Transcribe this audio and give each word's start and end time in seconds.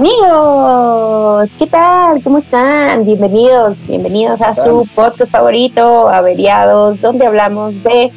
Amigos, 0.00 1.50
¿qué 1.58 1.66
tal? 1.66 2.22
¿Cómo 2.22 2.38
están? 2.38 3.04
Bienvenidos, 3.04 3.86
bienvenidos 3.86 4.40
a 4.40 4.54
su 4.54 4.88
podcast 4.94 5.30
favorito, 5.30 6.08
Averiados, 6.08 7.02
donde 7.02 7.26
hablamos 7.26 7.82
de 7.82 8.10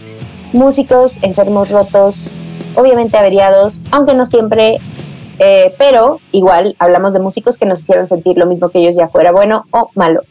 músicos 0.53 1.21
enfermos 1.21 1.69
rotos, 1.69 2.31
obviamente 2.77 3.17
averiados, 3.17 3.81
aunque 3.91 4.13
no 4.13 4.25
siempre, 4.25 4.77
eh, 5.39 5.73
pero 5.77 6.21
igual 6.31 6.77
hablamos 6.79 7.11
de 7.11 7.19
músicos 7.19 7.57
que 7.57 7.65
nos 7.65 7.81
hicieron 7.81 8.07
sentir 8.07 8.37
lo 8.37 8.45
mismo 8.45 8.69
que 8.69 8.79
ellos, 8.79 8.95
ya 8.95 9.09
fuera 9.09 9.33
bueno 9.33 9.65
o 9.71 9.89
malo. 9.93 10.21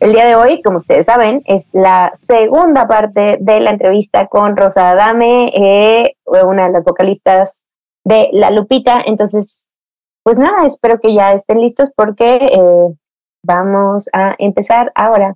El 0.00 0.12
día 0.12 0.24
de 0.24 0.36
hoy, 0.36 0.62
como 0.62 0.78
ustedes 0.78 1.04
saben, 1.04 1.42
es 1.44 1.68
la 1.74 2.12
segunda 2.14 2.88
parte 2.88 3.36
de 3.42 3.60
la 3.60 3.72
entrevista 3.72 4.26
con 4.28 4.56
Rosa 4.56 4.92
Adame, 4.92 5.52
eh, 5.54 6.14
una 6.24 6.68
de 6.68 6.72
las 6.72 6.84
vocalistas 6.84 7.62
de 8.04 8.30
La 8.32 8.50
Lupita. 8.50 9.02
Entonces, 9.04 9.67
pues 10.22 10.38
nada, 10.38 10.66
espero 10.66 10.98
que 11.00 11.14
ya 11.14 11.32
estén 11.32 11.60
listos 11.60 11.90
porque 11.96 12.36
eh, 12.36 12.94
vamos 13.44 14.08
a 14.12 14.34
empezar 14.38 14.92
ahora. 14.94 15.34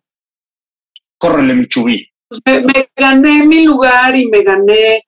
Córrele, 1.18 1.54
mi 1.54 1.68
chubí. 1.68 2.08
Pues 2.28 2.40
me, 2.44 2.88
gané 2.96 3.46
mi 3.46 3.64
lugar 3.64 4.16
y 4.16 4.28
me 4.28 4.42
gané, 4.42 5.02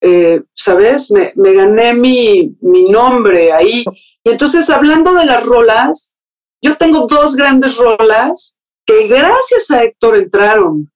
eh, 0.00 0.42
¿sabes? 0.54 1.10
Me, 1.10 1.32
me 1.36 1.52
gané 1.52 1.94
mi, 1.94 2.56
mi 2.60 2.84
nombre 2.84 3.52
ahí. 3.52 3.84
Y 4.24 4.30
entonces, 4.30 4.68
hablando 4.70 5.14
de 5.14 5.26
las 5.26 5.44
rolas, 5.44 6.14
yo 6.62 6.76
tengo 6.76 7.06
dos 7.06 7.36
grandes 7.36 7.76
rolas 7.76 8.56
que 8.86 9.06
gracias 9.06 9.70
a 9.70 9.84
Héctor 9.84 10.16
entraron, 10.16 10.90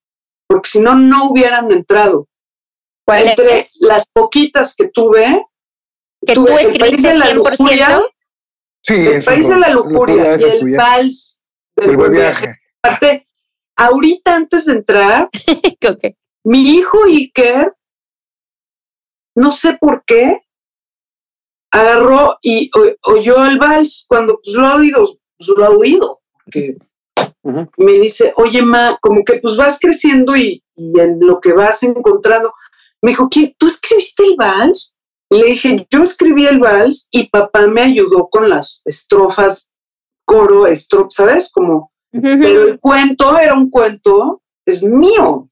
porque 0.48 0.70
si 0.70 0.80
no, 0.80 0.94
no 0.94 1.30
hubieran 1.30 1.70
entrado. 1.70 2.26
Entre 3.06 3.64
las 3.80 4.06
poquitas 4.06 4.74
que 4.74 4.88
tuve, 4.88 5.44
que 6.26 6.34
tú 6.34 6.46
escribiste 6.46 7.12
100%. 7.12 8.10
sí, 8.82 8.94
el 8.94 9.24
país 9.24 9.48
de 9.48 9.56
la 9.58 9.70
lujuria 9.70 10.36
y 10.36 10.42
el 10.42 10.76
vals 10.76 11.40
del 11.76 11.96
buen 11.96 12.12
viaje. 12.12 12.56
Aparte, 12.82 13.28
ahorita 13.76 14.36
antes 14.36 14.66
de 14.66 14.72
entrar, 14.72 15.30
mi 16.44 16.76
hijo 16.76 17.04
Iker, 17.04 17.74
no 19.34 19.52
sé 19.52 19.76
por 19.80 20.04
qué, 20.04 20.42
agarró 21.70 22.38
y 22.42 22.70
oyó 23.02 23.46
el 23.46 23.58
vals 23.58 24.04
cuando 24.08 24.38
pues, 24.42 24.56
lo 24.56 24.66
ha 24.66 24.76
oído, 24.76 25.18
pues, 25.38 25.48
lo 25.56 25.64
ha 25.64 25.70
oído. 25.70 26.20
Que 26.50 26.76
me 27.76 27.92
dice, 27.92 28.32
oye, 28.36 28.62
ma, 28.62 28.98
como 29.00 29.24
que 29.24 29.38
pues 29.40 29.56
vas 29.56 29.78
creciendo 29.80 30.36
y, 30.36 30.62
en 30.76 31.18
lo 31.20 31.40
que 31.40 31.52
vas 31.52 31.82
encontrando. 31.82 32.52
Me 33.00 33.12
dijo, 33.12 33.28
¿quién? 33.28 33.54
¿Tú 33.58 33.66
escribiste 33.66 34.24
el 34.24 34.36
vals? 34.36 34.96
Le 35.38 35.46
dije, 35.46 35.86
yo 35.90 36.02
escribí 36.02 36.46
el 36.46 36.58
vals 36.58 37.08
y 37.10 37.28
papá 37.28 37.66
me 37.66 37.82
ayudó 37.82 38.28
con 38.28 38.48
las 38.48 38.82
estrofas, 38.84 39.70
coro, 40.24 40.66
estrofa, 40.66 41.08
¿sabes? 41.10 41.50
Como, 41.50 41.92
pero 42.10 42.64
el 42.64 42.78
cuento 42.78 43.38
era 43.38 43.54
un 43.54 43.70
cuento, 43.70 44.42
es 44.66 44.82
mío. 44.82 45.48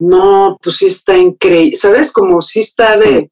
No, 0.00 0.56
pues 0.62 0.76
sí 0.76 0.86
está 0.86 1.16
increíble, 1.16 1.74
¿sabes? 1.74 2.12
Como 2.12 2.40
sí 2.40 2.60
está 2.60 2.96
de, 2.96 3.30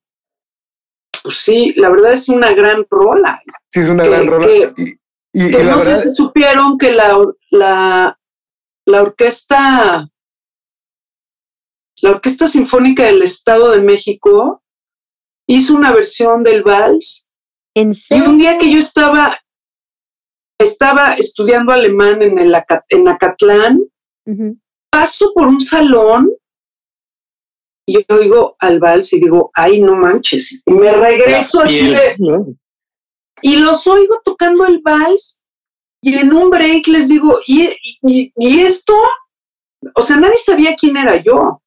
pues 1.23 1.37
sí, 1.37 1.73
la 1.77 1.89
verdad 1.89 2.13
es 2.13 2.29
una 2.29 2.53
gran 2.53 2.85
rola. 2.91 3.41
Sí, 3.71 3.81
es 3.81 3.89
una 3.89 4.05
gran 4.05 4.27
rola. 4.27 4.47
Que, 4.47 5.65
no 5.65 5.79
sé 5.79 5.97
si 5.97 6.11
supieron 6.11 6.79
que 6.79 6.93
la, 6.93 7.17
la, 7.51 8.19
la 8.87 9.03
orquesta 9.03 10.09
la 12.07 12.13
Orquesta 12.13 12.47
Sinfónica 12.47 13.03
del 13.03 13.23
Estado 13.23 13.73
de 13.73 13.83
México 13.83 14.63
hizo 15.49 15.75
una 15.75 15.93
versión 15.93 16.45
del 16.45 16.63
vals. 16.63 17.29
¿En 17.75 17.91
Y 18.11 18.21
un 18.21 18.39
día 18.39 18.59
que 18.59 18.71
yo 18.71 18.79
estaba, 18.79 19.37
estaba 20.57 21.15
estudiando 21.15 21.73
alemán 21.73 22.23
en, 22.23 22.39
el, 22.39 22.55
en 22.91 23.09
Acatlán, 23.09 23.81
paso 24.89 25.33
por 25.35 25.49
un 25.49 25.61
salón 25.61 26.31
y 27.89 27.95
yo 27.95 28.17
oigo 28.17 28.57
al 28.61 28.79
vals 28.79 29.13
y 29.13 29.21
digo, 29.21 29.51
ay, 29.55 29.81
no 29.81 29.97
manches. 29.97 30.63
Y 30.65 30.71
me 30.71 30.93
regreso 30.93 31.61
así 31.61 31.93
Y 33.43 33.57
los 33.57 33.85
oigo 33.89 34.21
tocando 34.25 34.65
el 34.65 34.81
vals 34.81 35.43
y 36.01 36.15
en 36.15 36.33
un 36.33 36.51
break 36.51 36.87
les 36.87 37.09
digo, 37.09 37.41
¿y, 37.49 37.69
y 38.01 38.61
esto? 38.61 38.95
O 39.97 40.03
sea, 40.03 40.19
nadie 40.19 40.39
sabía 40.39 40.77
quién 40.77 40.97
era 40.97 41.17
yo. 41.17 41.63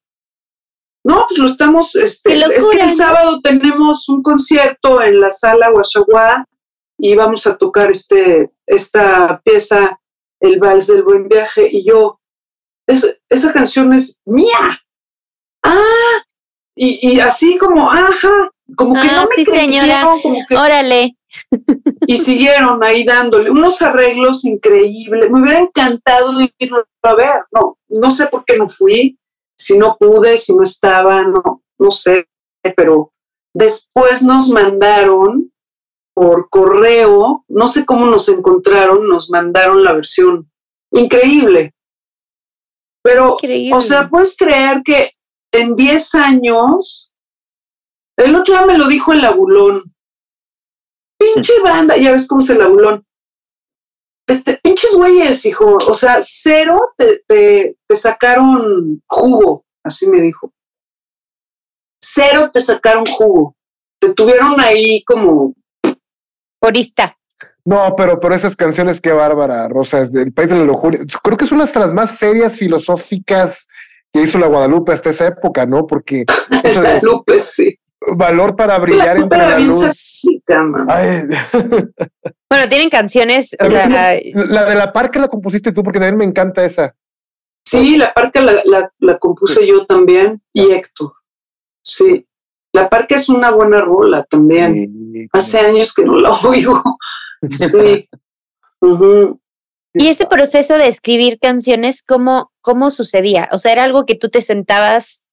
No, 1.02 1.24
pues 1.26 1.38
lo 1.38 1.46
estamos, 1.46 1.94
este, 1.96 2.38
es 2.38 2.64
que 2.70 2.82
el 2.82 2.92
sábado 2.92 3.40
tenemos 3.40 4.08
un 4.08 4.22
concierto 4.22 5.00
en 5.00 5.20
la 5.20 5.30
sala 5.30 5.70
Guashaguá 5.70 6.44
y 6.98 7.14
vamos 7.14 7.46
a 7.46 7.56
tocar 7.56 7.90
este, 7.90 8.50
esta 8.66 9.40
pieza, 9.42 9.98
El 10.40 10.58
Vals 10.58 10.88
del 10.88 11.02
Buen 11.02 11.26
Viaje, 11.28 11.68
y 11.72 11.86
yo, 11.86 12.20
esa 12.86 13.52
canción 13.52 13.94
es 13.94 14.18
mía. 14.26 14.82
Ah, 15.62 16.24
y, 16.76 17.20
así 17.20 17.56
como, 17.58 17.90
ajá, 17.90 18.50
como 18.76 18.94
que 18.94 19.06
no 19.08 19.20
ah, 19.20 19.26
me 19.28 19.34
sí, 19.34 19.44
señora. 19.44 20.02
como 20.22 20.38
que, 20.46 20.56
Órale. 20.56 21.16
Y 22.06 22.16
siguieron 22.16 22.82
ahí 22.82 23.04
dándole 23.04 23.50
unos 23.50 23.80
arreglos 23.82 24.44
increíbles. 24.44 25.30
Me 25.30 25.40
hubiera 25.40 25.60
encantado 25.60 26.32
irlo 26.58 26.84
a 27.02 27.14
ver. 27.14 27.44
No, 27.52 27.78
no 27.88 28.10
sé 28.10 28.26
por 28.26 28.44
qué 28.44 28.56
no 28.56 28.68
fui 28.68 29.18
si 29.60 29.78
no 29.78 29.96
pude, 29.98 30.38
si 30.38 30.56
no 30.56 30.62
estaba, 30.62 31.22
no, 31.22 31.62
no 31.78 31.90
sé, 31.90 32.28
pero 32.76 33.12
después 33.54 34.22
nos 34.22 34.48
mandaron 34.48 35.52
por 36.14 36.48
correo, 36.48 37.44
no 37.48 37.68
sé 37.68 37.84
cómo 37.84 38.06
nos 38.06 38.28
encontraron, 38.28 39.06
nos 39.08 39.30
mandaron 39.30 39.84
la 39.84 39.92
versión. 39.92 40.50
Increíble. 40.92 41.74
Pero, 43.02 43.36
o 43.72 43.80
sea, 43.80 44.08
puedes 44.08 44.36
creer 44.36 44.82
que 44.84 45.10
en 45.52 45.76
10 45.76 46.14
años, 46.14 47.14
el 48.18 48.34
otro 48.36 48.54
día 48.54 48.66
me 48.66 48.78
lo 48.78 48.88
dijo 48.88 49.12
el 49.12 49.22
labulón, 49.22 49.94
pinche 51.18 51.60
banda, 51.62 51.96
ya 51.96 52.12
ves 52.12 52.26
cómo 52.26 52.40
es 52.40 52.50
el 52.50 52.58
labulón, 52.58 53.06
este, 54.30 54.60
pinches 54.62 54.94
güeyes, 54.94 55.44
hijo, 55.44 55.76
o 55.88 55.94
sea, 55.94 56.18
cero 56.20 56.78
te, 56.96 57.22
te, 57.26 57.96
sacaron 57.96 59.02
jugo, 59.06 59.64
así 59.82 60.08
me 60.08 60.20
dijo. 60.20 60.52
Cero 62.00 62.48
te 62.52 62.60
sacaron 62.60 63.04
jugo. 63.06 63.56
Te 64.00 64.14
tuvieron 64.14 64.58
ahí 64.60 65.02
como... 65.04 65.54
Porista. 66.60 67.16
No, 67.64 67.94
pero, 67.96 68.20
pero 68.20 68.34
esas 68.34 68.56
canciones, 68.56 69.00
qué 69.00 69.12
bárbara, 69.12 69.68
Rosa, 69.68 70.00
es 70.00 70.12
del 70.12 70.32
País 70.32 70.48
de 70.48 70.56
la 70.56 70.64
Lujuria. 70.64 71.00
Creo 71.22 71.36
que 71.36 71.44
es 71.44 71.52
una 71.52 71.66
de 71.66 71.80
las 71.80 71.92
más 71.92 72.16
serias 72.16 72.56
filosóficas 72.56 73.66
que 74.12 74.22
hizo 74.22 74.38
la 74.38 74.46
Guadalupe 74.46 74.92
hasta 74.92 75.10
esa 75.10 75.26
época, 75.26 75.66
¿no? 75.66 75.86
Porque... 75.86 76.24
Guadalupe, 76.62 77.38
sí 77.38 77.79
valor 78.16 78.56
para 78.56 78.78
brillar 78.78 79.18
entre 79.18 79.38
la 79.38 79.58
luz. 79.58 80.22
bueno, 82.48 82.68
tienen 82.68 82.88
canciones, 82.88 83.56
o 83.60 83.68
sea, 83.68 83.88
la 83.88 84.64
de 84.64 84.74
la 84.74 84.92
parca 84.92 85.20
la 85.20 85.28
compusiste 85.28 85.72
tú 85.72 85.82
porque 85.82 85.98
también 85.98 86.16
me 86.16 86.24
encanta 86.24 86.64
esa. 86.64 86.94
Sí, 87.64 87.96
la 87.96 88.12
parca 88.12 88.40
la, 88.40 88.90
la, 88.98 89.18
compuse 89.18 89.66
yo 89.66 89.86
también 89.86 90.42
y 90.52 90.72
Héctor. 90.72 91.12
Sí, 91.84 92.26
la 92.72 92.88
parca 92.88 93.14
es 93.14 93.28
una 93.28 93.50
buena 93.52 93.80
rola 93.80 94.24
también. 94.24 95.28
Hace 95.32 95.60
años 95.60 95.94
que 95.94 96.04
no 96.04 96.18
la 96.18 96.30
oigo. 96.30 96.82
Sí. 97.56 98.06
Y 99.94 100.08
ese 100.08 100.26
proceso 100.26 100.76
de 100.76 100.88
escribir 100.88 101.38
canciones, 101.38 102.02
¿cómo, 102.02 102.52
¿cómo 102.60 102.90
sucedía? 102.90 103.48
O 103.52 103.56
sea, 103.56 103.72
¿era 103.72 103.84
algo 103.84 104.04
que 104.04 104.14
tú 104.14 104.28
te 104.28 104.42
sentabas 104.42 105.24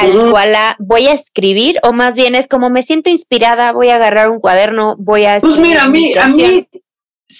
tal 0.00 0.30
cual 0.30 0.56
voy 0.78 1.06
a 1.06 1.12
escribir 1.12 1.78
o 1.82 1.92
más 1.92 2.14
bien 2.14 2.34
es 2.34 2.46
como 2.46 2.70
me 2.70 2.82
siento 2.82 3.10
inspirada, 3.10 3.72
voy 3.72 3.88
a 3.88 3.96
agarrar 3.96 4.30
un 4.30 4.40
cuaderno, 4.40 4.96
voy 4.98 5.24
a 5.24 5.38
Pues 5.40 5.58
mira, 5.58 5.84
a 5.84 5.88
mí, 5.88 6.14
a 6.14 6.28
mí 6.28 6.68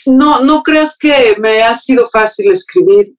no, 0.07 0.41
no 0.41 0.63
creas 0.63 0.97
que 0.99 1.37
me 1.39 1.63
ha 1.63 1.75
sido 1.75 2.09
fácil 2.09 2.51
escribir. 2.51 3.15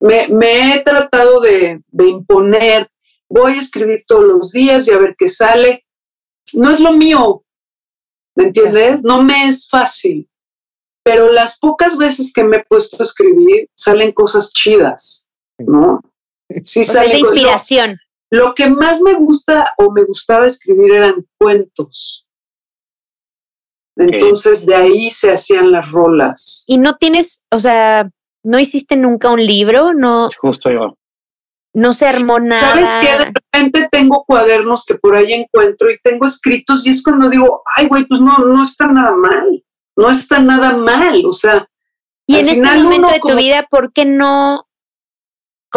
Me, 0.00 0.28
me 0.28 0.74
he 0.74 0.80
tratado 0.80 1.40
de, 1.40 1.80
de, 1.88 2.08
imponer, 2.08 2.88
voy 3.30 3.54
a 3.54 3.58
escribir 3.58 3.96
todos 4.06 4.24
los 4.24 4.52
días 4.52 4.86
y 4.86 4.92
a 4.92 4.98
ver 4.98 5.14
qué 5.16 5.28
sale. 5.28 5.84
No 6.52 6.70
es 6.70 6.80
lo 6.80 6.92
mío, 6.92 7.42
¿me 8.36 8.44
entiendes? 8.44 9.02
No 9.02 9.22
me 9.22 9.48
es 9.48 9.68
fácil. 9.68 10.28
Pero 11.02 11.32
las 11.32 11.58
pocas 11.58 11.96
veces 11.96 12.32
que 12.32 12.44
me 12.44 12.58
he 12.58 12.64
puesto 12.64 12.96
a 13.00 13.04
escribir, 13.04 13.68
salen 13.74 14.12
cosas 14.12 14.52
chidas, 14.52 15.30
¿no? 15.58 16.02
Sí, 16.64 16.84
sale 16.84 17.12
de 17.12 17.18
inspiración. 17.18 17.98
Lo 18.30 18.54
que 18.54 18.68
más 18.68 19.00
me 19.02 19.14
gusta 19.14 19.72
o 19.78 19.92
me 19.92 20.04
gustaba 20.04 20.46
escribir 20.46 20.92
eran 20.92 21.26
cuentos. 21.38 22.26
Entonces 23.96 24.66
de 24.66 24.74
ahí 24.74 25.10
se 25.10 25.32
hacían 25.32 25.72
las 25.72 25.90
rolas. 25.90 26.64
Y 26.66 26.78
no 26.78 26.96
tienes, 26.96 27.44
o 27.50 27.58
sea, 27.58 28.10
no 28.42 28.58
hiciste 28.58 28.96
nunca 28.96 29.30
un 29.30 29.44
libro, 29.44 29.94
no. 29.94 30.28
Justo 30.38 30.70
yo. 30.70 30.96
no 31.72 31.92
se 31.92 32.06
armó 32.06 32.38
nada. 32.40 32.74
¿Sabes 32.74 32.90
qué? 33.00 33.18
De 33.18 33.32
repente 33.32 33.88
tengo 33.90 34.24
cuadernos 34.26 34.84
que 34.86 34.94
por 34.94 35.14
ahí 35.14 35.32
encuentro 35.32 35.90
y 35.90 35.98
tengo 36.02 36.26
escritos 36.26 36.86
y 36.86 36.90
es 36.90 37.02
cuando 37.02 37.28
digo, 37.28 37.62
ay, 37.76 37.86
güey, 37.86 38.04
pues 38.06 38.20
no, 38.20 38.38
no 38.38 38.62
está 38.62 38.86
nada 38.86 39.14
mal, 39.14 39.62
no 39.96 40.10
está 40.10 40.40
nada 40.40 40.76
mal, 40.76 41.24
o 41.26 41.32
sea. 41.32 41.68
Y 42.26 42.36
en 42.36 42.48
este 42.48 42.60
momento 42.62 43.08
de 43.08 43.20
tu 43.20 43.36
vida, 43.36 43.66
¿por 43.70 43.92
qué 43.92 44.04
no 44.04 44.65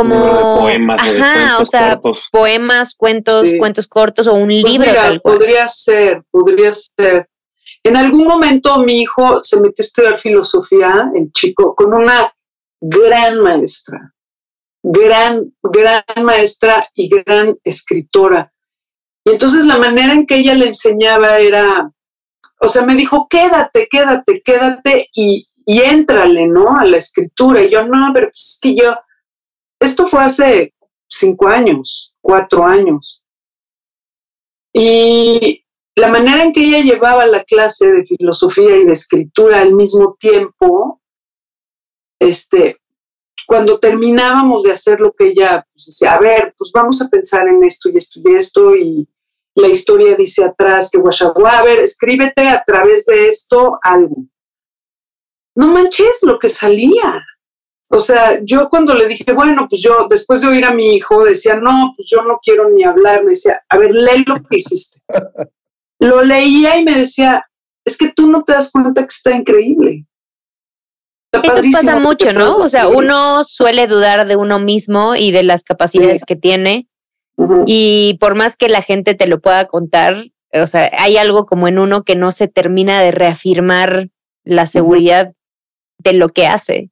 como 0.03 0.59
poemas, 0.59 1.01
ajá, 1.01 1.59
o 1.59 1.65
sea, 1.65 1.99
poemas, 2.31 2.95
cuentos, 2.95 3.49
cuentos 3.57 3.87
cortos 3.87 4.27
o 4.27 4.33
un 4.33 4.47
pues 4.47 4.63
libro 4.63 4.93
tal 4.93 5.21
cual. 5.21 5.37
Podría 5.37 5.67
ser, 5.67 6.23
podría 6.31 6.71
ser. 6.73 7.29
En 7.83 7.95
algún 7.95 8.27
momento 8.27 8.77
mi 8.79 9.01
hijo 9.01 9.43
se 9.43 9.57
metió 9.57 9.83
a 9.83 9.85
estudiar 9.85 10.19
filosofía, 10.19 11.11
el 11.15 11.31
chico, 11.31 11.75
con 11.75 11.93
una 11.93 12.31
gran 12.81 13.41
maestra, 13.41 14.13
gran, 14.81 15.53
gran 15.61 16.03
maestra 16.23 16.85
y 16.93 17.09
gran 17.09 17.57
escritora. 17.63 18.51
Y 19.25 19.31
entonces 19.31 19.65
la 19.65 19.77
manera 19.77 20.13
en 20.13 20.25
que 20.25 20.37
ella 20.37 20.55
le 20.55 20.67
enseñaba 20.67 21.39
era, 21.39 21.91
o 22.59 22.67
sea, 22.67 22.83
me 22.83 22.95
dijo, 22.95 23.27
quédate, 23.29 23.87
quédate, 23.89 24.41
quédate 24.43 25.09
y, 25.13 25.47
y 25.65 25.81
éntrale, 25.81 26.47
¿no? 26.47 26.77
A 26.77 26.85
la 26.85 26.97
escritura. 26.97 27.61
Y 27.61 27.69
yo, 27.69 27.85
no, 27.85 28.11
pero 28.13 28.27
pues 28.27 28.53
es 28.53 28.59
que 28.61 28.75
yo, 28.75 28.95
esto 29.79 30.07
fue 30.07 30.21
hace 30.21 30.73
cinco 31.07 31.47
años, 31.47 32.13
cuatro 32.21 32.65
años. 32.65 33.23
Y 34.73 35.65
la 35.95 36.09
manera 36.09 36.43
en 36.43 36.53
que 36.53 36.61
ella 36.61 36.79
llevaba 36.79 37.25
la 37.25 37.43
clase 37.43 37.91
de 37.91 38.05
filosofía 38.05 38.77
y 38.77 38.85
de 38.85 38.93
escritura 38.93 39.61
al 39.61 39.73
mismo 39.73 40.15
tiempo, 40.19 41.01
este, 42.19 42.77
cuando 43.47 43.79
terminábamos 43.79 44.63
de 44.63 44.71
hacer 44.71 44.99
lo 44.99 45.11
que 45.11 45.27
ella 45.29 45.65
pues, 45.73 45.87
decía, 45.87 46.13
a 46.13 46.19
ver, 46.19 46.53
pues 46.57 46.71
vamos 46.71 47.01
a 47.01 47.09
pensar 47.09 47.47
en 47.47 47.63
esto 47.63 47.89
y 47.89 47.97
esto 47.97 48.19
y 48.23 48.35
esto, 48.35 48.75
y 48.75 49.09
la 49.55 49.67
historia 49.67 50.15
dice 50.15 50.43
atrás 50.43 50.89
que 50.91 50.99
a 50.99 51.63
ver, 51.63 51.79
escríbete 51.79 52.47
a 52.47 52.63
través 52.63 53.05
de 53.05 53.27
esto 53.27 53.79
algo. 53.81 54.25
No 55.55 55.73
manches 55.73 56.19
lo 56.23 56.39
que 56.39 56.47
salía. 56.47 57.25
O 57.91 58.00
sea, 58.00 58.39
yo 58.44 58.69
cuando 58.69 58.94
le 58.94 59.07
dije, 59.07 59.31
bueno, 59.33 59.68
pues 59.68 59.81
yo, 59.81 60.07
después 60.09 60.41
de 60.41 60.47
oír 60.47 60.63
a 60.63 60.74
mi 60.74 60.95
hijo, 60.95 61.24
decía, 61.24 61.56
no, 61.56 61.94
pues 61.95 62.07
yo 62.09 62.21
no 62.21 62.39
quiero 62.41 62.69
ni 62.69 62.83
hablar, 62.83 63.24
me 63.24 63.31
decía, 63.31 63.63
a 63.68 63.77
ver, 63.77 63.94
lee 63.94 64.24
lo 64.27 64.36
que 64.36 64.57
hiciste. 64.57 65.00
lo 66.00 66.21
leía 66.21 66.77
y 66.77 66.83
me 66.83 66.95
decía, 66.95 67.45
es 67.83 67.97
que 67.97 68.12
tú 68.12 68.30
no 68.30 68.44
te 68.44 68.53
das 68.53 68.71
cuenta 68.71 69.01
que 69.01 69.07
está 69.07 69.31
increíble. 69.31 70.06
Eso 71.31 71.62
pasa 71.71 71.95
mucho, 71.95 72.33
¿no? 72.33 72.50
O 72.50 72.68
sea, 72.68 72.88
uno 72.88 73.44
suele 73.44 73.88
dudar 73.88 74.27
de 74.27 74.35
uno 74.35 74.59
mismo 74.59 75.15
y 75.15 75.31
de 75.31 75.44
las 75.44 75.63
capacidades 75.63 76.24
que 76.25 76.35
tiene. 76.35 76.88
Y 77.65 78.18
por 78.19 78.35
más 78.35 78.56
que 78.56 78.68
la 78.68 78.81
gente 78.81 79.15
te 79.15 79.27
lo 79.27 79.39
pueda 79.39 79.65
contar, 79.65 80.18
o 80.51 80.68
sea, 80.68 80.92
hay 80.97 81.18
algo 81.18 81.45
como 81.45 81.68
en 81.68 81.80
uno 81.80 82.03
que 82.03 82.15
no 82.15 82.31
se 82.31 82.47
termina 82.47 83.01
de 83.01 83.12
reafirmar 83.12 84.09
la 84.44 84.65
seguridad 84.65 85.33
de 86.00 86.13
lo 86.13 86.30
que 86.30 86.47
hace. 86.47 86.89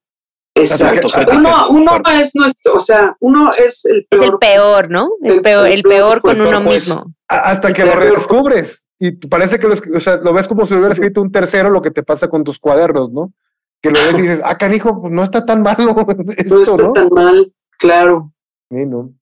Exacto. 0.58 1.08
uno, 1.34 1.70
uno 1.70 2.02
es 2.14 2.36
nuestro, 2.36 2.76
o 2.76 2.80
sea, 2.80 3.16
uno 3.20 3.54
es 3.54 3.86
el 3.86 4.06
peor. 4.06 4.24
Es 4.24 4.30
el 4.30 4.38
peor, 4.38 4.90
¿no? 4.90 5.10
Es 5.22 5.36
el 5.36 5.42
peor, 5.42 5.68
el 5.68 5.84
peor 5.84 6.22
con 6.22 6.42
uno 6.42 6.62
mismo. 6.62 7.14
Hasta 7.28 7.74
que 7.74 7.86
lo 7.86 7.96
redescubres 7.96 8.88
y 9.00 9.12
parece 9.12 9.60
que 9.60 9.68
lo, 9.68 9.76
o 9.96 10.00
sea, 10.00 10.18
lo 10.18 10.34
ves 10.34 10.48
como 10.48 10.66
si 10.66 10.74
hubiera 10.74 10.94
escrito 10.94 11.22
un 11.22 11.32
tercero 11.32 11.70
lo 11.70 11.82
que 11.82 11.92
te 11.92 12.04
pasa 12.04 12.30
con 12.30 12.44
tus 12.44 12.60
cuadernos, 12.60 13.12
¿no? 13.12 13.34
Que 13.82 13.92
lo 13.92 14.00
ves 14.00 14.18
y 14.18 14.22
dices, 14.22 14.42
ah, 14.44 14.58
canijo, 14.58 15.02
pues 15.02 15.14
no 15.14 15.24
está 15.24 15.46
tan 15.46 15.62
malo 15.62 15.96
esto, 16.38 16.56
no 16.56 16.62
está 16.62 16.94
tan 16.94 17.10
mal, 17.10 17.54
claro. 17.78 18.34
Sí, 18.70 18.86
¿no? 18.86 19.14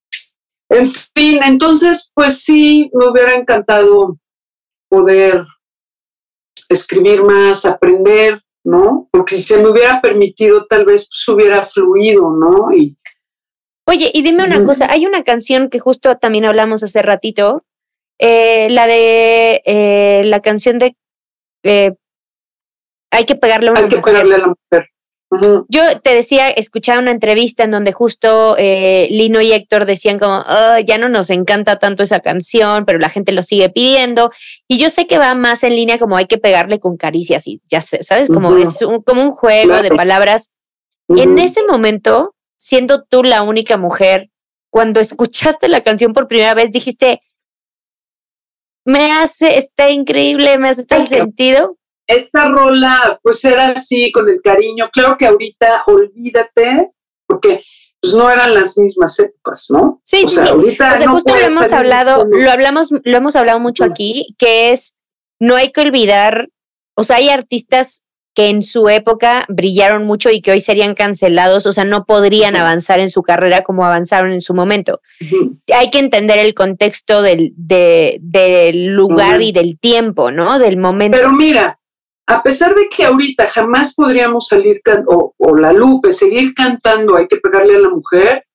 En 0.69 0.87
fin, 0.87 1.41
entonces, 1.43 2.11
pues 2.15 2.41
sí, 2.41 2.89
me 2.93 3.07
hubiera 3.07 3.35
encantado 3.35 4.17
poder 4.89 5.45
escribir 6.69 7.23
más, 7.23 7.65
aprender, 7.65 8.41
¿no? 8.65 9.07
Porque 9.11 9.35
si 9.35 9.43
se 9.43 9.57
me 9.63 9.69
hubiera 9.69 10.01
permitido, 10.01 10.65
tal 10.65 10.85
vez 10.85 11.07
pues, 11.07 11.27
hubiera 11.29 11.63
fluido, 11.63 12.29
¿no? 12.31 12.73
Y, 12.73 12.97
Oye, 13.87 14.09
y 14.13 14.23
dime 14.23 14.43
una 14.43 14.63
cosa, 14.63 14.91
hay 14.91 15.05
una 15.05 15.23
canción 15.23 15.69
que 15.69 15.79
justo 15.79 16.17
también 16.17 16.45
hablamos 16.45 16.81
hace 16.81 17.03
ratito, 17.03 17.63
eh, 18.17 18.67
la 18.71 18.87
de 18.87 19.61
eh, 19.65 20.23
la 20.25 20.41
canción 20.41 20.79
de 20.79 20.95
eh, 21.63 21.93
Hay 23.11 23.25
que 23.25 23.35
pegarle 23.35 23.67
a 23.67 23.71
una 23.71 23.81
hay 23.81 23.87
que 23.87 23.99
pegarle 23.99 24.35
a 24.35 24.39
la 24.39 24.47
mujer. 24.47 24.89
Yo 25.69 25.81
te 26.03 26.13
decía, 26.13 26.49
escuchaba 26.49 26.99
una 26.99 27.11
entrevista 27.11 27.63
en 27.63 27.71
donde 27.71 27.91
justo 27.91 28.55
eh, 28.57 29.07
Lino 29.09 29.41
y 29.41 29.51
Héctor 29.51 29.85
decían 29.85 30.19
como, 30.19 30.43
ya 30.85 30.97
no 30.97 31.09
nos 31.09 31.29
encanta 31.29 31.79
tanto 31.79 32.03
esa 32.03 32.19
canción, 32.19 32.85
pero 32.85 32.99
la 32.99 33.09
gente 33.09 33.31
lo 33.31 33.43
sigue 33.43 33.69
pidiendo. 33.69 34.31
Y 34.67 34.77
yo 34.77 34.89
sé 34.89 35.07
que 35.07 35.17
va 35.17 35.33
más 35.33 35.63
en 35.63 35.75
línea 35.75 35.97
como 35.97 36.15
hay 36.15 36.25
que 36.25 36.37
pegarle 36.37 36.79
con 36.79 36.95
caricias 36.95 37.47
y 37.47 37.61
ya 37.69 37.81
sé, 37.81 38.03
¿sabes? 38.03 38.29
Como 38.29 38.55
es 38.57 38.81
un, 38.81 39.01
como 39.01 39.23
un 39.23 39.31
juego 39.31 39.81
de 39.81 39.89
palabras. 39.89 40.53
En 41.09 41.37
ese 41.39 41.63
momento, 41.65 42.35
siendo 42.57 43.03
tú 43.03 43.23
la 43.23 43.41
única 43.41 43.77
mujer, 43.77 44.29
cuando 44.69 44.99
escuchaste 44.99 45.67
la 45.67 45.81
canción 45.81 46.13
por 46.13 46.27
primera 46.27 46.53
vez, 46.53 46.71
dijiste, 46.71 47.21
me 48.85 49.11
hace, 49.11 49.57
está 49.57 49.89
increíble, 49.89 50.57
me 50.59 50.69
hace 50.69 50.85
todo 50.85 51.05
sentido 51.07 51.77
esta 52.07 52.47
rola 52.49 53.19
pues 53.21 53.43
era 53.45 53.69
así 53.69 54.11
con 54.11 54.29
el 54.29 54.41
cariño. 54.41 54.89
Claro 54.91 55.17
que 55.17 55.25
ahorita 55.25 55.83
olvídate, 55.87 56.91
porque 57.27 57.63
pues 58.01 58.13
no 58.13 58.29
eran 58.29 58.53
las 58.53 58.77
mismas 58.77 59.17
épocas, 59.19 59.67
¿no? 59.69 60.01
Sí, 60.03 60.25
sí, 60.27 60.35
sí. 60.35 60.39
o 60.39 60.71
sea, 60.75 61.09
justo 61.09 61.35
lo 61.35 61.45
hemos 61.45 61.71
hablado, 61.71 62.25
lo 62.29 62.51
hablamos, 62.51 62.91
lo 62.91 63.17
hemos 63.17 63.35
hablado 63.35 63.59
mucho 63.59 63.83
aquí, 63.83 64.35
que 64.37 64.71
es 64.71 64.95
no 65.39 65.55
hay 65.55 65.71
que 65.71 65.81
olvidar, 65.81 66.49
o 66.95 67.03
sea, 67.03 67.17
hay 67.17 67.29
artistas 67.29 68.05
que 68.35 68.49
en 68.49 68.61
su 68.61 68.89
época 68.89 69.45
brillaron 69.47 70.05
mucho 70.05 70.29
y 70.29 70.41
que 70.41 70.51
hoy 70.51 70.59
serían 70.59 70.93
cancelados, 70.93 71.65
o 71.65 71.71
sea, 71.71 71.85
no 71.85 72.05
podrían 72.05 72.57
avanzar 72.57 72.99
en 72.99 73.09
su 73.09 73.23
carrera 73.23 73.63
como 73.63 73.85
avanzaron 73.85 74.33
en 74.33 74.41
su 74.41 74.53
momento. 74.53 74.99
Hay 75.73 75.89
que 75.89 75.99
entender 75.99 76.37
el 76.39 76.53
contexto 76.53 77.21
del, 77.21 77.53
del 77.55 78.87
lugar 78.87 79.41
y 79.41 79.53
del 79.53 79.79
tiempo, 79.79 80.31
¿no? 80.31 80.59
Del 80.59 80.75
momento. 80.75 81.17
Pero 81.17 81.31
mira, 81.31 81.79
a 82.27 82.41
pesar 82.41 82.73
de 82.73 82.87
que 82.89 83.05
ahorita 83.05 83.47
jamás 83.49 83.93
podríamos 83.93 84.47
salir, 84.47 84.81
o, 85.07 85.33
o, 85.37 85.55
la 85.55 85.73
Lupe, 85.73 86.11
seguir 86.11 86.53
cantando, 86.53 87.15
hay 87.15 87.27
que 87.27 87.37
pegarle 87.37 87.75
a 87.75 87.79
la 87.79 87.89
mujer, 87.89 88.45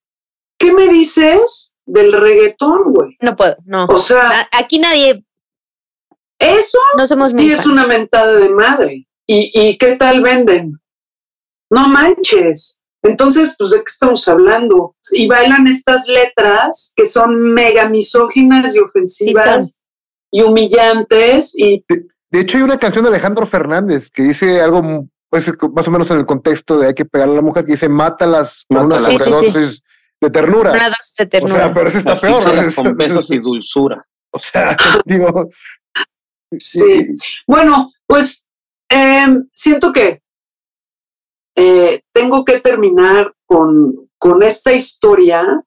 ¿qué 0.58 0.72
me 0.72 0.88
dices 0.88 1.74
del 1.86 2.12
reggaetón, 2.12 2.92
güey? 2.92 3.16
No 3.20 3.36
puedo, 3.36 3.56
no. 3.64 3.86
O 3.86 3.98
sea, 3.98 4.48
aquí 4.52 4.78
nadie... 4.78 5.24
Eso 6.38 6.78
no 6.96 7.04
somos 7.04 7.32
sí 7.36 7.52
es 7.52 7.66
una 7.66 7.86
mentada 7.86 8.36
de 8.36 8.48
madre. 8.48 9.06
¿Y, 9.26 9.50
¿Y 9.52 9.76
qué 9.76 9.96
tal 9.96 10.22
venden? 10.22 10.80
No 11.70 11.86
manches. 11.86 12.80
Entonces, 13.02 13.54
pues, 13.58 13.70
¿de 13.70 13.78
qué 13.78 13.84
estamos 13.86 14.26
hablando? 14.26 14.96
Y 15.12 15.26
bailan 15.26 15.66
estas 15.66 16.08
letras 16.08 16.92
que 16.96 17.06
son 17.06 17.52
mega 17.52 17.88
misóginas 17.88 18.74
y 18.74 18.78
ofensivas 18.78 19.80
y 20.30 20.42
humillantes 20.42 21.52
y 21.56 21.84
de 22.30 22.40
hecho, 22.40 22.58
hay 22.58 22.62
una 22.64 22.78
canción 22.78 23.04
de 23.04 23.10
Alejandro 23.10 23.44
Fernández 23.44 24.10
que 24.10 24.22
dice 24.22 24.60
algo 24.60 25.08
pues, 25.30 25.52
más 25.72 25.86
o 25.86 25.90
menos 25.90 26.10
en 26.10 26.18
el 26.18 26.26
contexto 26.26 26.78
de 26.78 26.88
hay 26.88 26.94
que 26.94 27.04
pegarle 27.04 27.34
a 27.34 27.36
la 27.36 27.42
mujer, 27.42 27.64
que 27.64 27.72
dice 27.72 27.88
mátalas 27.88 28.66
con 28.68 28.86
una 28.86 28.98
sobredosis 28.98 29.82
de 30.20 30.30
ternura. 30.30 30.72
Una 30.72 30.88
dosis 30.88 31.14
de 31.18 31.26
ternura. 31.26 31.54
O 31.54 31.56
sea, 31.56 31.74
pero 31.74 31.88
eso 31.88 31.98
está 31.98 32.16
peor. 32.16 32.74
Con 32.74 32.96
besos 32.96 33.30
y 33.30 33.38
dulzura. 33.38 34.04
O 34.32 34.38
sea, 34.38 34.76
digo. 35.04 35.48
Sí. 36.56 37.04
Bueno, 37.48 37.90
pues 38.06 38.46
em, 38.88 39.48
siento 39.52 39.92
que 39.92 40.22
eh, 41.56 42.02
tengo 42.12 42.44
que 42.44 42.60
terminar 42.60 43.34
con, 43.44 44.08
con 44.18 44.44
esta 44.44 44.72
historia 44.72 45.64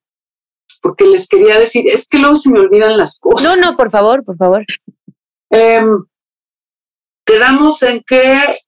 porque 0.81 1.05
les 1.05 1.27
quería 1.27 1.59
decir, 1.59 1.89
es 1.89 2.07
que 2.07 2.19
luego 2.19 2.37
se 2.37 2.51
me 2.51 2.59
olvidan 2.61 2.97
las 2.97 3.19
cosas. 3.19 3.43
No, 3.43 3.57
no, 3.57 3.75
por 3.75 3.91
favor, 3.91 4.23
por 4.23 4.37
favor. 4.37 4.65
Eh, 5.49 5.81
quedamos 7.33 7.81
en 7.81 8.03
que 8.05 8.59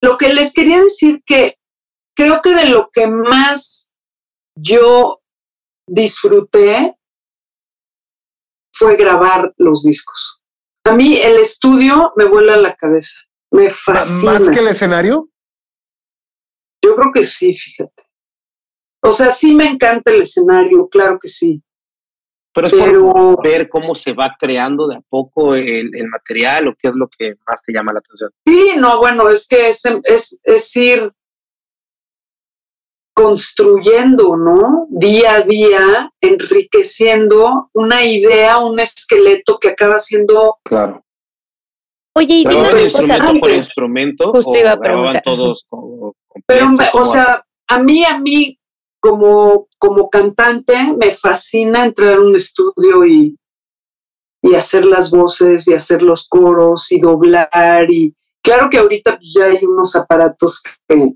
lo 0.00 0.16
que 0.16 0.32
les 0.32 0.52
quería 0.52 0.80
decir 0.80 1.20
que 1.26 1.56
creo 2.16 2.40
que 2.42 2.50
de 2.50 2.66
lo 2.66 2.90
que 2.92 3.08
más 3.08 3.92
yo 4.56 5.20
disfruté 5.86 6.96
fue 8.72 8.96
grabar 8.96 9.52
los 9.56 9.82
discos. 9.82 10.40
A 10.84 10.94
mí 10.94 11.16
el 11.16 11.38
estudio 11.38 12.12
me 12.16 12.24
vuela 12.26 12.56
la 12.56 12.76
cabeza, 12.76 13.18
me 13.50 13.70
fascina. 13.70 14.34
¿Más 14.34 14.48
que 14.48 14.60
el 14.60 14.68
escenario? 14.68 15.28
Yo 16.84 16.94
creo 16.94 17.12
que 17.12 17.24
sí, 17.24 17.52
fíjate. 17.52 18.04
O 19.02 19.10
sea, 19.10 19.32
sí 19.32 19.54
me 19.54 19.66
encanta 19.66 20.12
el 20.12 20.22
escenario, 20.22 20.88
claro 20.88 21.18
que 21.20 21.28
sí. 21.28 21.62
Pero 22.52 22.66
es 22.66 23.42
ver 23.42 23.68
cómo 23.68 23.94
se 23.94 24.12
va 24.12 24.34
creando 24.38 24.88
de 24.88 24.96
a 24.96 25.00
poco 25.08 25.54
el, 25.54 25.90
material 26.08 26.68
o 26.68 26.74
qué 26.76 26.88
es 26.88 26.94
lo 26.94 27.08
que 27.08 27.36
más 27.46 27.62
te 27.62 27.72
llama 27.72 27.92
la 27.92 28.00
atención. 28.00 28.30
Sí, 28.46 28.72
no, 28.76 28.98
bueno, 28.98 29.28
es 29.28 29.46
que 29.46 29.68
es, 29.68 29.84
es, 30.04 30.40
es 30.42 30.76
ir 30.76 31.12
construyendo, 33.14 34.36
¿no? 34.36 34.86
Día 34.90 35.36
a 35.36 35.40
día, 35.42 36.12
enriqueciendo 36.20 37.68
una 37.74 38.04
idea, 38.04 38.58
un 38.58 38.78
esqueleto 38.78 39.58
que 39.58 39.70
acaba 39.70 39.98
siendo 39.98 40.58
Claro. 40.64 41.04
Oye, 42.14 42.34
y 42.34 42.38
dime 42.44 42.68
¿Grababan 42.68 43.04
una 43.04 43.18
cosa. 43.18 43.40
por 43.40 43.50
instrumento 43.50 44.32
Justo 44.32 44.50
o 44.50 44.56
iba 44.56 44.72
a 44.72 44.78
preguntar. 44.78 45.22
todos 45.22 45.64
como 45.68 46.14
Pero, 46.46 46.66
completo, 46.66 46.96
me- 46.96 47.00
o 47.02 47.04
sea, 47.04 47.44
a 47.68 47.82
mí, 47.82 48.04
a 48.04 48.18
mí, 48.18 48.58
como, 49.00 49.68
como 49.78 50.10
cantante, 50.10 50.74
me 51.00 51.12
fascina 51.12 51.84
entrar 51.84 52.14
a 52.14 52.20
un 52.20 52.34
estudio 52.34 53.06
y, 53.06 53.36
y 54.42 54.54
hacer 54.54 54.84
las 54.84 55.10
voces 55.10 55.66
y 55.68 55.74
hacer 55.74 56.02
los 56.02 56.28
coros 56.28 56.90
y 56.92 57.00
doblar. 57.00 57.90
Y 57.90 58.14
claro 58.42 58.68
que 58.70 58.78
ahorita 58.78 59.16
pues, 59.16 59.32
ya 59.34 59.46
hay 59.46 59.64
unos 59.64 59.94
aparatos 59.96 60.62
que, 60.86 61.12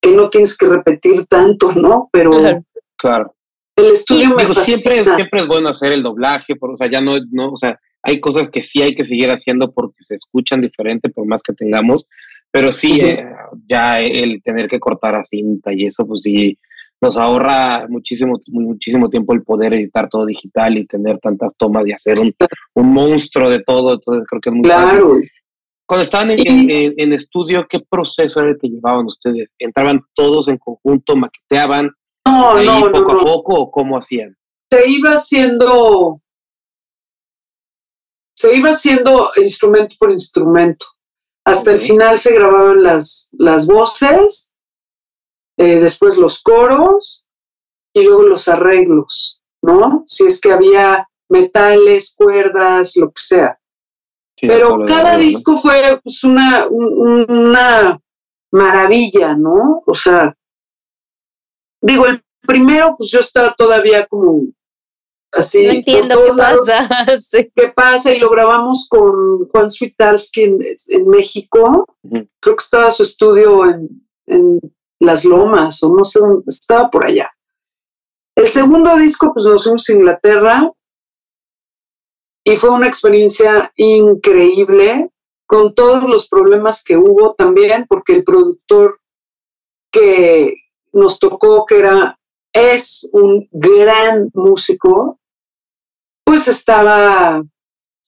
que 0.00 0.16
no 0.16 0.28
tienes 0.28 0.56
que 0.56 0.66
repetir 0.66 1.26
tanto, 1.26 1.72
¿no? 1.72 2.08
Pero. 2.12 2.30
Claro. 2.96 3.34
el 3.76 3.86
estudio 3.86 4.30
me 4.30 4.42
Digo, 4.42 4.54
fascina. 4.54 4.78
siempre, 4.78 5.14
siempre 5.14 5.40
es 5.40 5.46
bueno 5.46 5.68
hacer 5.68 5.92
el 5.92 6.02
doblaje, 6.02 6.54
por, 6.54 6.70
o 6.70 6.76
sea, 6.76 6.88
ya 6.90 7.00
no, 7.00 7.14
no, 7.30 7.50
o 7.50 7.56
sea, 7.56 7.80
hay 8.02 8.20
cosas 8.20 8.48
que 8.48 8.62
sí 8.62 8.80
hay 8.82 8.94
que 8.94 9.04
seguir 9.04 9.30
haciendo 9.30 9.72
porque 9.72 9.96
se 10.00 10.14
escuchan 10.14 10.60
diferente 10.60 11.08
por 11.08 11.26
más 11.26 11.42
que 11.42 11.52
tengamos, 11.52 12.06
pero 12.50 12.70
sí, 12.70 13.00
eh, 13.00 13.24
ya 13.68 14.00
el 14.00 14.42
tener 14.42 14.68
que 14.68 14.78
cortar 14.78 15.14
a 15.14 15.24
cinta 15.24 15.72
y 15.72 15.86
eso, 15.86 16.06
pues 16.06 16.22
sí, 16.22 16.58
nos 17.02 17.16
ahorra 17.18 17.86
muchísimo, 17.88 18.40
muchísimo 18.46 19.10
tiempo 19.10 19.34
el 19.34 19.42
poder 19.42 19.74
editar 19.74 20.08
todo 20.08 20.24
digital 20.24 20.78
y 20.78 20.86
tener 20.86 21.18
tantas 21.18 21.54
tomas 21.56 21.86
y 21.86 21.92
hacer 21.92 22.18
un, 22.20 22.32
un 22.74 22.92
monstruo 22.92 23.50
de 23.50 23.62
todo, 23.62 23.94
entonces 23.94 24.26
creo 24.28 24.40
que 24.40 24.48
es 24.50 24.54
muy 24.54 24.64
fácil. 24.70 24.98
Claro. 25.00 25.20
Cuando 25.84 26.02
estaban 26.04 26.30
en, 26.30 26.38
Y- 26.38 26.42
en- 26.48 26.70
en- 26.70 26.94
en 26.96 27.12
estudio, 27.12 27.66
¿qué 27.68 27.80
proceso 27.80 28.40
era 28.40 28.50
el 28.50 28.58
que 28.58 28.68
llevaban 28.68 29.04
ustedes? 29.04 29.50
¿Entraban 29.58 30.00
todos 30.14 30.46
en 30.48 30.56
conjunto, 30.58 31.16
maqueteaban 31.16 31.90
No, 32.26 32.52
ahí 32.54 32.64
no, 32.64 32.80
no, 32.88 32.92
poco 32.92 33.10
a 33.10 33.14
no. 33.16 33.24
poco 33.24 33.54
o 33.60 33.70
cómo 33.70 33.98
hacían? 33.98 34.36
se 34.72 34.88
iba 34.88 35.10
haciendo 35.10 36.22
se 38.36 38.56
iba 38.56 38.70
haciendo 38.70 39.30
instrumento 39.36 39.94
por 39.98 40.10
instrumento. 40.10 40.86
Hasta 41.44 41.72
el 41.72 41.80
final 41.80 42.18
se 42.18 42.34
grababan 42.34 42.82
las, 42.82 43.28
las 43.32 43.66
voces, 43.66 44.51
eh, 45.58 45.80
después 45.80 46.16
los 46.18 46.42
coros 46.42 47.26
y 47.94 48.04
luego 48.04 48.22
los 48.22 48.48
arreglos, 48.48 49.42
¿no? 49.62 50.04
Si 50.06 50.24
es 50.26 50.40
que 50.40 50.52
había 50.52 51.08
metales, 51.28 52.14
cuerdas, 52.16 52.96
lo 52.96 53.08
que 53.12 53.22
sea. 53.22 53.58
Sí, 54.38 54.46
Pero 54.48 54.84
cada 54.86 55.16
disco 55.16 55.56
fue 55.58 56.00
pues, 56.02 56.24
una, 56.24 56.66
un- 56.68 57.30
una 57.30 58.00
maravilla, 58.50 59.36
¿no? 59.36 59.82
O 59.86 59.94
sea, 59.94 60.34
digo, 61.80 62.06
el 62.06 62.22
primero, 62.46 62.96
pues 62.96 63.10
yo 63.10 63.20
estaba 63.20 63.54
todavía 63.54 64.06
como 64.06 64.42
así. 65.32 65.64
No 65.66 65.72
entiendo 65.72 66.16
qué 66.28 66.34
lados, 66.36 66.68
pasa. 66.68 67.06
Sí. 67.18 67.50
¿Qué 67.54 67.68
pasa? 67.68 68.12
Y 68.12 68.18
lo 68.18 68.30
grabamos 68.30 68.86
con 68.88 69.48
Juan 69.48 69.70
Switalski 69.70 70.42
en, 70.42 70.58
en 70.88 71.06
México. 71.08 71.86
Creo 72.40 72.56
que 72.56 72.62
estaba 72.64 72.90
su 72.90 73.02
estudio 73.04 73.64
en, 73.64 73.88
en 74.26 74.60
Las 75.02 75.24
Lomas, 75.24 75.82
o 75.82 75.92
no 75.92 76.04
sé 76.04 76.20
dónde, 76.20 76.44
estaba 76.46 76.88
por 76.88 77.06
allá. 77.06 77.30
El 78.36 78.46
segundo 78.46 78.96
disco, 78.96 79.32
pues 79.34 79.44
nos 79.46 79.64
fuimos 79.64 79.88
a 79.88 79.92
Inglaterra 79.92 80.72
y 82.44 82.56
fue 82.56 82.70
una 82.70 82.86
experiencia 82.86 83.72
increíble, 83.76 85.10
con 85.46 85.74
todos 85.74 86.04
los 86.04 86.28
problemas 86.28 86.82
que 86.82 86.96
hubo 86.96 87.34
también, 87.34 87.84
porque 87.88 88.14
el 88.14 88.24
productor 88.24 89.00
que 89.90 90.54
nos 90.92 91.18
tocó, 91.18 91.66
que 91.66 91.80
era, 91.80 92.18
es 92.52 93.08
un 93.12 93.48
gran 93.50 94.30
músico, 94.34 95.18
pues 96.24 96.46
estaba, 96.48 97.42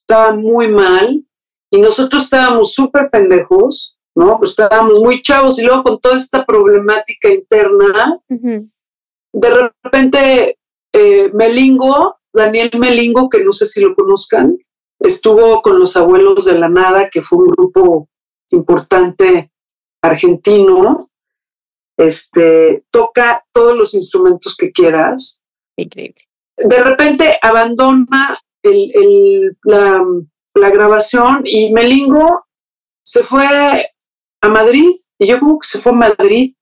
estaba 0.07 0.33
muy 0.33 0.69
mal 0.69 1.27
y 1.71 1.81
nosotros 1.81 2.23
estábamos 2.23 2.73
súper 2.73 3.11
pendejos, 3.11 3.94
¿no? 4.15 4.39
Pues 4.39 4.51
estábamos 4.51 5.01
muy 5.01 5.23
chavos 5.23 5.59
y 5.59 5.65
luego 5.65 5.83
con 5.83 6.01
toda 6.01 6.17
esta 6.17 6.45
problemática 6.45 7.31
interna, 7.31 8.19
de 9.33 9.51
repente 9.83 10.59
eh, 10.93 11.31
Melingo, 11.33 12.17
Daniel 12.33 12.71
Melingo, 12.79 13.29
que 13.29 13.43
no 13.45 13.53
sé 13.53 13.67
si 13.67 13.81
lo 13.81 13.95
conozcan, 13.95 14.57
estuvo 15.01 15.61
con 15.63 15.79
los 15.79 15.97
abuelos 15.97 16.45
de 16.45 16.59
la 16.59 16.69
nada, 16.69 17.09
que 17.11 17.23
fue 17.23 17.39
un 17.39 17.47
grupo 17.49 18.09
importante 18.51 19.51
argentino. 20.03 20.99
Este 21.97 22.85
toca 22.91 23.45
todos 23.53 23.77
los 23.77 23.95
instrumentos 23.95 24.57
que 24.57 24.73
quieras. 24.73 25.43
Increíble. 25.77 26.23
De 26.57 26.83
repente 26.83 27.39
abandona 27.43 28.37
el- 28.63 28.91
el- 28.95 29.57
la, 29.65 30.05
la 30.55 30.71
grabación 30.71 31.43
y 31.45 31.73
Melingo 31.73 32.47
se 33.05 33.23
fue 33.23 33.91
a 34.45 34.49
Madrid. 34.49 34.91
Y 35.19 35.29
yo 35.29 35.39
como 35.41 35.59
que 35.59 35.69
se 35.69 35.81
fue 35.81 35.93
a 35.93 35.97
Madrid. 35.97 36.55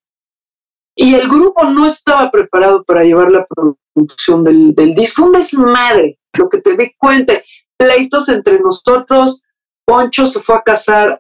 Y 0.95 1.15
el 1.15 1.29
grupo 1.29 1.65
no 1.65 1.87
estaba 1.87 2.31
preparado 2.31 2.85
para 2.85 3.03
llevar 3.03 3.31
la 3.31 3.47
producción 3.47 4.45
del, 4.45 4.75
del 4.75 4.95
disco. 4.95 5.25
Un 5.25 5.33
desmadre, 5.33 6.19
lo 6.35 6.49
que 6.49 6.61
te 6.61 6.77
di 6.77 6.93
cuenta. 6.97 7.35
Pleitos 7.77 8.29
entre 8.29 8.61
nosotros. 8.61 9.43
Poncho 9.85 10.27
se 10.27 10.41
fue 10.41 10.57
a 10.57 10.62
casar 10.62 11.19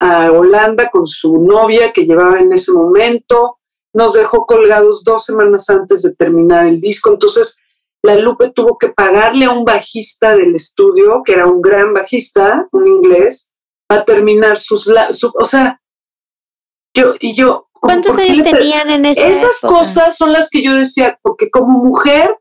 a 0.00 0.32
Holanda 0.32 0.88
con 0.90 1.06
su 1.06 1.38
novia 1.38 1.92
que 1.92 2.06
llevaba 2.06 2.40
en 2.40 2.52
ese 2.52 2.72
momento. 2.72 3.58
Nos 3.92 4.14
dejó 4.14 4.46
colgados 4.46 5.04
dos 5.04 5.24
semanas 5.24 5.68
antes 5.68 6.02
de 6.02 6.14
terminar 6.14 6.66
el 6.66 6.80
disco. 6.80 7.10
Entonces, 7.10 7.60
la 8.02 8.16
Lupe 8.16 8.50
tuvo 8.50 8.78
que 8.78 8.88
pagarle 8.88 9.44
a 9.44 9.50
un 9.50 9.64
bajista 9.64 10.36
del 10.36 10.54
estudio, 10.54 11.22
que 11.24 11.34
era 11.34 11.46
un 11.46 11.60
gran 11.60 11.92
bajista, 11.92 12.66
un 12.72 12.86
inglés, 12.86 13.49
para 13.90 14.04
terminar 14.04 14.56
sus... 14.56 14.86
la- 14.86 15.12
su- 15.12 15.32
o 15.36 15.44
sea, 15.44 15.80
yo 16.96 17.14
y 17.18 17.34
yo... 17.34 17.66
¿Cuántos 17.72 18.14
¿por 18.14 18.22
qué 18.24 18.30
años 18.30 18.44
tenían 18.44 18.88
en 18.90 19.04
esa 19.06 19.26
esas 19.26 19.64
época? 19.64 19.78
cosas 19.80 20.16
son 20.16 20.32
las 20.32 20.48
que 20.48 20.62
yo 20.62 20.72
decía, 20.76 21.18
porque 21.22 21.50
como 21.50 21.82
mujer, 21.82 22.38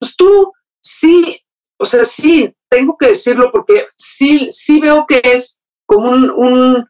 pues 0.00 0.16
tú 0.16 0.52
sí, 0.82 1.40
o 1.78 1.84
sea, 1.84 2.04
sí, 2.06 2.54
tengo 2.70 2.96
que 2.96 3.08
decirlo 3.08 3.50
porque 3.52 3.88
sí, 3.98 4.46
sí 4.50 4.80
veo 4.80 5.04
que 5.06 5.20
es 5.24 5.60
como 5.86 6.10
un, 6.10 6.30
un- 6.30 6.86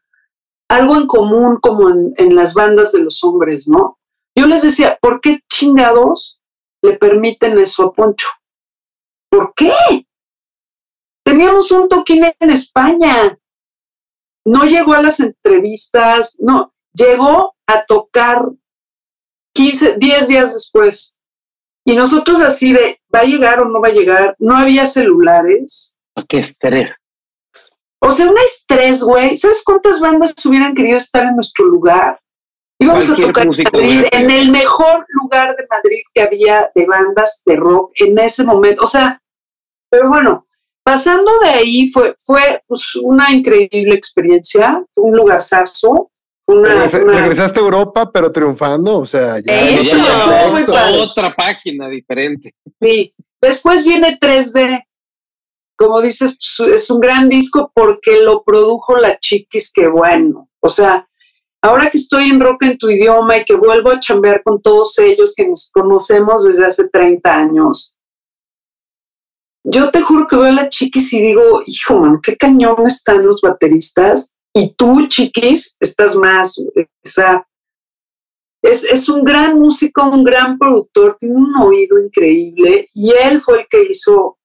algo 0.71 0.97
en 0.97 1.07
común 1.07 1.59
como 1.63 1.89
en, 1.89 2.13
en 2.19 2.35
las 2.37 2.53
bandas 2.55 2.93
de 2.93 3.03
los 3.03 3.25
hombres, 3.25 3.67
¿no? 3.67 3.99
Yo 4.37 4.47
les 4.47 4.63
decía, 4.63 4.99
¿por 5.01 5.21
qué 5.21 5.41
chingados 5.51 6.41
le 6.85 6.97
permiten 6.99 7.59
eso 7.59 7.83
a 7.85 7.93
Poncho? 7.93 8.29
¿Por 9.31 9.55
qué? 9.57 9.73
Teníamos 11.25 11.71
un 11.73 11.89
toquín 11.89 12.25
en 12.39 12.51
España. 12.51 13.37
No 14.49 14.65
llegó 14.65 14.95
a 14.95 15.03
las 15.03 15.21
entrevistas, 15.21 16.37
no, 16.41 16.73
llegó 16.95 17.55
a 17.67 17.83
tocar 17.83 18.49
15, 19.53 19.97
10 19.99 20.29
días 20.29 20.55
después. 20.55 21.19
Y 21.85 21.95
nosotros 21.95 22.41
así 22.41 22.73
de, 22.73 22.99
¿va 23.15 23.21
a 23.21 23.25
llegar 23.25 23.61
o 23.61 23.67
no 23.67 23.79
va 23.79 23.89
a 23.89 23.93
llegar? 23.93 24.35
No 24.39 24.57
había 24.57 24.87
celulares. 24.87 25.95
Qué 26.27 26.39
estrés. 26.39 26.97
O 28.01 28.11
sea, 28.11 28.31
un 28.31 28.39
estrés, 28.39 29.03
güey. 29.03 29.37
¿Sabes 29.37 29.63
cuántas 29.63 30.01
bandas 30.01 30.35
hubieran 30.47 30.75
querido 30.75 30.97
estar 30.97 31.25
en 31.25 31.35
nuestro 31.35 31.67
lugar? 31.67 32.19
Íbamos 32.81 33.11
a 33.11 33.17
tocar 33.17 33.45
en 33.45 33.51
Madrid, 33.51 34.05
en 34.13 34.31
el 34.31 34.51
mejor 34.51 35.05
lugar 35.09 35.57
de 35.57 35.67
Madrid 35.69 36.01
que 36.15 36.23
había 36.23 36.71
de 36.75 36.87
bandas 36.87 37.43
de 37.45 37.57
rock 37.57 37.93
en 38.01 38.19
ese 38.19 38.45
momento. 38.45 38.85
O 38.85 38.87
sea, 38.87 39.21
pero 39.91 40.09
bueno, 40.09 40.48
pasando 40.93 41.31
de 41.43 41.49
ahí 41.51 41.87
fue, 41.89 42.15
fue 42.25 42.63
pues, 42.67 42.97
una 42.97 43.31
increíble 43.31 43.95
experiencia, 43.95 44.83
fue 44.95 45.05
un 45.05 45.17
lugarzazo. 45.17 46.11
Una, 46.47 46.69
Regresa- 46.87 47.03
una- 47.05 47.13
regresaste 47.21 47.61
a 47.61 47.63
Europa, 47.63 48.11
pero 48.11 48.33
triunfando, 48.33 49.01
o 49.01 49.05
sea, 49.07 49.39
ya. 49.45 49.69
Eso. 49.71 49.85
Ya, 49.85 50.49
muy 50.51 50.65
padre. 50.65 50.99
otra 50.99 51.35
página 51.35 51.89
diferente. 51.91 52.55
Sí, 52.81 53.13
después 53.39 53.85
viene 53.85 54.17
3D. 54.19 54.83
Como 55.77 56.01
dices, 56.01 56.39
pues, 56.57 56.73
es 56.81 56.91
un 56.91 57.01
gran 57.01 57.29
disco 57.29 57.71
porque 57.75 58.23
lo 58.23 58.43
produjo 58.45 58.97
la 58.97 59.19
Chiquis, 59.19 59.71
que 59.71 59.89
bueno. 59.89 60.49
O 60.61 60.71
sea, 60.71 61.07
ahora 61.63 61.91
que 61.91 61.99
estoy 61.99 62.31
en 62.31 62.41
Rock 62.41 62.63
en 62.63 62.79
tu 62.79 62.89
idioma 62.89 63.37
y 63.37 63.45
que 63.45 63.55
vuelvo 63.55 63.91
a 63.91 64.01
chambear 64.01 64.43
con 64.43 64.63
todos 64.63 64.99
ellos 64.99 65.35
que 65.37 65.47
nos 65.47 65.71
conocemos 65.71 66.45
desde 66.45 66.65
hace 66.65 66.89
30 66.89 67.37
años, 67.37 67.95
yo 69.71 69.91
te 69.91 70.01
juro 70.01 70.27
que 70.27 70.37
veo 70.37 70.47
a 70.47 70.53
la 70.53 70.69
Chiquis 70.69 71.13
y 71.13 71.23
digo, 71.23 71.63
hijo, 71.67 72.21
qué 72.23 72.37
cañón 72.37 72.87
están 72.87 73.25
los 73.25 73.41
bateristas. 73.41 74.35
Y 74.55 74.75
tú, 74.75 75.07
Chiquis, 75.09 75.77
estás 75.81 76.17
más. 76.17 76.59
O 76.59 76.87
sea, 77.05 77.47
es, 78.63 78.85
es 78.85 79.09
un 79.09 79.25
gran 79.25 79.59
músico, 79.59 80.09
un 80.09 80.25
gran 80.25 80.59
productor, 80.59 81.17
tiene 81.19 81.37
un 81.37 81.55
oído 81.57 81.99
increíble 81.99 82.89
y 82.93 83.13
él 83.13 83.41
fue 83.41 83.61
el 83.61 83.67
que 83.69 83.85
hizo 83.85 84.39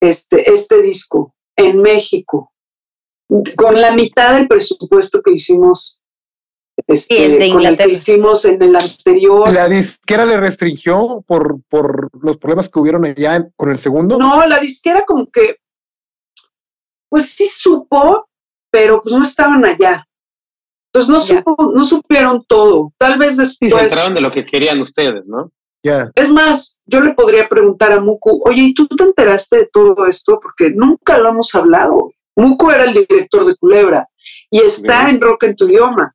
este, 0.00 0.50
este 0.50 0.82
disco 0.82 1.34
en 1.56 1.80
México, 1.80 2.52
con 3.56 3.80
la 3.80 3.92
mitad 3.92 4.34
del 4.34 4.48
presupuesto 4.48 5.22
que 5.22 5.32
hicimos 5.32 5.99
este, 6.92 7.24
el 7.24 7.32
de 7.32 7.36
con 7.38 7.42
el 7.42 7.48
Inglaterra. 7.52 7.86
que 7.86 7.92
hicimos 7.92 8.44
en 8.44 8.62
el 8.62 8.76
anterior. 8.76 9.52
¿La 9.52 9.68
disquera 9.68 10.24
le 10.24 10.36
restringió 10.38 11.24
por, 11.26 11.60
por 11.68 12.08
los 12.22 12.36
problemas 12.36 12.68
que 12.68 12.78
hubieron 12.78 13.04
allá 13.04 13.36
en- 13.36 13.52
con 13.56 13.70
el 13.70 13.78
segundo? 13.78 14.18
No, 14.18 14.46
la 14.46 14.58
disquera 14.58 15.04
como 15.06 15.26
que, 15.30 15.56
pues 17.08 17.30
sí 17.30 17.46
supo, 17.46 18.28
pero 18.70 19.02
pues 19.02 19.14
no 19.14 19.22
estaban 19.22 19.64
allá. 19.64 20.06
Entonces 20.92 21.08
no, 21.10 21.20
supo, 21.20 21.72
no 21.74 21.84
supieron 21.84 22.44
todo. 22.46 22.92
Tal 22.98 23.18
vez 23.18 23.32
Y 23.34 23.36
se 23.36 23.42
después. 23.42 23.82
enteraron 23.84 24.14
de 24.14 24.20
lo 24.20 24.30
que 24.30 24.44
querían 24.44 24.80
ustedes, 24.80 25.28
¿no? 25.28 25.52
Ya. 25.82 26.10
Es 26.14 26.30
más, 26.30 26.80
yo 26.84 27.00
le 27.00 27.14
podría 27.14 27.48
preguntar 27.48 27.92
a 27.92 28.00
Muku, 28.00 28.42
oye, 28.44 28.62
¿y 28.62 28.74
tú 28.74 28.86
te 28.86 29.04
enteraste 29.04 29.56
de 29.58 29.66
todo 29.72 30.06
esto? 30.06 30.38
Porque 30.42 30.70
nunca 30.70 31.16
lo 31.18 31.30
hemos 31.30 31.54
hablado. 31.54 32.12
Muku 32.36 32.70
era 32.70 32.84
el 32.84 32.92
director 32.92 33.44
de 33.46 33.56
Culebra 33.56 34.08
y 34.50 34.60
está 34.60 35.04
Bien. 35.04 35.16
en 35.16 35.20
Rock 35.22 35.44
en 35.44 35.56
tu 35.56 35.66
idioma. 35.68 36.14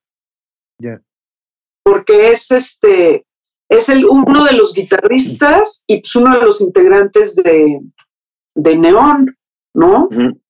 Porque 1.86 2.32
es 2.32 2.50
este, 2.50 3.26
es 3.70 3.90
el 3.90 4.06
uno 4.06 4.44
de 4.44 4.54
los 4.54 4.74
guitarristas 4.74 5.84
y 5.86 6.02
pues 6.02 6.16
uno 6.16 6.36
de 6.40 6.44
los 6.44 6.60
integrantes 6.62 7.36
de, 7.36 7.80
de 8.56 8.76
Neón, 8.78 9.38
¿no? 9.76 10.06
Ujú. 10.12 10.42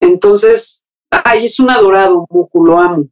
Entonces, 0.00 0.82
ay, 1.10 1.44
es 1.46 1.60
un 1.60 1.70
adorado, 1.70 2.26
Muku, 2.28 2.64
lo 2.66 2.78
amo. 2.78 3.04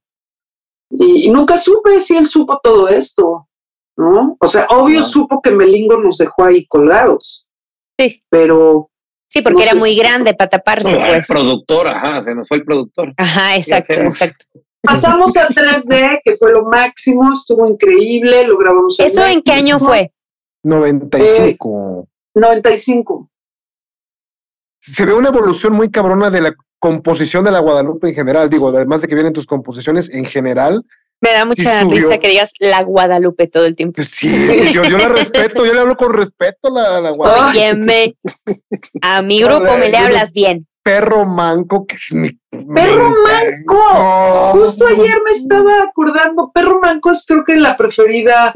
Y, 0.90 1.26
y 1.26 1.30
nunca 1.30 1.56
supe 1.56 2.00
si 2.00 2.16
él 2.16 2.26
supo 2.26 2.58
todo 2.60 2.88
esto, 2.88 3.46
¿no? 3.96 4.36
O 4.40 4.46
sea, 4.48 4.66
obvio 4.70 4.98
No. 5.00 5.06
supo 5.06 5.40
que 5.40 5.50
Melingo 5.52 6.00
nos 6.00 6.18
dejó 6.18 6.44
ahí 6.44 6.66
colgados, 6.66 7.46
Sí, 7.98 8.24
pero 8.30 8.90
sí, 9.28 9.42
porque 9.42 9.58
No 9.58 9.64
era 9.70 9.74
muy 9.74 9.92
si- 9.92 10.00
grande 10.00 10.34
para 10.34 10.50
taparse, 10.50 10.90
El 10.90 10.98
pues. 11.16 11.28
productor, 11.28 11.86
ajá, 11.86 12.22
se 12.22 12.34
nos 12.34 12.48
fue 12.48 12.56
el 12.56 12.64
productor. 12.64 13.12
Ajá, 13.16 13.56
exacto, 13.56 13.92
exacto. 13.92 14.46
Pasamos 14.82 15.36
a 15.36 15.48
3D, 15.48 16.20
que 16.24 16.36
fue 16.36 16.52
lo 16.52 16.64
máximo, 16.64 17.32
estuvo 17.32 17.66
increíble, 17.66 18.46
lo 18.46 18.58
grabamos 18.58 18.98
¿Eso 18.98 19.24
en 19.24 19.42
qué 19.42 19.52
año 19.52 19.78
fue? 19.78 20.12
95. 20.62 22.08
95. 22.34 23.30
Se 24.80 25.04
ve 25.04 25.12
una 25.12 25.28
evolución 25.28 25.74
muy 25.74 25.90
cabrona 25.90 26.30
de 26.30 26.40
la 26.40 26.54
composición 26.78 27.44
de 27.44 27.50
la 27.50 27.60
Guadalupe 27.60 28.08
en 28.08 28.14
general. 28.14 28.48
Digo, 28.48 28.68
además 28.68 29.02
de 29.02 29.08
que 29.08 29.14
vienen 29.14 29.32
tus 29.32 29.46
composiciones 29.46 30.12
en 30.12 30.24
general. 30.24 30.84
Me 31.20 31.32
da 31.32 31.44
mucha 31.44 31.84
risa 31.84 32.18
que 32.18 32.28
digas 32.28 32.52
la 32.58 32.82
Guadalupe 32.82 33.46
todo 33.46 33.66
el 33.66 33.76
tiempo. 33.76 33.96
Pues 33.96 34.08
sí, 34.08 34.28
yo, 34.72 34.84
yo 34.84 34.96
la 34.96 35.10
respeto, 35.10 35.66
yo 35.66 35.74
le 35.74 35.80
hablo 35.80 35.96
con 35.96 36.14
respeto 36.14 36.68
a 36.68 37.00
la, 37.00 37.10
Guadalupe. 37.10 37.58
Óyeme, 37.58 38.16
a 39.02 39.20
mi 39.20 39.42
Hola, 39.42 39.58
grupo 39.58 39.76
me 39.76 39.90
le 39.90 39.98
hablas 39.98 40.32
bien. 40.32 40.66
Perro 40.82 41.24
manco, 41.26 41.86
que 41.86 41.96
es 41.96 42.12
mi. 42.12 42.30
¡Perro 42.50 43.10
manco! 43.22 44.52
Justo 44.58 44.86
ayer 44.86 45.18
me 45.24 45.30
estaba 45.36 45.82
acordando, 45.82 46.50
Perro 46.52 46.80
Manco 46.80 47.10
es 47.10 47.24
creo 47.26 47.44
que 47.44 47.56
la 47.56 47.76
preferida, 47.76 48.52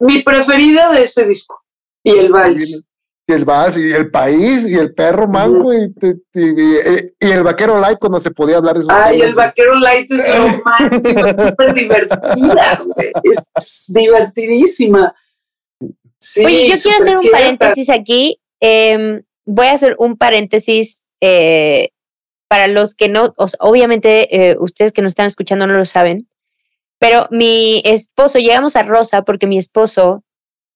mi 0.00 0.22
preferida 0.22 0.92
de 0.92 1.04
ese 1.04 1.26
disco. 1.26 1.62
Y 2.02 2.10
el 2.18 2.32
vals. 2.32 2.84
Y 3.28 3.32
el 3.32 3.44
vals, 3.44 3.76
y 3.76 3.92
el 3.92 4.10
país, 4.10 4.66
y 4.66 4.74
el 4.74 4.92
perro 4.92 5.28
manco, 5.28 5.72
y, 5.72 5.94
y- 6.34 6.40
y- 6.40 7.12
y 7.20 7.30
el 7.30 7.42
vaquero 7.44 7.78
light 7.78 7.98
cuando 8.00 8.18
se 8.18 8.32
podía 8.32 8.56
hablar 8.56 8.74
de 8.74 8.80
esos 8.80 8.92
Ay, 8.92 9.18
temas. 9.18 9.28
el 9.30 9.34
vaquero 9.36 9.74
light 9.76 10.10
es 10.10 10.28
lo 10.28 10.62
máximo, 10.64 11.20
súper 11.48 11.74
divertida, 11.74 12.82
güey. 12.86 13.12
Es 13.22 13.84
divertidísima. 13.94 15.14
Sí, 16.18 16.44
Oye, 16.44 16.68
yo 16.70 16.74
quiero 16.82 16.98
hacer 16.98 17.12
un 17.14 17.20
cierta. 17.20 17.38
paréntesis 17.38 17.88
aquí. 17.90 18.40
em, 18.62 19.22
voy 19.50 19.66
a 19.66 19.72
hacer 19.72 19.96
un 19.98 20.16
paréntesis 20.16 21.02
eh, 21.20 21.90
para 22.48 22.68
los 22.68 22.94
que 22.94 23.08
no, 23.08 23.34
o 23.36 23.48
sea, 23.48 23.58
obviamente 23.60 24.50
eh, 24.50 24.56
ustedes 24.58 24.92
que 24.92 25.02
nos 25.02 25.10
están 25.10 25.26
escuchando 25.26 25.66
no 25.66 25.74
lo 25.74 25.84
saben, 25.84 26.28
pero 26.98 27.26
mi 27.30 27.82
esposo, 27.84 28.38
llegamos 28.38 28.76
a 28.76 28.82
Rosa 28.82 29.22
porque 29.22 29.46
mi 29.46 29.58
esposo 29.58 30.24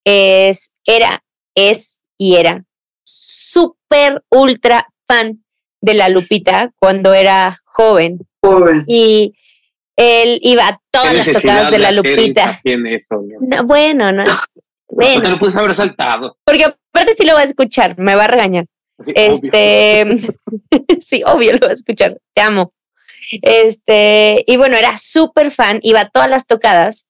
es, 0.04 0.72
era, 0.86 1.22
es 1.54 2.00
y 2.18 2.36
era 2.36 2.64
súper 3.04 4.24
ultra 4.30 4.88
fan 5.06 5.44
de 5.80 5.94
la 5.94 6.08
Lupita 6.08 6.72
cuando 6.80 7.12
era 7.14 7.60
joven 7.64 8.18
Joven. 8.40 8.84
y 8.86 9.34
él 9.96 10.40
iba 10.42 10.66
a 10.66 10.80
todas 10.90 11.14
las 11.14 11.32
tocadas 11.32 11.70
de 11.70 11.78
la 11.78 11.92
Lupita. 11.92 12.60
eso, 12.64 13.22
¿no? 13.22 13.38
No, 13.40 13.64
bueno, 13.64 14.10
no. 14.10 14.24
Bueno. 14.94 15.14
Bueno, 15.14 15.30
lo 15.30 15.38
puedes 15.38 15.56
haber 15.56 15.74
saltado. 15.74 16.36
porque 16.44 16.64
aparte 16.64 17.12
sí 17.14 17.24
lo 17.24 17.34
va 17.34 17.40
a 17.40 17.44
escuchar, 17.44 17.98
me 17.98 18.14
va 18.14 18.24
a 18.24 18.28
regañar. 18.28 18.66
Obvio. 18.96 19.14
Este, 19.16 20.04
sí, 21.00 21.22
obvio 21.26 21.52
lo 21.54 21.60
va 21.60 21.68
a 21.68 21.72
escuchar, 21.72 22.18
te 22.32 22.42
amo. 22.42 22.72
Este, 23.42 24.44
y 24.46 24.56
bueno, 24.56 24.76
era 24.76 24.96
súper 24.98 25.50
fan, 25.50 25.80
iba 25.82 26.00
a 26.00 26.08
todas 26.08 26.30
las 26.30 26.46
tocadas. 26.46 27.06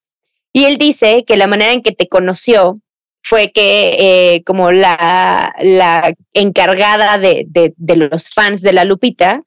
Y 0.53 0.65
él 0.65 0.79
dice 0.79 1.25
que 1.27 1.37
la 1.37 1.47
manera 1.47 1.73
en 1.73 1.83
que 1.83 1.93
te 1.93 2.09
conoció 2.09 2.77
fue 3.23 3.53
que 3.53 3.97
eh, 3.99 4.45
como 4.45 4.71
la, 4.71 5.55
la 5.61 6.15
encargada 6.33 7.19
de, 7.19 7.45
de, 7.49 7.75
de 7.77 7.97
los 7.97 8.31
fans 8.31 8.63
de 8.63 8.73
la 8.73 8.85
Lupita, 8.85 9.43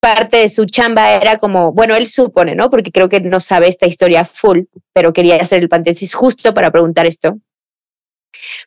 parte 0.00 0.38
de 0.38 0.48
su 0.48 0.66
chamba 0.66 1.12
era 1.12 1.36
como, 1.36 1.72
bueno, 1.72 1.96
él 1.96 2.06
supone, 2.06 2.54
¿no? 2.54 2.70
Porque 2.70 2.92
creo 2.92 3.08
que 3.08 3.20
no 3.20 3.40
sabe 3.40 3.68
esta 3.68 3.86
historia 3.86 4.24
full, 4.24 4.60
pero 4.92 5.12
quería 5.12 5.36
hacer 5.36 5.60
el 5.60 5.68
paréntesis 5.68 6.14
justo 6.14 6.54
para 6.54 6.70
preguntar 6.70 7.06
esto. 7.06 7.38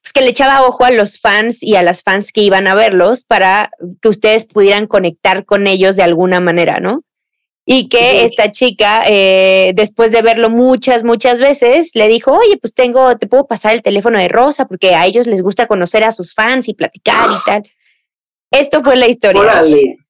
Pues 0.02 0.13
que 0.13 0.21
le 0.21 0.30
echaba 0.30 0.65
ojo 0.65 0.84
a 0.84 0.91
los 0.91 1.19
fans 1.19 1.63
y 1.63 1.76
a 1.76 1.84
las 1.84 2.04
fans 2.04 2.32
que 2.32 2.41
iban 2.41 2.67
a 2.67 2.76
verlos 2.76 3.24
para 3.24 3.71
que 4.02 4.10
ustedes 4.10 4.45
pudieran 4.45 4.88
conectar 4.88 5.45
con 5.45 5.67
ellos 5.67 5.95
de 5.95 6.04
alguna 6.04 6.39
manera, 6.39 6.80
¿no? 6.80 7.04
Y 7.63 7.89
que 7.89 8.26
esta 8.26 8.52
chica, 8.52 9.04
eh, 9.08 9.71
después 9.76 10.12
de 10.12 10.24
verlo 10.24 10.50
muchas, 10.50 11.04
muchas 11.04 11.39
veces, 11.39 11.91
le 11.93 12.08
dijo, 12.08 12.32
oye, 12.32 12.58
pues 12.58 12.74
tengo, 12.74 13.15
te 13.17 13.28
puedo 13.28 13.45
pasar 13.45 13.74
el 13.74 13.84
teléfono 13.84 14.19
de 14.19 14.28
Rosa 14.28 14.67
porque 14.67 14.95
a 14.95 15.06
ellos 15.06 15.28
les 15.28 15.43
gusta 15.43 15.67
conocer 15.67 16.04
a 16.04 16.12
sus 16.12 16.34
fans 16.34 16.67
y 16.67 16.74
platicar 16.74 17.30
y 17.30 17.45
tal. 17.45 17.71
Esto 18.50 18.84
fue 18.84 18.95
la 18.95 19.08
historia. 19.08 19.41
Órale. 19.41 20.01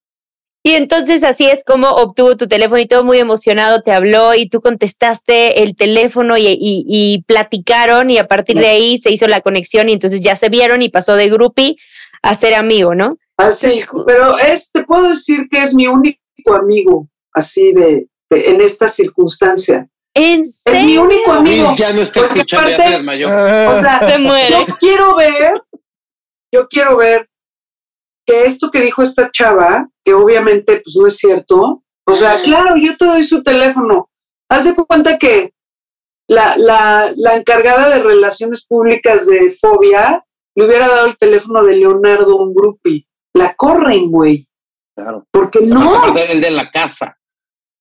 Y 0.63 0.74
entonces 0.76 1.24
así 1.24 1.47
es 1.47 1.63
como 1.63 1.89
obtuvo 1.89 2.38
tu 2.38 2.47
teléfono 2.47 2.80
y 2.80 2.88
todo 2.88 3.04
muy 3.04 3.17
emocionado 3.17 3.82
te 3.82 3.91
habló 3.91 4.36
y 4.36 4.47
tú 4.47 4.62
contestaste 4.62 5.63
el 5.63 5.76
teléfono 5.76 6.38
y, 6.38 6.45
y- 6.47 6.86
y 6.88 7.24
platicaron 7.24 8.12
y 8.12 8.19
a 8.19 8.28
partir 8.28 8.58
de 8.60 8.67
ahí 8.67 8.97
se 8.97 9.10
hizo 9.12 9.28
la 9.28 9.41
conexión 9.41 9.89
y 9.89 9.93
entonces 9.93 10.21
ya 10.21 10.36
se 10.36 10.50
vieron 10.50 10.84
y 10.84 10.89
pasó 10.89 11.15
de 11.15 11.30
groupie 11.30 11.78
a 12.21 12.36
ser 12.36 12.54
amigo, 12.54 12.93
¿no? 12.93 13.17
Así, 13.38 13.82
Ah, 13.82 14.04
pero 14.06 14.38
es, 14.38 14.71
te 14.71 14.84
puedo 14.84 15.10
decir 15.10 15.47
que 15.50 15.63
es 15.63 15.74
mi 15.74 15.88
único 15.88 16.19
amigo, 16.54 17.08
así 17.34 17.74
de, 17.74 18.06
de- 18.30 18.50
en 18.52 18.62
esta 18.62 18.88
circunstancia. 18.88 19.88
¿En 20.13 20.41
Es 20.41 20.62
mi 20.67 20.74
serio? 20.74 21.02
único 21.04 21.32
amigo. 21.32 21.65
Luis 21.69 21.80
ya 21.80 21.91
no 21.91 22.02
está 22.04 22.21
escuchando, 22.21 22.69
ya 22.69 22.76
aparte- 22.76 22.91
se 22.91 22.97
desmayó. 22.97 23.28
O 23.28 23.76
sea, 23.76 24.00
Se 24.08 24.19
muere. 24.19 24.50
yo 24.52 24.65
quiero 24.78 25.15
ver, 25.15 25.54
yo 26.54 26.67
quiero 26.67 26.97
ver 26.97 27.28
que 28.32 28.46
esto 28.46 28.72
que 28.72 28.82
dijo 28.82 29.02
esta 29.04 29.30
chava, 29.32 29.89
que 30.04 30.13
obviamente 30.13 30.82
pues 30.84 30.96
no 31.00 31.08
es 31.08 31.17
cierto, 31.17 31.84
o 32.08 32.15
sea, 32.15 32.41
claro, 32.41 32.76
yo 32.78 32.96
te 32.98 33.06
doy 33.06 33.24
su 33.24 33.44
teléfono. 33.44 34.10
Haz 34.50 34.63
de 34.65 34.74
cuenta 34.76 35.17
que 35.17 35.54
la, 36.28 36.56
la, 36.58 37.12
la 37.15 37.36
encargada 37.36 37.89
de 37.89 38.02
relaciones 38.04 38.65
públicas 38.65 39.28
de 39.28 39.52
Fobia 39.52 40.26
le 40.56 40.65
hubiera 40.65 40.88
dado 40.88 41.08
el 41.08 41.17
teléfono 41.17 41.63
de 41.63 41.76
Leonardo 41.78 42.39
a 42.39 42.44
un 42.44 42.54
grupi. 42.54 43.08
La 43.34 43.54
corren, 43.54 44.10
güey. 44.10 44.48
Claro. 44.96 45.26
Porque 45.32 45.60
no. 45.62 46.15
El 46.17 46.41
de 46.41 46.52
la 46.52 46.70
casa. 46.70 47.17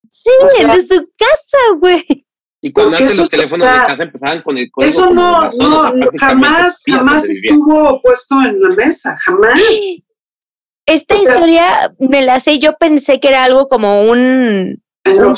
Sí, 0.09 0.31
O 0.43 0.51
sea- 0.51 0.67
el 0.73 0.81
de 0.81 0.83
su 0.83 1.09
casa, 1.17 1.59
güey. 1.79 2.27
Y 2.63 2.73
cuando 2.73 2.97
antes 2.97 3.17
los 3.17 3.25
está- 3.25 3.37
teléfonos 3.39 3.67
de 3.67 3.73
casa 3.87 4.03
empezaban 4.03 4.43
con 4.43 4.59
el 4.59 4.71
código 4.71 4.91
Eso 4.91 5.11
no, 5.11 5.51
zona, 5.51 5.69
no, 5.69 5.79
o 5.79 5.83
sea, 5.83 5.91
no, 5.95 5.99
prácticamente 6.01 6.19
jamás, 6.19 6.83
jamás 6.87 7.25
estuvo 7.29 8.03
puesto 8.03 8.35
en 8.43 8.61
la 8.61 8.69
mesa, 8.71 9.17
jamás. 9.19 9.59
Esta 10.91 11.15
O 11.15 11.19
sea- 11.19 11.35
historia 11.35 11.95
me 11.99 12.23
la 12.23 12.41
sé, 12.41 12.59
yo 12.59 12.77
pensé 12.79 13.21
que 13.21 13.29
era 13.29 13.45
algo 13.45 13.69
como 13.69 14.03
un, 14.03 14.83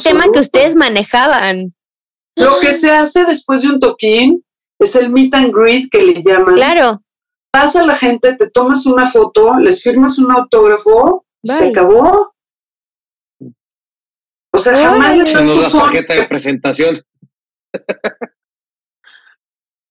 tema 0.02 0.24
que 0.32 0.38
ustedes 0.38 0.74
manejaban. 0.74 1.74
Lo 2.36 2.58
que 2.58 2.72
se 2.72 2.90
hace 2.90 3.24
después 3.24 3.62
de 3.62 3.68
un 3.68 3.78
toquín 3.80 4.44
es 4.78 4.96
el 4.96 5.10
meet 5.10 5.34
and 5.34 5.54
greet 5.54 5.90
que 5.90 6.02
le 6.02 6.22
llaman. 6.22 6.54
Claro, 6.54 7.02
Pasa 7.52 7.84
la 7.84 7.94
gente, 7.94 8.34
te 8.34 8.48
tomas 8.48 8.86
una 8.86 9.04
foto, 9.06 9.58
les 9.58 9.82
firmas 9.82 10.18
un 10.18 10.32
autógrafo, 10.32 11.26
y 11.42 11.50
se 11.50 11.64
Bye. 11.64 11.70
acabó. 11.70 12.34
O 14.54 14.58
sea, 14.58 14.74
jamás 14.74 15.14
le 15.18 15.22
Órale. 15.24 15.60
das 15.60 15.70
tu 15.72 15.78
tarjeta 15.78 16.14
de 16.14 16.22
presentación. 16.24 17.02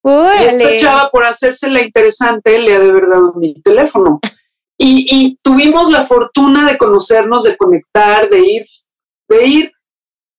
Y 0.03 0.43
esta 0.43 0.77
chava, 0.77 1.11
por 1.11 1.23
hacerse 1.23 1.69
la 1.69 1.83
interesante, 1.83 2.57
le 2.57 2.73
ha 2.75 2.79
de 2.79 2.89
haber 2.89 3.07
dado 3.07 3.33
mi 3.35 3.61
teléfono. 3.61 4.19
Y, 4.83 5.05
y 5.09 5.37
tuvimos 5.43 5.91
la 5.91 6.01
fortuna 6.01 6.65
de 6.65 6.77
conocernos, 6.77 7.43
de 7.43 7.55
conectar, 7.55 8.29
de 8.29 8.39
ir, 8.39 8.63
de 9.29 9.45
ir 9.45 9.71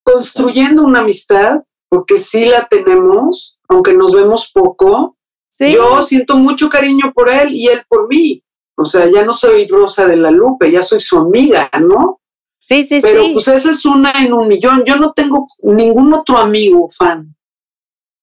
construyendo 0.04 0.82
una 0.82 1.00
amistad, 1.00 1.60
porque 1.88 2.18
sí 2.18 2.44
la 2.44 2.64
tenemos, 2.64 3.60
aunque 3.68 3.94
nos 3.94 4.14
vemos 4.14 4.50
poco. 4.52 5.16
Sí. 5.48 5.70
Yo 5.70 6.02
siento 6.02 6.36
mucho 6.36 6.68
cariño 6.68 7.12
por 7.14 7.28
él 7.30 7.54
y 7.54 7.68
él 7.68 7.84
por 7.88 8.08
mí. 8.08 8.42
O 8.76 8.84
sea, 8.84 9.08
ya 9.08 9.24
no 9.24 9.32
soy 9.32 9.68
Rosa 9.68 10.06
de 10.06 10.16
la 10.16 10.30
Lupe, 10.30 10.72
ya 10.72 10.82
soy 10.82 11.00
su 11.00 11.18
amiga, 11.18 11.70
¿no? 11.80 12.20
Sí, 12.58 12.82
Sí, 12.82 12.84
sí, 12.84 12.98
Pero 13.02 13.24
sí. 13.24 13.30
pues 13.34 13.48
esa 13.48 13.70
es 13.70 13.84
una 13.84 14.12
en 14.12 14.32
un 14.32 14.48
millón. 14.48 14.82
Yo 14.84 14.96
no 14.96 15.12
tengo 15.12 15.46
ningún 15.62 16.14
otro 16.14 16.38
amigo 16.38 16.88
fan, 16.90 17.36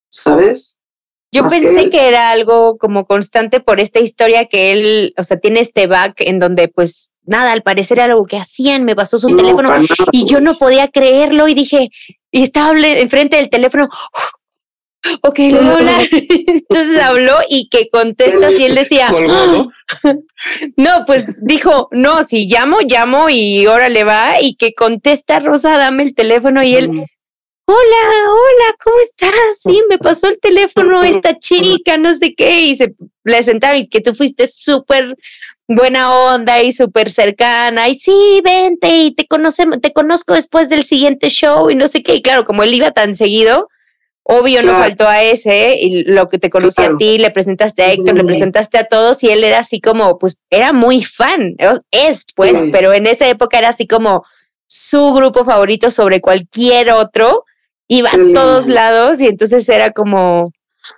¿sabes? 0.10 0.79
Yo 1.32 1.48
pensé 1.48 1.90
que 1.90 2.08
era 2.08 2.32
algo 2.32 2.78
como 2.78 3.06
constante 3.06 3.60
por 3.60 3.80
esta 3.80 4.00
historia 4.00 4.46
que 4.46 4.72
él, 4.72 5.14
o 5.18 5.24
sea, 5.24 5.38
tiene 5.38 5.60
este 5.60 5.86
back 5.86 6.22
en 6.22 6.40
donde 6.40 6.68
pues 6.68 7.12
nada, 7.24 7.52
al 7.52 7.62
parecer 7.62 8.00
era 8.00 8.06
algo 8.06 8.26
que 8.26 8.38
hacían, 8.38 8.84
me 8.84 8.96
pasó 8.96 9.20
su 9.20 9.30
No, 9.30 9.36
teléfono 9.36 9.70
nada, 9.70 9.84
y 10.12 10.26
yo 10.26 10.42
no 10.42 10.58
podía 10.58 10.88
creerlo 10.88 11.48
y 11.48 11.54
dije, 11.54 11.90
y 12.32 12.42
estaba 12.42 12.72
enfrente 12.80 13.38
del 13.38 13.50
teléfono, 13.50 13.88
ok, 15.22 15.40
le 15.40 15.60
voy 15.60 15.68
a 15.68 15.74
hablar. 15.74 16.02
Entonces 16.12 17.00
habló 17.00 17.36
y 17.50 17.70
que 17.70 17.90
contestas 17.90 18.54
y 18.60 18.66
él 18.66 18.76
decía, 18.76 19.10
¿no? 19.28 19.72
no, 20.78 21.06
pues 21.06 21.36
dijo, 21.42 21.88
no, 21.92 22.24
si 22.24 22.48
llamo, 22.48 22.80
llamo 22.82 23.30
y 23.30 23.66
órale 23.68 24.04
va 24.04 24.42
y 24.42 24.56
que 24.56 24.74
contesta 24.74 25.40
Rosa, 25.40 25.78
dame 25.78 26.04
el 26.04 26.16
teléfono 26.16 26.64
y 26.64 26.76
él. 26.76 27.06
Hola, 27.72 28.32
hola, 28.32 28.76
¿cómo 28.84 28.96
estás? 29.04 29.60
Sí, 29.62 29.84
me 29.90 30.00
pasó 30.00 30.28
el 30.28 30.40
teléfono 30.40 31.04
esta 31.04 31.38
chica, 31.38 31.98
no 31.98 32.14
sé 32.16 32.34
qué, 32.34 32.62
y 32.62 32.76
se 32.76 32.96
le 33.24 33.44
sentaron 33.44 33.78
y 33.78 33.88
que 33.90 34.02
tú 34.02 34.16
fuiste 34.16 34.48
súper 34.48 35.16
buena 35.68 36.12
onda 36.34 36.64
y 36.64 36.72
súper 36.72 37.12
cercana, 37.12 37.88
y 37.88 37.94
sí, 37.94 38.42
vente 38.44 38.90
y 38.90 39.14
te 39.14 39.28
conocemos, 39.28 39.80
te 39.82 39.94
conozco 39.94 40.34
después 40.34 40.68
del 40.68 40.84
siguiente 40.84 41.30
show 41.30 41.70
y 41.70 41.76
no 41.76 41.88
sé 41.88 42.02
qué, 42.02 42.16
y 42.16 42.24
claro, 42.24 42.44
como 42.44 42.64
él 42.64 42.74
iba 42.74 42.90
tan 42.90 43.14
seguido, 43.14 43.68
obvio 44.24 44.64
no 44.64 44.74
faltó 44.74 45.08
a 45.08 45.22
ese, 45.22 45.76
y 45.80 46.06
lo 46.06 46.28
que 46.28 46.40
te 46.40 46.50
conocí 46.50 46.82
a 46.82 46.98
ti, 46.98 47.20
le 47.20 47.30
presentaste 47.30 47.84
a 47.84 47.92
Héctor, 47.92 48.16
le 48.16 48.24
presentaste 48.24 48.80
a 48.80 48.86
todos, 48.86 49.24
y 49.24 49.30
él 49.30 49.44
era 49.44 49.60
así 49.60 49.80
como, 49.80 50.18
pues, 50.18 50.38
era 50.50 50.74
muy 50.74 51.04
fan, 51.04 51.56
es 51.92 52.26
pues, 52.36 52.62
Sí. 52.62 52.70
pero 52.72 52.94
en 52.94 53.06
esa 53.06 53.28
época 53.28 53.60
era 53.60 53.70
así 53.70 53.86
como 53.86 54.24
su 54.68 55.14
grupo 55.14 55.46
favorito 55.46 55.92
sobre 55.92 56.20
cualquier 56.20 56.92
otro, 56.92 57.46
iba 57.90 58.10
a 58.10 58.14
Qué 58.14 58.32
todos 58.34 58.68
lados 58.68 59.20
y 59.20 59.28
entonces 59.28 59.68
era 59.68 59.92
como, 59.92 60.52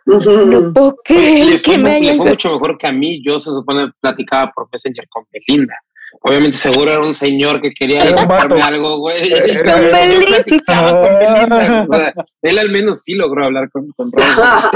no 0.05 0.73
puedo 0.73 0.91
Le 0.91 1.03
creer 1.03 1.47
fue, 1.47 1.61
que 1.61 1.77
me 1.77 1.77
mu- 1.77 1.87
le 1.87 1.95
hayan... 2.11 2.17
fue 2.17 2.29
mucho 2.29 2.51
mejor 2.53 2.77
que 2.77 2.85
a 2.87 2.91
mí. 2.91 3.21
Yo 3.25 3.39
se 3.39 3.49
supone 3.49 3.91
platicaba 3.99 4.51
por 4.51 4.67
Messenger 4.71 5.07
con 5.09 5.25
Belinda. 5.31 5.75
Obviamente 6.23 6.57
seguro 6.57 6.91
era 6.91 6.99
un 7.01 7.13
señor 7.13 7.61
que 7.61 7.71
quería 7.71 8.01
contarme 8.13 8.61
algo, 8.61 8.99
güey. 8.99 9.31
Era- 9.31 9.73
Con 9.79 10.25
platicaba 10.25 10.91
con 10.91 11.19
Belinda. 11.19 11.87
o 11.89 11.97
sea, 11.97 12.13
él 12.41 12.59
al 12.59 12.69
menos 12.69 13.01
sí 13.03 13.15
logró 13.15 13.45
hablar 13.45 13.69
con, 13.71 13.89
con 13.95 14.11
Rosa. 14.11 14.69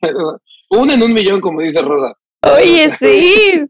Una 0.70 0.94
en 0.94 1.02
un 1.02 1.12
millón, 1.12 1.40
como 1.40 1.60
dice 1.60 1.82
Rosa. 1.82 2.14
Oye, 2.42 2.88
sí, 2.90 3.62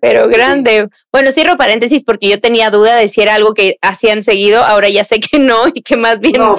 pero 0.00 0.28
grande. 0.28 0.88
Bueno, 1.12 1.30
cierro 1.30 1.56
paréntesis 1.56 2.04
porque 2.04 2.28
yo 2.28 2.40
tenía 2.40 2.70
duda 2.70 2.96
de 2.96 3.08
si 3.08 3.20
era 3.20 3.34
algo 3.34 3.54
que 3.54 3.76
hacían 3.82 4.22
seguido, 4.22 4.62
ahora 4.62 4.88
ya 4.88 5.04
sé 5.04 5.20
que 5.20 5.38
no 5.38 5.68
y 5.72 5.82
que 5.82 5.96
más 5.96 6.20
bien 6.20 6.34
No, 6.38 6.58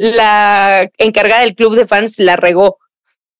la 0.00 0.90
encargada 0.98 1.42
del 1.42 1.54
club 1.54 1.74
de 1.76 1.86
fans 1.86 2.18
la 2.18 2.36
regó. 2.36 2.78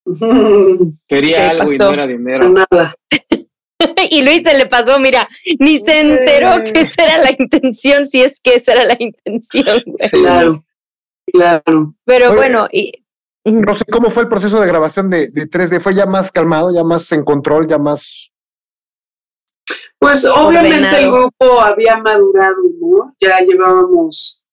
Quería 1.07 1.37
Se 1.37 1.43
algo 1.43 1.73
y 1.73 1.77
no 1.77 1.83
era 1.85 1.89
Para 1.95 2.07
dinero. 2.07 2.49
nada. 2.49 2.95
y 4.09 4.21
Luis 4.23 4.41
se 4.43 4.57
le 4.57 4.65
pasó, 4.65 4.99
mira, 4.99 5.27
ni 5.59 5.83
se 5.83 5.99
enteró 5.99 6.63
que 6.63 6.81
esa 6.81 7.03
era 7.03 7.17
la 7.19 7.31
intención, 7.37 8.05
si 8.05 8.21
es 8.21 8.39
que 8.39 8.55
esa 8.55 8.73
era 8.73 8.85
la 8.85 8.97
intención. 8.99 9.83
güey. 9.85 10.09
Claro. 10.09 10.63
Claro. 11.31 11.93
Pero 12.05 12.27
Oye, 12.29 12.35
bueno, 12.37 12.67
y, 12.71 12.91
No 13.43 13.75
sé 13.75 13.83
cómo 13.91 14.09
fue 14.09 14.23
el 14.23 14.29
proceso 14.29 14.59
de 14.59 14.67
grabación 14.67 15.09
de, 15.09 15.29
de 15.29 15.49
3D. 15.49 15.79
¿Fue 15.81 15.93
ya 15.93 16.05
más 16.05 16.31
calmado, 16.31 16.73
ya 16.73 16.83
más 16.83 17.11
en 17.11 17.23
control, 17.23 17.67
ya 17.67 17.77
más. 17.77 18.31
Pues 19.99 20.25
obviamente 20.25 21.03
el 21.03 21.11
grupo 21.11 21.59
había 21.59 21.97
madurado, 21.97 22.57
¿no? 22.79 23.15
Ya 23.19 23.39
llevábamos 23.39 24.43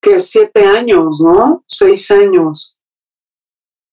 que 0.00 0.18
siete 0.20 0.64
años, 0.64 1.20
¿no? 1.20 1.64
Seis 1.68 2.10
años. 2.10 2.78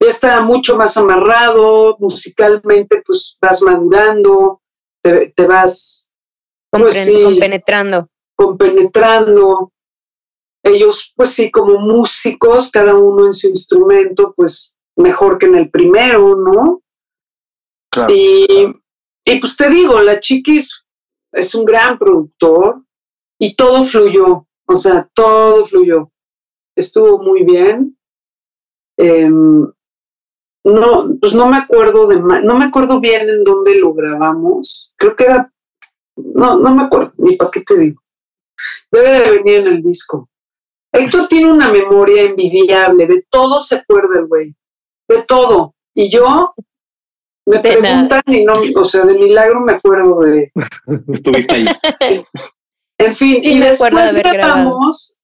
Ya 0.02 0.10
estaba 0.10 0.42
mucho 0.42 0.78
más 0.78 0.96
amarrado, 0.98 1.96
musicalmente 2.00 3.04
pues 3.06 3.38
vas 3.42 3.62
madurando, 3.62 4.62
te, 5.04 5.28
te 5.36 5.46
vas 5.48 6.10
Pues 6.72 6.96
sí. 6.96 7.22
compenetrando. 7.24 8.08
compenetrando. 8.36 9.72
Ellos, 10.64 11.12
pues 11.16 11.30
sí, 11.32 11.52
como 11.52 11.80
músicos, 11.80 12.70
cada 12.72 12.96
uno 12.96 13.26
en 13.26 13.34
su 13.34 13.48
instrumento, 13.48 14.34
pues 14.36 14.76
mejor 14.96 15.38
que 15.38 15.48
en 15.48 15.56
el 15.56 15.70
primero, 15.72 16.36
¿no? 16.36 16.82
Claro. 17.92 18.14
Y, 18.14 18.81
y 19.26 19.40
pues 19.40 19.56
te 19.56 19.70
digo, 19.70 20.00
la 20.02 20.20
Chiquis 20.20 20.86
es 21.32 21.56
un 21.56 21.66
gran 21.66 21.98
productor 21.98 22.84
y 23.40 23.56
todo 23.56 23.84
fluyó, 23.84 24.48
o 24.66 24.76
sea, 24.76 25.08
todo 25.14 25.66
fluyó. 25.66 26.12
Estuvo 26.76 27.22
muy 27.22 27.44
bien. 27.44 27.98
Em, 28.98 29.72
no, 30.64 31.18
pues 31.20 31.34
no 31.34 31.48
me 31.48 31.58
acuerdo 31.58 32.08
de 32.08 32.22
no 32.22 32.56
me 32.56 32.66
acuerdo 32.66 33.00
bien 33.00 33.30
en 33.30 33.44
dónde 33.44 33.80
lo 33.80 33.94
grabamos. 33.94 34.94
Creo 34.98 35.16
que 35.16 35.26
era, 35.26 35.52
no, 36.16 36.58
no 36.58 36.76
me 36.76 36.84
acuerdo, 36.84 37.14
ni 37.18 37.36
para 37.36 37.52
qué 37.52 37.62
te 37.62 37.78
digo. 37.78 38.02
Debe 38.92 39.10
de 39.10 39.32
venir 39.32 39.56
en 39.56 39.68
el 39.68 39.82
disco. 39.82 40.30
Héctor 40.94 41.28
tiene 41.28 41.52
una 41.52 41.72
memoria 41.72 42.24
envidiable, 42.24 43.08
de 43.08 43.26
todo 43.30 43.62
se 43.62 43.76
acuerda 43.76 44.20
el 44.20 44.28
güey, 44.28 44.56
de 45.08 45.24
todo. 45.24 45.74
Y 45.96 46.12
yo 46.12 46.54
me 47.46 47.58
De 47.58 47.62
preguntan 47.62 48.22
y 48.28 48.46
no, 48.46 48.62
o 48.76 48.86
sea, 48.86 49.04
de 49.06 49.18
milagro 49.18 49.62
me 49.62 49.74
acuerdo 49.74 50.20
de, 50.22 50.52
Estuviste 51.14 51.56
ahí. 51.56 51.66
en 52.98 53.14
fin, 53.16 53.42
Sí, 53.42 53.54
y 53.54 53.60
de 53.60 53.70
después 53.70 53.94
haber 53.94 54.24
grabado. 54.24 54.64
grabamos 54.64 55.18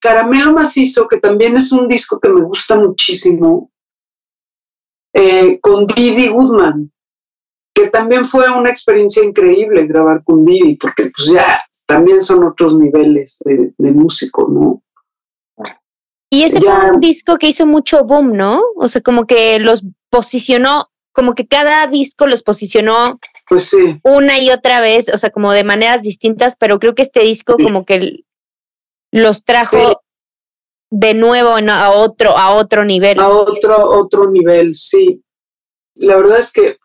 Caramelo 0.00 0.52
Macizo, 0.52 1.08
que 1.08 1.18
también 1.18 1.56
es 1.56 1.72
un 1.72 1.88
disco 1.88 2.18
que 2.20 2.28
me 2.28 2.42
gusta 2.42 2.76
muchísimo, 2.76 3.70
eh, 5.14 5.58
con 5.60 5.86
Didi 5.86 6.28
Goodman, 6.28 6.90
que 7.74 7.88
también 7.90 8.24
fue 8.26 8.50
una 8.50 8.70
experiencia 8.70 9.24
increíble 9.24 9.86
grabar 9.86 10.22
con 10.24 10.44
Didi, 10.44 10.76
porque 10.76 11.10
pues 11.14 11.30
ya 11.30 11.60
también 11.86 12.20
son 12.20 12.44
otros 12.44 12.76
niveles 12.78 13.38
de, 13.44 13.72
de 13.76 13.92
músico, 13.92 14.48
¿no? 14.48 14.82
Y 16.30 16.44
ese 16.44 16.60
Ya. 16.60 16.80
fue 16.80 16.90
un 16.92 17.00
disco 17.00 17.36
que 17.38 17.48
hizo 17.48 17.66
mucho 17.66 18.04
boom, 18.04 18.36
¿no? 18.36 18.62
O 18.76 18.88
sea, 18.88 19.02
como 19.02 19.26
que 19.26 19.58
los 19.58 19.84
posicionó, 20.10 20.88
como 21.12 21.34
que 21.34 21.46
cada 21.46 21.86
disco 21.86 22.26
los 22.26 22.42
posicionó 22.42 23.18
Pues 23.48 23.64
sí, 23.64 24.00
una 24.02 24.38
y 24.38 24.50
otra 24.50 24.80
vez, 24.80 25.08
o 25.12 25.18
sea, 25.18 25.30
como 25.30 25.52
de 25.52 25.64
maneras 25.64 26.02
distintas, 26.02 26.56
pero 26.58 26.78
creo 26.78 26.94
que 26.94 27.02
este 27.02 27.20
disco 27.20 27.54
Sí. 27.58 27.64
como 27.64 27.84
que 27.84 28.24
los 29.12 29.44
trajo 29.44 29.76
Sí. 29.76 29.94
de 30.90 31.14
nuevo 31.14 31.50
a 31.50 31.90
otro, 31.92 32.36
a 32.36 32.54
otro 32.54 32.84
nivel. 32.84 33.18
a 33.20 33.28
otro, 33.28 33.88
otro 33.90 34.30
nivel, 34.30 34.74
sí. 34.74 35.22
La 35.96 36.16
verdad 36.16 36.38
es 36.38 36.50
que, 36.52 36.76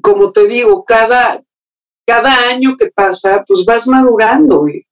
como 0.00 0.30
te 0.32 0.46
digo, 0.46 0.84
cada, 0.84 1.42
cada 2.06 2.48
año 2.48 2.76
que 2.76 2.88
pasa, 2.90 3.42
pues 3.46 3.64
vas 3.64 3.88
madurando. 3.88 4.68
Y, 4.68 4.86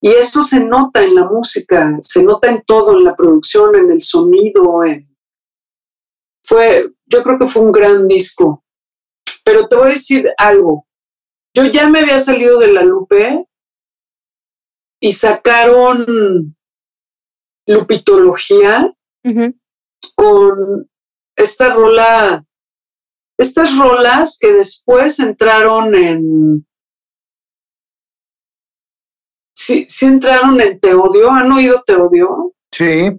y 0.00 0.10
esto 0.12 0.42
se 0.44 0.64
nota 0.64 1.02
en 1.02 1.14
la 1.16 1.24
música, 1.24 1.96
se 2.00 2.22
nota 2.22 2.48
en 2.48 2.62
todo, 2.62 2.92
en 2.96 3.04
la 3.04 3.16
producción, 3.16 3.74
en 3.74 3.90
el 3.90 4.00
sonido. 4.00 4.84
En... 4.84 5.08
Fue, 6.44 6.92
yo 7.10 7.22
creo 7.22 7.38
que 7.38 7.46
fue 7.46 7.62
un 7.62 7.72
gran 7.72 8.06
disco. 8.06 8.64
Pero 9.44 9.68
te 9.68 9.76
voy 9.76 9.88
a 9.88 9.92
decir 9.92 10.30
algo. 10.38 10.86
Yo 11.54 11.64
ya 11.64 11.88
me 11.88 12.00
había 12.00 12.20
salido 12.20 12.58
de 12.58 12.72
la 12.72 12.82
Lupe 12.82 13.46
y 15.00 15.12
sacaron 15.12 16.56
Lupitología 17.66 18.94
con 20.14 20.88
esta 21.36 21.74
rola, 21.74 22.44
estas 23.38 23.76
rolas 23.76 24.36
que 24.38 24.52
después 24.52 25.18
entraron 25.18 25.94
en, 25.94 26.66
sí, 29.56 29.86
sí 29.88 30.06
entraron 30.06 30.60
en 30.60 30.78
Te 30.80 30.94
Odio, 30.94 31.30
¿han 31.30 31.50
oído 31.50 31.82
Te 31.84 31.94
Odio? 31.94 32.54
Sí. 32.72 33.10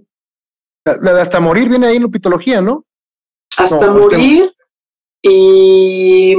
La, 0.86 0.97
la 1.01 1.13
de 1.13 1.21
hasta 1.21 1.39
morir 1.39 1.69
viene 1.69 1.88
ahí 1.88 1.97
en 1.97 2.04
Lupitología, 2.04 2.62
¿no? 2.62 2.86
Hasta 3.58 3.86
No, 3.88 3.94
hasta- 3.94 4.18
morir 4.18 4.54
y, 5.24 6.36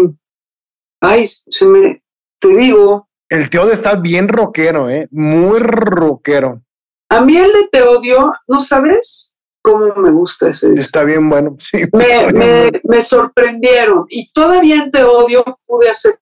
ay, 1.01 1.25
se 1.27 1.67
me, 1.67 2.03
te 2.41 2.49
digo, 2.57 3.09
El 3.29 3.49
Teode 3.49 3.73
está 3.75 3.97
bien 3.97 4.29
rockero, 4.29 4.91
¿eh? 4.91 5.09
Muy 5.11 5.59
rockero. 5.61 6.63
a 7.11 7.21
mí 7.21 7.37
el 7.37 7.53
de 7.53 7.69
Te 7.71 7.83
Odio, 7.83 8.33
¿no 8.49 8.59
sabes 8.59 9.35
cómo 9.63 9.95
me 9.97 10.11
gusta 10.11 10.49
ese 10.49 10.71
disco? 10.71 10.81
Está 10.81 11.05
bien 11.05 11.29
bueno. 11.31 11.57
Sí. 11.61 11.83
me, 11.93 12.33
me, 12.33 12.73
me 12.85 13.03
sorprendieron 13.03 14.07
y 14.09 14.31
todavía 14.33 14.83
en 14.83 14.91
Te 14.91 15.05
Odio 15.05 15.45
pude 15.67 15.89
hacer 15.89 16.19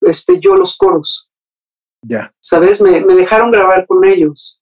este, 0.00 0.38
yo 0.40 0.54
los 0.56 0.76
coros. 0.76 1.30
Ya. 2.06 2.32
¿sabes? 2.40 2.80
Me, 2.80 3.00
me 3.04 3.14
dejaron 3.16 3.50
grabar 3.50 3.86
con 3.86 4.04
ellos. 4.06 4.60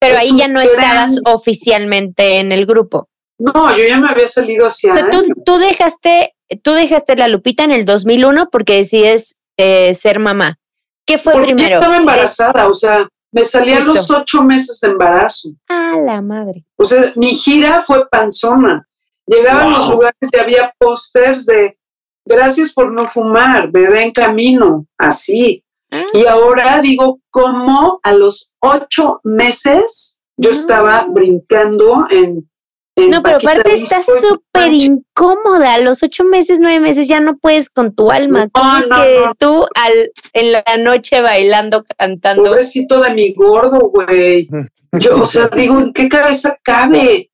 Pero 0.00 0.14
es 0.14 0.20
ahí 0.20 0.36
ya 0.38 0.46
no 0.48 0.60
gran- 0.60 0.66
estabas 0.72 1.18
oficialmente 1.26 2.38
en 2.38 2.52
el 2.52 2.64
grupo. 2.66 3.08
No, 3.38 3.76
yo 3.76 3.84
ya 3.86 3.98
me 3.98 4.08
había 4.08 4.28
salido 4.28 4.66
hacia 4.66 4.92
O 4.92 4.96
sea, 4.96 5.10
tú, 5.10 5.22
tú 5.44 5.58
dejaste, 5.58 6.34
tú 6.62 6.72
dejaste 6.72 7.16
la 7.16 7.28
Lupita 7.28 7.64
en 7.64 7.72
el 7.72 7.84
2001 7.84 8.48
porque 8.50 8.76
decides 8.76 9.36
eh, 9.58 9.94
ser 9.94 10.18
mamá. 10.20 10.58
¿Qué 11.06 11.18
fue 11.18 11.32
Porque 11.34 11.54
primero? 11.54 11.76
estaba 11.76 11.96
embarazada, 11.98 12.68
o 12.68 12.74
sea, 12.74 13.08
me 13.32 13.44
salía 13.44 13.76
a 13.78 13.80
los 13.80 13.98
Justo. 13.98 14.18
ocho 14.18 14.42
meses 14.42 14.80
de 14.80 14.88
embarazo. 14.88 15.50
Ah, 15.68 15.92
la 16.04 16.20
madre. 16.22 16.64
O 16.76 16.84
sea, 16.84 17.12
mi 17.16 17.34
gira 17.34 17.80
fue 17.80 18.08
panzona. 18.08 18.88
Llegaba 19.26 19.62
a 19.64 19.68
los 19.68 19.84
Wow. 19.86 19.92
lugares 19.92 20.30
y 20.32 20.36
había 20.38 20.72
pósters 20.78 21.46
de 21.46 21.76
gracias 22.24 22.72
por 22.72 22.90
no 22.92 23.06
fumar, 23.08 23.70
bebé 23.70 24.02
en 24.04 24.12
camino, 24.12 24.86
así. 24.98 25.62
Ah. 25.90 26.04
Y 26.12 26.26
ahora 26.26 26.80
digo, 26.80 27.20
¿cómo 27.30 28.00
a 28.02 28.12
los 28.12 28.52
ocho 28.60 29.20
meses 29.24 30.20
yo 30.36 30.50
Ah. 30.50 30.52
estaba 30.52 31.06
brincando 31.08 32.06
en... 32.10 32.48
No, 32.98 33.22
pero 33.22 33.36
aparte 33.36 33.74
está 33.74 34.02
súper 34.02 34.72
incómoda. 34.72 35.74
A 35.74 35.78
los 35.80 36.02
ocho 36.02 36.24
meses, 36.24 36.58
nueve 36.60 36.80
meses 36.80 37.06
ya 37.08 37.20
no 37.20 37.36
puedes 37.36 37.68
con 37.68 37.94
tu 37.94 38.10
alma. 38.10 38.44
No, 38.46 38.50
¿Cómo 38.52 38.76
es 38.78 38.88
no, 38.88 38.96
que 39.02 39.20
no. 39.26 39.34
tú 39.38 39.66
al, 39.74 40.12
en 40.32 40.52
la 40.52 40.64
noche 40.78 41.20
bailando, 41.20 41.84
cantando? 41.98 42.44
Pobrecito 42.44 43.00
de 43.00 43.12
mi 43.14 43.34
gordo, 43.34 43.90
güey. 43.90 44.48
Yo, 44.92 45.20
o 45.20 45.26
sea, 45.26 45.48
digo, 45.48 45.78
¿en 45.78 45.92
qué 45.92 46.08
cabeza 46.08 46.58
cabe? 46.62 47.30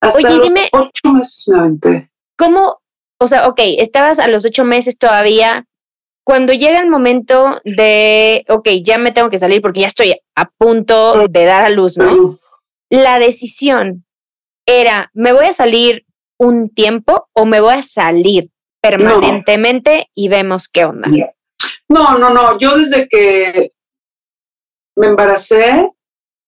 Hasta 0.00 0.18
Oye, 0.18 0.30
los 0.36 0.46
dime- 0.46 0.68
ocho 0.72 1.12
meses 1.12 1.48
me 1.48 1.58
aventé. 1.58 2.10
¿Cómo? 2.36 2.78
O 3.18 3.26
sea, 3.26 3.48
ok, 3.48 3.58
estabas 3.78 4.18
a 4.18 4.28
los 4.28 4.44
ocho 4.44 4.64
meses 4.64 4.98
todavía. 4.98 5.64
Cuando 6.22 6.52
llega 6.52 6.78
el 6.80 6.90
momento 6.90 7.58
de, 7.64 8.44
ok, 8.50 8.68
ya 8.84 8.98
me 8.98 9.12
tengo 9.12 9.30
que 9.30 9.38
salir 9.38 9.62
porque 9.62 9.80
ya 9.80 9.86
estoy 9.86 10.14
a 10.36 10.50
punto 10.58 11.26
de 11.28 11.44
dar 11.46 11.64
a 11.64 11.70
luz, 11.70 11.96
¿no? 11.96 12.36
La 12.90 13.18
decisión 13.18 14.04
era, 14.68 15.10
¿me 15.14 15.32
voy 15.32 15.46
a 15.46 15.52
salir 15.54 16.04
un 16.38 16.68
tiempo 16.68 17.28
o 17.32 17.46
me 17.46 17.60
voy 17.60 17.74
a 17.74 17.82
salir 17.82 18.50
permanentemente 18.82 20.10
y 20.14 20.28
vemos 20.28 20.68
qué 20.68 20.84
onda? 20.84 21.08
No, 21.88 22.18
no, 22.18 22.30
no. 22.30 22.58
Yo 22.58 22.76
desde 22.76 23.08
que 23.08 23.72
me 24.94 25.06
embaracé, 25.06 25.90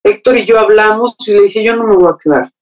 Héctor 0.04 0.36
y 0.36 0.44
yo 0.44 0.58
hablamos 0.58 1.16
y 1.26 1.32
le 1.32 1.40
dije, 1.42 1.64
yo 1.64 1.74
no 1.76 1.84
me 1.84 1.96
voy 1.96 2.12
a 2.12 2.18
quedar. 2.22 2.52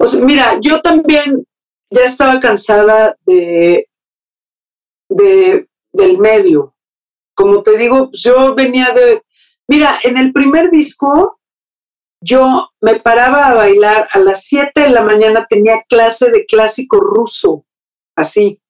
O 0.00 0.06
mira, 0.24 0.58
yo 0.62 0.80
también 0.80 1.44
ya 1.90 2.04
estaba 2.04 2.40
cansada 2.40 3.16
de, 3.26 3.86
de 5.10 5.68
del 5.92 6.18
medio. 6.18 6.74
Como 7.34 7.62
te 7.62 7.76
digo, 7.76 8.10
yo 8.12 8.54
venía 8.54 8.92
de. 8.94 9.22
Mira, 9.68 9.98
en 10.04 10.16
el 10.16 10.32
primer 10.32 10.70
disco, 10.70 11.37
yo 12.20 12.70
me 12.80 12.98
paraba 13.00 13.48
a 13.48 13.54
bailar 13.54 14.08
a 14.12 14.18
las 14.18 14.44
7 14.44 14.80
de 14.80 14.90
la 14.90 15.02
mañana, 15.02 15.46
tenía 15.48 15.82
clase 15.88 16.30
de 16.30 16.46
clásico 16.46 17.00
ruso, 17.00 17.64
así. 18.16 18.60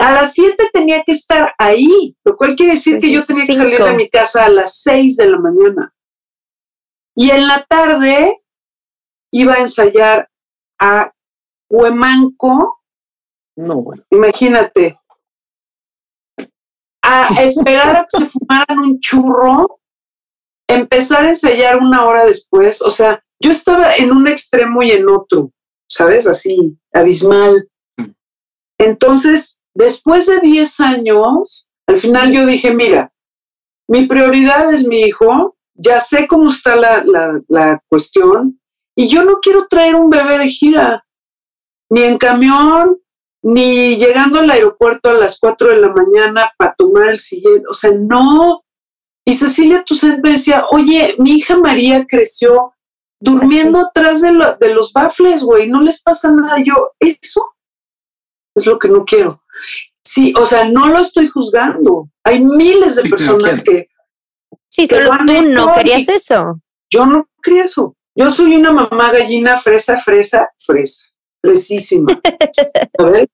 A 0.00 0.12
las 0.12 0.32
7 0.34 0.70
tenía 0.72 1.02
que 1.02 1.12
estar 1.12 1.54
ahí, 1.58 2.16
lo 2.24 2.36
cual 2.36 2.54
quiere 2.54 2.74
decir 2.74 3.00
que 3.00 3.10
yo 3.10 3.24
tenía 3.24 3.46
que 3.46 3.52
salir 3.52 3.78
de 3.82 3.94
mi 3.94 4.08
casa 4.08 4.44
a 4.44 4.48
las 4.48 4.80
6 4.82 5.16
de 5.16 5.28
la 5.28 5.38
mañana. 5.38 5.92
Y 7.16 7.30
en 7.30 7.48
la 7.48 7.64
tarde 7.64 8.40
iba 9.32 9.54
a 9.54 9.60
ensayar 9.60 10.30
a 10.78 11.12
Huemanco, 11.68 12.80
No, 13.56 13.82
bueno. 13.82 14.04
imagínate, 14.10 15.00
a 17.02 17.42
esperar 17.42 17.96
a 17.96 18.06
que 18.06 18.18
se 18.20 18.28
fumaran 18.28 18.78
un 18.78 19.00
churro, 19.00 19.80
empezar 20.68 21.24
a 21.24 21.30
ensayar 21.30 21.78
una 21.78 22.04
hora 22.04 22.24
después. 22.24 22.80
O 22.82 22.90
sea, 22.90 23.24
yo 23.40 23.50
estaba 23.50 23.94
en 23.94 24.12
un 24.12 24.28
extremo 24.28 24.82
y 24.82 24.92
en 24.92 25.08
otro, 25.08 25.52
¿sabes? 25.88 26.26
Así, 26.26 26.78
abismal. 26.92 27.68
Mm. 27.96 28.12
Entonces, 28.78 29.60
después 29.74 30.26
de 30.26 30.40
10 30.40 30.80
años, 30.80 31.70
al 31.86 31.96
final 31.96 32.32
yo 32.32 32.46
dije, 32.46 32.74
mira, 32.74 33.12
mi 33.88 34.06
prioridad 34.06 34.72
es 34.72 34.86
mi 34.86 35.00
hijo, 35.00 35.56
ya 35.74 36.00
sé 36.00 36.26
cómo 36.28 36.50
está 36.50 36.76
la, 36.76 37.02
la, 37.04 37.40
la 37.48 37.82
cuestión, 37.88 38.60
y 38.94 39.08
yo 39.08 39.24
no 39.24 39.38
quiero 39.40 39.66
traer 39.68 39.94
un 39.94 40.10
bebé 40.10 40.38
de 40.38 40.48
gira, 40.48 41.06
ni 41.90 42.02
en 42.02 42.18
camión, 42.18 42.98
ni 43.42 43.96
llegando 43.96 44.40
al 44.40 44.50
aeropuerto 44.50 45.10
a 45.10 45.14
las 45.14 45.38
4 45.38 45.68
de 45.68 45.76
la 45.76 45.88
mañana 45.88 46.52
para 46.58 46.74
tomar 46.74 47.08
el 47.08 47.20
siguiente, 47.20 47.64
o 47.70 47.74
sea, 47.74 47.92
no. 47.92 48.64
Y 49.28 49.34
Cecilia 49.34 49.84
Toussaint 49.84 50.20
me 50.22 50.32
decía, 50.32 50.64
oye, 50.70 51.14
mi 51.18 51.32
hija 51.32 51.58
María 51.58 52.06
creció 52.06 52.72
durmiendo 53.20 53.78
atrás 53.80 54.22
de, 54.22 54.32
lo- 54.32 54.56
de 54.56 54.74
los 54.74 54.92
bafles, 54.92 55.42
güey, 55.42 55.68
no 55.68 55.82
les 55.82 56.02
pasa 56.02 56.32
nada. 56.32 56.62
Yo, 56.64 56.92
eso 57.00 57.54
es 58.54 58.66
lo 58.66 58.78
que 58.78 58.88
no 58.88 59.04
quiero. 59.04 59.42
Sí, 60.02 60.32
o 60.36 60.46
sea, 60.46 60.68
no 60.68 60.88
lo 60.88 61.00
estoy 61.00 61.28
juzgando. 61.28 62.08
Hay 62.24 62.42
miles 62.42 62.96
de 62.96 63.02
Sí, 63.02 63.08
personas 63.10 63.62
claro. 63.62 63.78
que 63.80 63.88
Sí, 64.70 64.86
que 64.88 64.94
solo 64.96 65.04
lo 65.06 65.12
han 65.12 65.26
tú 65.26 65.42
no 65.42 65.64
hecho 65.64 65.74
querías 65.74 66.08
eso. 66.08 66.60
yo 66.90 67.04
no 67.06 67.28
quería 67.42 67.64
eso. 67.64 67.94
Yo 68.16 68.30
soy 68.30 68.54
una 68.56 68.72
mamá 68.72 69.12
gallina 69.12 69.58
fresa, 69.58 69.98
fresa, 70.00 70.48
fresa, 70.58 71.04
fresísima. 71.42 72.18
¿Sabes? 72.98 73.26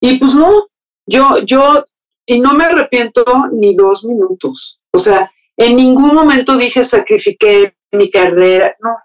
Y 0.00 0.18
pues 0.18 0.34
no, 0.34 0.66
yo, 1.06 1.38
yo, 1.44 1.84
y 2.26 2.40
no 2.40 2.54
me 2.54 2.64
arrepiento 2.64 3.22
ni 3.52 3.74
dos 3.74 4.04
minutos. 4.04 4.79
O 4.92 4.98
sea, 4.98 5.30
en 5.56 5.76
ningún 5.76 6.14
momento 6.14 6.56
dije 6.56 6.84
sacrifiqué 6.84 7.74
mi 7.92 8.10
carrera, 8.10 8.76
no. 8.80 8.96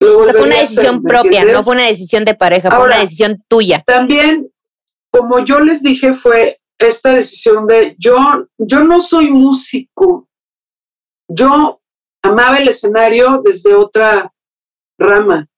Lo 0.00 0.18
O 0.18 0.22
sea, 0.22 0.32
fue 0.32 0.42
una 0.42 0.54
hacer, 0.54 0.68
decisión 0.68 1.02
¿me 1.02 1.08
propia, 1.08 1.44
no 1.44 1.62
fue 1.62 1.74
una 1.74 1.86
decisión 1.86 2.24
de 2.24 2.34
pareja, 2.34 2.70
fue 2.70 2.84
una 2.84 2.98
decisión 2.98 3.42
tuya. 3.48 3.82
También, 3.86 4.50
como 5.10 5.38
yo 5.40 5.60
les 5.60 5.82
dije, 5.82 6.12
fue 6.12 6.58
esta 6.78 7.14
decisión 7.14 7.66
de 7.66 7.96
yo, 7.98 8.16
yo 8.58 8.84
no 8.84 9.00
soy 9.00 9.30
músico. 9.30 10.28
Yo 11.28 11.80
amaba 12.22 12.58
el 12.58 12.68
escenario 12.68 13.40
desde 13.44 13.74
otra 13.74 14.32
rama. 14.98 15.48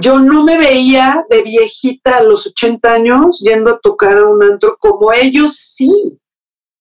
Yo 0.00 0.18
no 0.18 0.44
me 0.44 0.56
veía 0.56 1.24
de 1.28 1.42
viejita 1.42 2.18
a 2.18 2.22
los 2.22 2.46
80 2.46 2.92
años 2.94 3.40
yendo 3.40 3.70
a 3.70 3.78
tocar 3.78 4.16
a 4.16 4.26
un 4.26 4.42
antro 4.42 4.78
como 4.78 5.12
ellos 5.12 5.56
sí. 5.56 6.18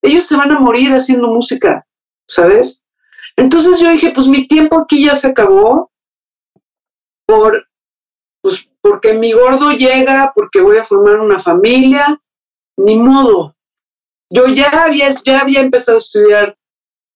Ellos 0.04 0.26
se 0.26 0.36
van 0.36 0.52
a 0.52 0.60
morir 0.60 0.92
haciendo 0.92 1.30
música, 1.30 1.88
¿sabes? 2.30 2.86
Entonces 3.38 3.80
yo 3.80 3.90
dije, 3.90 4.12
pues 4.14 4.28
mi 4.28 4.48
tiempo 4.48 4.78
aquí 4.78 5.06
ya 5.06 5.16
se 5.16 5.28
acabó 5.28 5.92
por, 7.26 7.68
pues 8.42 8.70
porque 8.82 9.14
mi 9.14 9.32
gordo 9.32 9.72
llega, 9.72 10.34
porque 10.36 10.60
voy 10.60 10.78
a 10.78 10.86
formar 10.86 11.20
una 11.20 11.40
familia, 11.40 12.22
ni 12.78 12.98
modo. 12.98 13.56
Yo 14.30 14.48
ya 14.48 14.70
había, 14.84 15.10
ya 15.24 15.40
había 15.40 15.62
empezado 15.62 15.98
a 15.98 16.00
estudiar 16.00 16.58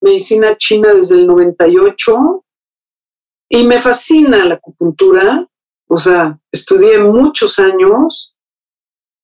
medicina 0.02 0.56
china 0.58 0.94
desde 0.94 1.16
el 1.16 1.28
98 1.28 2.46
y 3.50 3.64
me 3.66 3.80
fascina 3.82 4.46
la 4.46 4.56
acupuntura. 4.56 5.46
O 5.90 5.98
sea, 5.98 6.40
estudié 6.52 7.00
muchos 7.00 7.60
años 7.60 8.37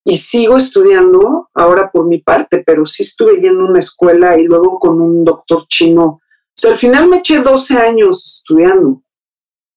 y 0.05 0.17
sigo 0.17 0.57
estudiando 0.57 1.49
ahora 1.53 1.89
por 1.91 2.05
mi 2.05 2.19
parte, 2.19 2.63
pero 2.65 2.85
sí 2.85 3.03
estuve 3.03 3.39
yendo 3.39 3.61
a 3.61 3.69
una 3.69 3.79
escuela 3.79 4.37
y 4.37 4.43
luego 4.43 4.79
con 4.79 4.99
un 5.01 5.23
doctor 5.23 5.65
chino. 5.67 6.03
O 6.05 6.21
sea, 6.55 6.71
al 6.71 6.77
final 6.77 7.07
me 7.07 7.17
eché 7.17 7.39
12 7.39 7.77
años 7.77 8.23
estudiando 8.39 9.01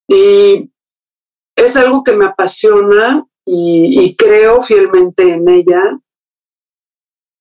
y 0.08 0.70
es 1.56 1.76
algo 1.76 2.02
que 2.02 2.16
me 2.16 2.26
apasiona 2.26 3.26
y, 3.44 4.04
y 4.04 4.16
creo 4.16 4.60
fielmente 4.60 5.32
en 5.32 5.48
ella. 5.48 5.98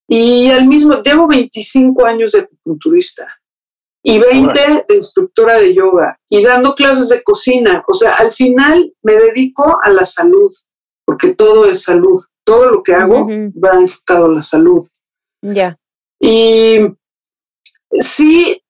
Y 0.07 0.51
al 0.51 0.67
mismo, 0.67 1.01
llevo 1.01 1.27
25 1.27 2.05
años 2.05 2.33
de 2.33 2.41
acupunturista 2.41 3.27
y 4.07 4.19
20 4.19 4.85
de 4.87 4.95
instructora 4.95 5.57
de 5.57 5.73
yoga 5.73 6.19
y 6.29 6.43
dando 6.43 6.75
clases 6.75 7.09
de 7.09 7.23
cocina. 7.23 7.83
O 7.87 7.93
sea, 7.93 8.11
al 8.11 8.31
final 8.31 8.93
me 9.01 9.15
dedico 9.15 9.79
a 9.81 9.89
la 9.89 10.05
salud, 10.05 10.53
porque 11.05 11.33
todo 11.33 11.65
es 11.65 11.81
salud. 11.81 12.21
Todo 12.45 12.71
lo 12.71 12.83
que 12.83 12.93
hago 12.93 13.23
Ujú. 13.23 13.51
va 13.59 13.79
enfocado 13.79 14.27
a 14.27 14.33
la 14.33 14.41
salud. 14.41 14.87
Ya. 15.41 15.77
Y 16.19 16.79
sí, 17.99 18.61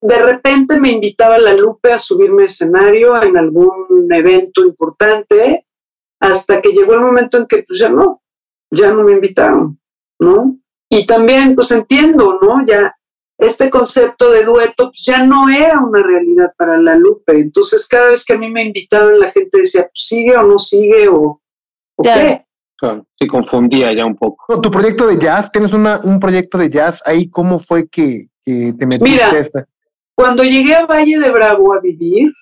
de 0.00 0.22
repente 0.22 0.78
me 0.78 0.90
invitaba 0.90 1.38
la 1.38 1.54
Lupe 1.54 1.92
a 1.92 1.98
subirme 1.98 2.44
a 2.44 2.46
escenario 2.46 3.20
en 3.22 3.36
algún 3.36 4.08
evento 4.10 4.64
importante, 4.64 5.66
hasta 6.20 6.60
que 6.60 6.70
llegó 6.70 6.94
el 6.94 7.00
momento 7.00 7.38
en 7.38 7.46
que 7.46 7.62
pues 7.62 7.78
ya 7.78 7.88
no, 7.88 8.22
ya 8.70 8.90
no 8.92 9.02
me 9.02 9.12
invitaron, 9.12 9.80
¿no? 10.20 10.58
Y 10.90 11.06
también 11.06 11.54
pues 11.54 11.70
entiendo, 11.70 12.38
¿no? 12.40 12.64
Ya 12.66 12.94
este 13.38 13.68
concepto 13.70 14.30
de 14.30 14.44
dueto 14.44 14.90
pues, 14.90 15.04
ya 15.04 15.24
no 15.24 15.48
era 15.48 15.80
una 15.80 16.02
realidad 16.02 16.52
para 16.56 16.78
la 16.78 16.94
Lupe. 16.94 17.38
Entonces 17.38 17.86
cada 17.88 18.10
vez 18.10 18.24
que 18.24 18.34
a 18.34 18.38
mí 18.38 18.50
me 18.50 18.64
invitaban 18.64 19.18
la 19.18 19.30
gente 19.30 19.58
decía, 19.58 19.82
pues 19.82 20.06
sigue 20.06 20.36
o 20.36 20.42
no 20.42 20.58
sigue 20.58 21.08
o, 21.08 21.40
qué. 22.02 22.44
Claro, 22.76 23.06
sí 23.18 23.26
confundía 23.26 23.94
ya 23.94 24.04
un 24.04 24.16
poco. 24.16 24.44
No, 24.48 24.60
Tu 24.60 24.70
proyecto 24.70 25.06
de 25.06 25.18
jazz, 25.18 25.50
tienes 25.50 25.72
una, 25.72 26.00
un 26.02 26.18
proyecto 26.18 26.58
de 26.58 26.70
jazz 26.70 27.02
ahí, 27.06 27.28
¿cómo 27.30 27.58
fue 27.58 27.88
que, 27.88 28.28
que 28.44 28.72
te 28.78 28.86
metiste 28.86 29.24
Mira. 29.24 29.30
a 29.30 29.38
esta? 29.38 29.64
Cuando 30.16 30.44
llegué 30.44 30.74
a 30.74 30.86
Valle 30.86 31.18
de 31.18 31.30
Bravo 31.30 31.72
a 31.72 31.80
vivir, 31.80 32.32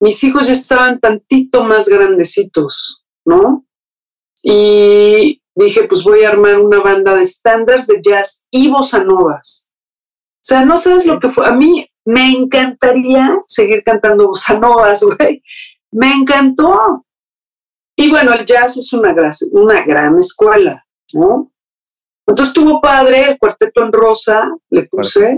mis 0.00 0.22
hijos 0.24 0.46
ya 0.46 0.52
estaban 0.52 1.00
tantito 1.00 1.64
más 1.64 1.88
grandecitos, 1.88 3.04
¿no? 3.24 3.64
Y 4.42 5.42
dije, 5.54 5.84
pues 5.84 6.04
voy 6.04 6.22
a 6.22 6.28
armar 6.28 6.60
una 6.60 6.80
banda 6.80 7.14
de 7.14 7.22
estándares 7.22 7.86
de 7.88 8.00
jazz 8.00 8.44
y 8.50 8.68
bossa 8.68 9.02
novas. 9.02 9.68
O 10.36 10.44
sea, 10.48 10.64
no 10.64 10.76
sabes 10.76 11.06
lo 11.06 11.18
que 11.18 11.30
fue. 11.30 11.46
A 11.46 11.52
mí 11.52 11.86
me 12.04 12.30
encantaría 12.30 13.28
seguir 13.48 13.82
cantando 13.84 14.28
bossa 14.28 14.58
novas, 14.58 15.02
güey. 15.18 15.42
Me 15.90 16.12
encantó. 16.12 17.04
Y 18.00 18.08
bueno, 18.08 18.32
el 18.32 18.46
jazz 18.46 18.76
es 18.76 18.92
una 18.92 19.12
gran, 19.12 19.32
una 19.50 19.84
gran 19.84 20.16
escuela, 20.20 20.86
¿no? 21.14 21.50
Entonces 22.24 22.54
estuvo 22.54 22.80
padre, 22.80 23.30
el 23.30 23.38
cuarteto 23.38 23.82
en 23.82 23.92
rosa, 23.92 24.48
le 24.70 24.84
puse, 24.84 25.34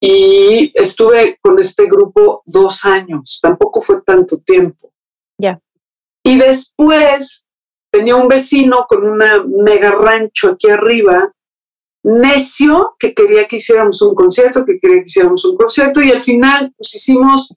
y 0.00 0.72
estuve 0.74 1.38
con 1.42 1.58
este 1.58 1.84
grupo 1.84 2.42
dos 2.46 2.86
años, 2.86 3.38
tampoco 3.42 3.82
fue 3.82 4.00
tanto 4.00 4.38
tiempo. 4.38 4.94
Ya. 5.36 5.60
Y 6.24 6.38
después 6.38 7.46
tenía 7.92 8.16
un 8.16 8.28
vecino 8.28 8.86
con 8.88 9.06
una 9.06 9.44
mega 9.44 9.90
rancho 9.90 10.52
aquí 10.52 10.70
arriba, 10.70 11.34
necio, 12.02 12.94
que 12.98 13.12
quería 13.12 13.46
que 13.46 13.56
hiciéramos 13.56 14.00
un 14.00 14.14
concierto, 14.14 14.64
que 14.64 14.78
quería 14.78 15.00
que 15.00 15.08
hiciéramos 15.08 15.44
un 15.44 15.58
concierto, 15.58 16.00
y 16.00 16.12
al 16.12 16.22
final 16.22 16.72
pues 16.78 16.94
hicimos, 16.94 17.54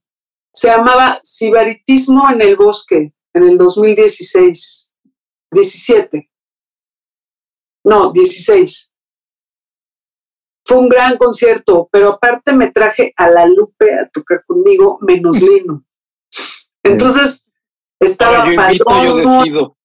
se 0.53 0.67
llamaba 0.67 1.21
Sibaritismo 1.23 2.29
en 2.29 2.41
el 2.41 2.57
Bosque, 2.57 3.13
en 3.33 3.43
el 3.43 3.57
2016, 3.57 4.93
17. 5.51 6.29
No, 7.83 8.11
16. 8.11 8.91
Fue 10.65 10.77
un 10.77 10.89
gran 10.89 11.17
concierto, 11.17 11.89
pero 11.91 12.13
aparte 12.13 12.53
me 12.53 12.71
traje 12.71 13.13
a 13.17 13.29
la 13.29 13.45
Lupe 13.47 13.93
a 13.93 14.09
tocar 14.09 14.45
conmigo, 14.45 14.99
menos 15.01 15.41
Lino. 15.41 15.83
Entonces, 16.83 17.45
estaba 17.99 18.45
yo 18.73 19.75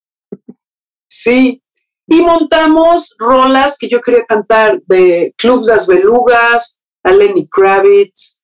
Sí, 1.09 1.63
y 2.07 2.21
montamos 2.21 3.15
rolas 3.19 3.79
que 3.79 3.89
yo 3.89 4.01
quería 4.01 4.25
cantar 4.25 4.81
de 4.83 5.35
Club 5.37 5.65
Las 5.67 5.87
Belugas, 5.87 6.81
a 7.03 7.13
Lenny 7.13 7.49
Kravitz. 7.49 8.36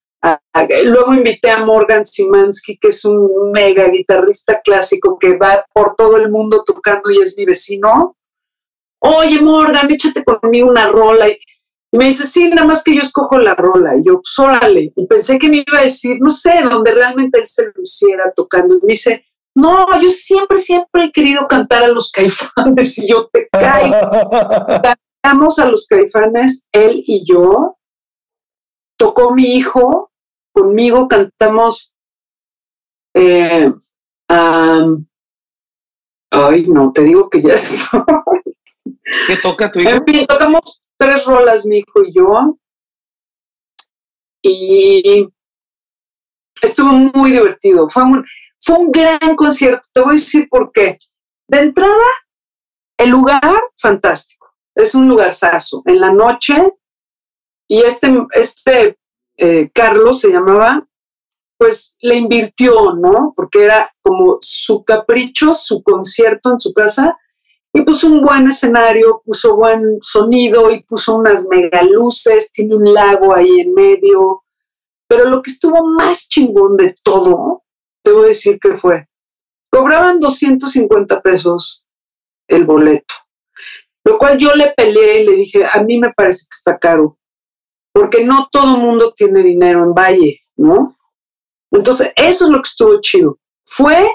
Luego 0.85 1.15
invité 1.15 1.51
a 1.51 1.65
Morgan 1.65 2.07
Simansky, 2.07 2.79
que 2.79 2.89
es 2.89 3.05
un 3.05 3.51
mega 3.53 3.89
guitarrista 3.89 4.61
clásico 4.61 5.19
que 5.19 5.37
va 5.37 5.65
por 5.73 5.97
todo 5.97 6.17
el 6.17 6.31
mundo 6.31 6.63
tocando 6.65 7.11
y 7.11 7.21
es 7.21 7.37
mi 7.37 7.45
vecino. 7.45 8.17
Oye, 9.01 9.41
Morgan, 9.41 9.91
échate 9.91 10.23
conmigo 10.23 10.69
una 10.69 10.89
rola. 10.89 11.29
Y, 11.29 11.39
me 11.95 12.07
dice, 12.07 12.25
sí, 12.25 12.49
nada 12.49 12.67
más 12.67 12.83
que 12.83 12.95
yo 12.95 13.01
escojo 13.01 13.39
la 13.39 13.55
rola. 13.55 13.97
Y 13.97 14.05
yo, 14.05 14.15
pues 14.15 14.39
órale. 14.39 14.93
Y 14.95 15.07
pensé 15.07 15.39
que 15.39 15.49
me 15.49 15.65
iba 15.67 15.81
a 15.81 15.83
decir, 15.83 16.19
no 16.21 16.31
sé, 16.31 16.63
donde 16.63 16.93
realmente 16.93 17.41
él 17.41 17.49
se 17.49 17.73
luciera 17.75 18.33
tocando. 18.35 18.77
Y 18.77 18.81
me 18.81 18.93
dice, 18.93 19.27
no, 19.55 20.01
yo 20.01 20.09
siempre, 20.09 20.57
siempre 20.57 21.05
he 21.05 21.13
querido 21.13 21.47
cantar 21.49 21.83
a 21.83 21.89
los 21.89 22.11
caifanes 22.11 22.97
y 22.99 23.09
yo 23.09 23.29
te 23.31 23.49
caigo. 23.51 23.95
Cantamos 25.23 25.59
a 25.59 25.67
los 25.67 25.87
caifanes, 25.87 26.67
él 26.73 27.03
y 27.05 27.27
yo. 27.27 27.77
Tocó 28.97 29.35
mi 29.35 29.57
hijo, 29.57 30.12
conmigo 30.53 31.09
cantamos. 31.09 31.95
Eh, 33.15 33.73
ay, 36.31 36.67
no, 36.69 36.93
te 36.93 37.03
digo 37.03 37.29
que 37.29 37.43
ya 37.43 37.49
estoy. 37.55 38.03
¿Qué 39.27 39.37
toca 39.43 39.71
tu 39.71 39.81
hijo? 39.81 39.91
En 39.91 40.05
fin, 40.05 40.27
tocamos 40.27 40.83
tres 40.97 41.25
rolas, 41.27 41.67
mi 41.67 41.79
hijo 41.79 42.03
y 42.05 42.15
yo. 42.15 42.59
Y 44.43 45.29
estuvo 46.63 46.93
muy 46.93 47.33
divertido. 47.33 47.89
Fue 47.89 48.05
un, 48.05 48.25
fue 48.61 48.77
un 48.77 48.91
gran 48.91 49.37
concierto. 49.37 49.87
Te 49.93 50.01
voy 50.01 50.11
a 50.11 50.13
decir 50.15 50.49
por 50.49 50.73
qué. 50.73 50.99
De 51.49 51.59
entrada, 51.61 52.07
el 52.99 53.11
lugar, 53.11 53.63
fantástico. 53.79 54.55
Es 54.75 54.95
un 54.95 55.09
lugar 55.09 55.35
saso. 55.35 55.83
En 55.85 56.01
la 56.01 56.13
noche, 56.13 56.55
y 57.69 57.83
este, 57.83 58.13
este 58.33 58.99
eh, 59.37 59.71
Carlos 59.73 60.21
se 60.21 60.31
llamaba, 60.31 60.87
pues 61.59 61.97
le 62.01 62.17
invirtió, 62.17 62.95
¿no? 62.95 63.33
Porque 63.37 63.65
era 63.65 63.89
como 64.03 64.39
su 64.41 64.85
capricho, 64.85 65.55
su 65.55 65.83
concierto 65.83 66.51
en 66.51 66.61
su 66.61 66.73
casa, 66.73 67.19
y 67.73 67.83
puso 67.83 68.09
un 68.09 68.23
buen 68.23 68.47
escenario, 68.49 69.23
puso 69.25 69.57
buen 69.57 69.99
sonido 70.03 70.71
y 70.71 70.83
puso 70.83 71.17
unas 71.17 71.49
mega 71.49 71.83
luces, 71.83 72.53
tiene 72.53 72.77
un 72.77 72.93
lago 72.93 73.35
ahí 73.35 73.61
en 73.61 73.73
medio. 73.73 74.45
Pero 75.09 75.27
lo 75.27 75.41
que 75.41 75.51
estuvo 75.51 75.83
más 75.85 76.29
chingón 76.29 76.77
de 76.77 76.95
todo 77.03 77.63
a 78.21 78.27
decir 78.27 78.59
que 78.61 78.77
fue. 78.77 79.09
Cobraban 79.71 80.21
250 80.21 81.23
pesos 81.23 81.87
el 82.49 82.65
boleto, 82.65 83.15
lo 84.05 84.19
cual 84.19 84.37
yo 84.37 84.55
le 84.55 84.73
peleé 84.77 85.23
y 85.23 85.27
le 85.27 85.37
dije, 85.37 85.65
a 85.65 85.83
mí 85.83 85.99
me 85.99 86.13
parece 86.13 86.43
que 86.43 86.57
está 86.57 86.79
caro, 86.79 87.19
porque 87.93 88.25
no 88.25 88.49
todo 88.51 88.79
mundo 88.79 89.13
tiene 89.15 89.43
dinero 89.43 89.85
en 89.85 89.95
Valle, 89.95 90.41
¿no? 90.57 90.97
Entonces, 91.71 92.13
eso 92.17 92.47
es 92.47 92.51
lo 92.51 92.59
que 92.59 92.69
estuvo 92.69 93.01
chido. 93.01 93.39
Fue 93.65 94.09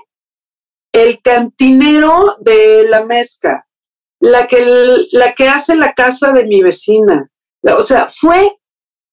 el 0.93 1.21
cantinero 1.21 2.35
de 2.39 2.87
la 2.89 3.05
mezca, 3.05 3.67
la 4.19 4.47
que, 4.47 5.05
la 5.11 5.33
que 5.33 5.47
hace 5.47 5.75
la 5.75 5.93
casa 5.93 6.31
de 6.33 6.45
mi 6.45 6.61
vecina. 6.61 7.29
O 7.63 7.81
sea, 7.81 8.07
fue 8.09 8.57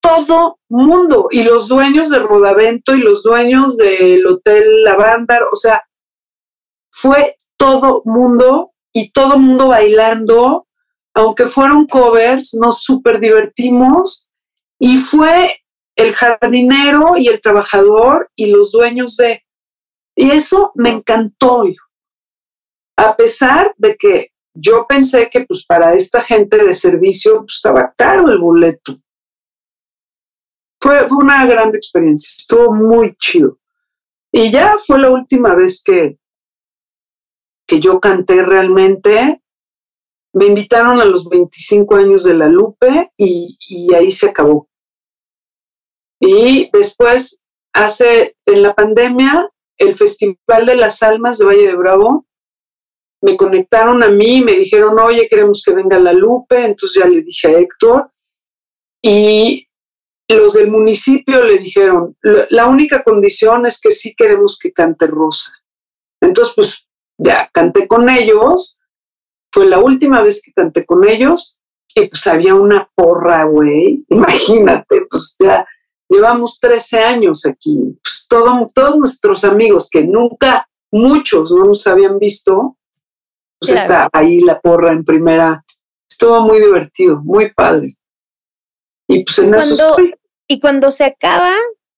todo 0.01 0.59
mundo 0.69 1.29
y 1.31 1.45
los 1.45 1.69
dueños 1.69 2.11
de 2.11 2.19
Rodavento 2.19 2.95
y 2.95 3.01
los 3.01 3.23
dueños 3.23 3.77
del 3.79 4.27
Hotel 4.27 4.85
Lavandar, 4.85 5.45
o 5.51 5.57
sea, 5.57 5.83
fue 6.93 7.37
todo 7.57 8.03
mundo 8.05 8.73
y 8.93 9.11
todo 9.13 9.39
mundo 9.39 9.69
bailando, 9.69 10.69
aunque 11.15 11.47
fueron 11.47 11.87
covers, 11.87 12.55
nos 12.55 12.83
súper 12.83 13.19
divertimos 13.19 14.29
y 14.79 14.99
fue 14.99 15.61
el 15.97 16.13
jardinero 16.13 17.17
y 17.17 17.29
el 17.29 17.41
trabajador 17.41 18.31
y 18.35 18.47
los 18.47 18.73
dueños 18.73 19.17
de... 19.17 19.45
Y 20.17 20.31
eso 20.31 20.73
me 20.75 20.91
encantó, 20.91 21.65
a 22.97 23.17
pesar 23.17 23.75
de 23.77 23.97
que 23.97 24.29
yo 24.55 24.87
pensé 24.87 25.29
que 25.31 25.45
pues 25.45 25.67
para 25.67 25.95
esta 25.95 26.21
gente 26.21 26.65
de 26.65 26.75
servicio 26.75 27.39
pues, 27.41 27.57
estaba 27.57 27.93
caro 27.97 28.29
el 28.29 28.39
boleto. 28.39 28.97
Fue, 30.81 31.07
una 31.11 31.47
gran 31.47 31.75
experiencia, 31.75 32.29
estuvo 32.29 32.73
muy 32.73 33.17
chido. 33.17 33.59
Y 34.31 34.51
ya 34.51 34.77
fue 34.79 35.01
la 35.01 35.11
última 35.11 35.55
vez 35.55 35.83
que, 35.83 36.19
que 37.67 37.81
yo 37.81 38.01
canté 38.01 38.45
realmente. 38.45 39.41
Me 40.35 40.47
invitaron 40.47 41.01
a 41.01 41.05
los 41.05 41.29
25 41.29 41.97
años 41.97 42.25
de 42.25 42.35
la 42.35 42.49
Lupe 42.49 43.13
y, 43.17 43.57
ahí 43.95 44.11
se 44.11 44.29
acabó. 44.29 44.69
Y 46.21 46.71
después, 46.73 47.45
hace, 47.73 48.37
en 48.47 48.63
la 48.63 48.75
pandemia, 48.75 49.51
el 49.79 49.95
Festival 49.95 50.67
de 50.67 50.77
las 50.77 51.03
Almas 51.03 51.39
de 51.39 51.45
Valle 51.45 51.67
de 51.69 51.77
Bravo, 51.77 52.27
me 53.23 53.37
conectaron 53.37 54.03
a 54.03 54.11
mí 54.11 54.43
me 54.43 54.53
dijeron, 54.53 54.99
oye, 54.99 55.27
queremos 55.29 55.63
que 55.65 55.73
venga 55.73 55.99
la 55.99 56.13
Lupe. 56.13 56.65
Entonces 56.65 57.03
ya 57.03 57.09
le 57.09 57.23
dije 57.23 57.49
a 57.49 57.59
Héctor. 57.59 58.11
Y 59.03 59.69
los 60.29 60.55
del 60.55 60.71
municipio 60.71 61.45
le 61.45 61.59
dijeron, 61.59 62.17
la 62.23 62.67
única 62.67 63.03
condición 63.03 63.67
es 63.67 63.81
que 63.81 63.91
sí 63.91 64.15
queremos 64.15 64.59
que 64.59 64.73
cante 64.73 65.07
Rosa. 65.07 65.53
Entonces, 66.21 66.55
pues 66.55 66.89
ya 67.19 67.49
canté 67.53 67.87
con 67.87 68.09
ellos, 68.09 68.81
fue 69.55 69.69
la 69.69 69.79
última 69.79 70.21
vez 70.21 70.43
que 70.45 70.53
canté 70.53 70.85
con 70.85 71.09
ellos 71.09 71.61
y 71.95 72.09
pues 72.09 72.27
había 72.27 72.57
una 72.57 72.91
porra, 72.93 73.45
güey, 73.45 74.05
imagínate, 74.09 75.07
pues 75.09 75.37
ya 75.39 75.65
llevamos 76.09 76.59
13 76.59 76.99
años 76.99 77.47
aquí, 77.47 77.79
pues 78.03 78.27
todos 78.29 78.97
nuestros 78.99 79.45
amigos 79.45 79.89
que 79.89 80.03
nunca, 80.03 80.69
muchos 80.91 81.53
no 81.53 81.67
nos 81.67 81.87
habían 81.87 82.19
visto, 82.19 82.77
pues 83.61 83.71
está 83.71 84.09
ahí 84.13 84.41
la 84.41 84.61
porra 84.61 84.91
en 84.91 85.05
primera, 85.05 85.65
estuvo 86.11 86.41
muy 86.41 86.59
divertido, 86.59 87.21
muy 87.23 87.53
padre. 87.55 87.97
Y 89.07 89.23
pues 89.23 89.39
en 89.39 89.51
cuando, 89.51 89.75
eso 89.75 89.97
Y 90.49 90.59
cuando 90.59 90.91
se 90.91 91.05
acaba, 91.05 91.55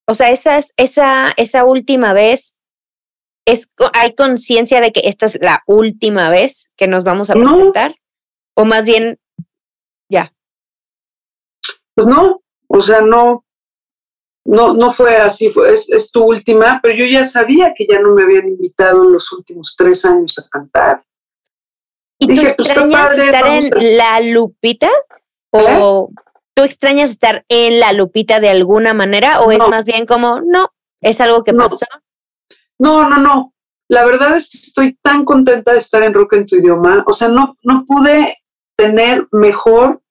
o 0.06 0.12
sea, 0.12 0.30
esa, 0.30 0.58
esa, 0.76 1.32
esa 1.38 1.64
última 1.64 2.12
vez, 2.12 2.55
es, 3.46 3.72
¿hay 3.94 4.14
conciencia 4.14 4.80
de 4.80 4.92
que 4.92 5.02
esta 5.04 5.24
es 5.26 5.38
la 5.40 5.62
última 5.66 6.28
vez 6.28 6.70
que 6.76 6.88
nos 6.88 7.04
vamos 7.04 7.30
a 7.30 7.34
presentar? 7.34 7.94
O 8.54 8.64
más 8.64 8.84
bien, 8.84 9.18
ya. 10.10 10.32
Pues 11.94 12.06
no, 12.06 12.42
o 12.66 12.80
sea, 12.80 13.00
no, 13.00 13.44
no, 14.44 14.74
no 14.74 14.90
fue 14.90 15.16
así, 15.16 15.52
es, 15.72 15.88
es, 15.88 16.10
tu 16.10 16.24
última, 16.24 16.80
pero 16.82 16.94
yo 16.94 17.06
ya 17.06 17.24
sabía 17.24 17.72
que 17.74 17.86
ya 17.86 18.00
no 18.00 18.12
me 18.12 18.24
habían 18.24 18.48
invitado 18.48 19.04
en 19.04 19.12
los 19.12 19.32
últimos 19.32 19.74
tres 19.76 20.04
años 20.04 20.38
a 20.38 20.48
cantar. 20.50 21.04
¿Y 22.18 22.26
Dije, 22.26 22.48
tú 22.50 22.54
pues, 22.56 22.68
extrañas 22.68 23.16
estar 23.16 23.46
en 23.46 23.96
La 23.96 24.20
Lupita? 24.20 24.90
¿O, 25.50 26.10
¿Eh? 26.10 26.22
¿Tú 26.54 26.62
extrañas 26.62 27.10
estar 27.10 27.44
en 27.48 27.80
la 27.80 27.92
lupita 27.92 28.40
de 28.40 28.48
alguna 28.48 28.94
manera 28.94 29.42
o 29.42 29.52
es 29.52 29.66
más 29.68 29.84
bien 29.84 30.06
como, 30.06 30.40
no, 30.40 30.70
es 31.02 31.20
algo 31.20 31.44
que 31.44 31.52
pasó? 31.52 31.84
No, 32.78 33.08
no, 33.08 33.18
no. 33.18 33.54
la 33.88 34.04
verdad 34.04 34.36
es 34.36 34.50
que 34.50 34.58
estoy 34.58 34.98
tan 35.02 35.24
contenta 35.24 35.72
de 35.72 35.78
estar 35.78 36.02
en 36.02 36.14
Rock 36.14 36.34
en 36.34 36.46
tu 36.46 36.56
idioma. 36.56 37.04
O 37.06 37.12
sea, 37.12 37.28
no, 37.28 37.56
no 37.62 37.84
pude 37.86 38.34
tener 38.76 39.26
mejor 39.32 40.02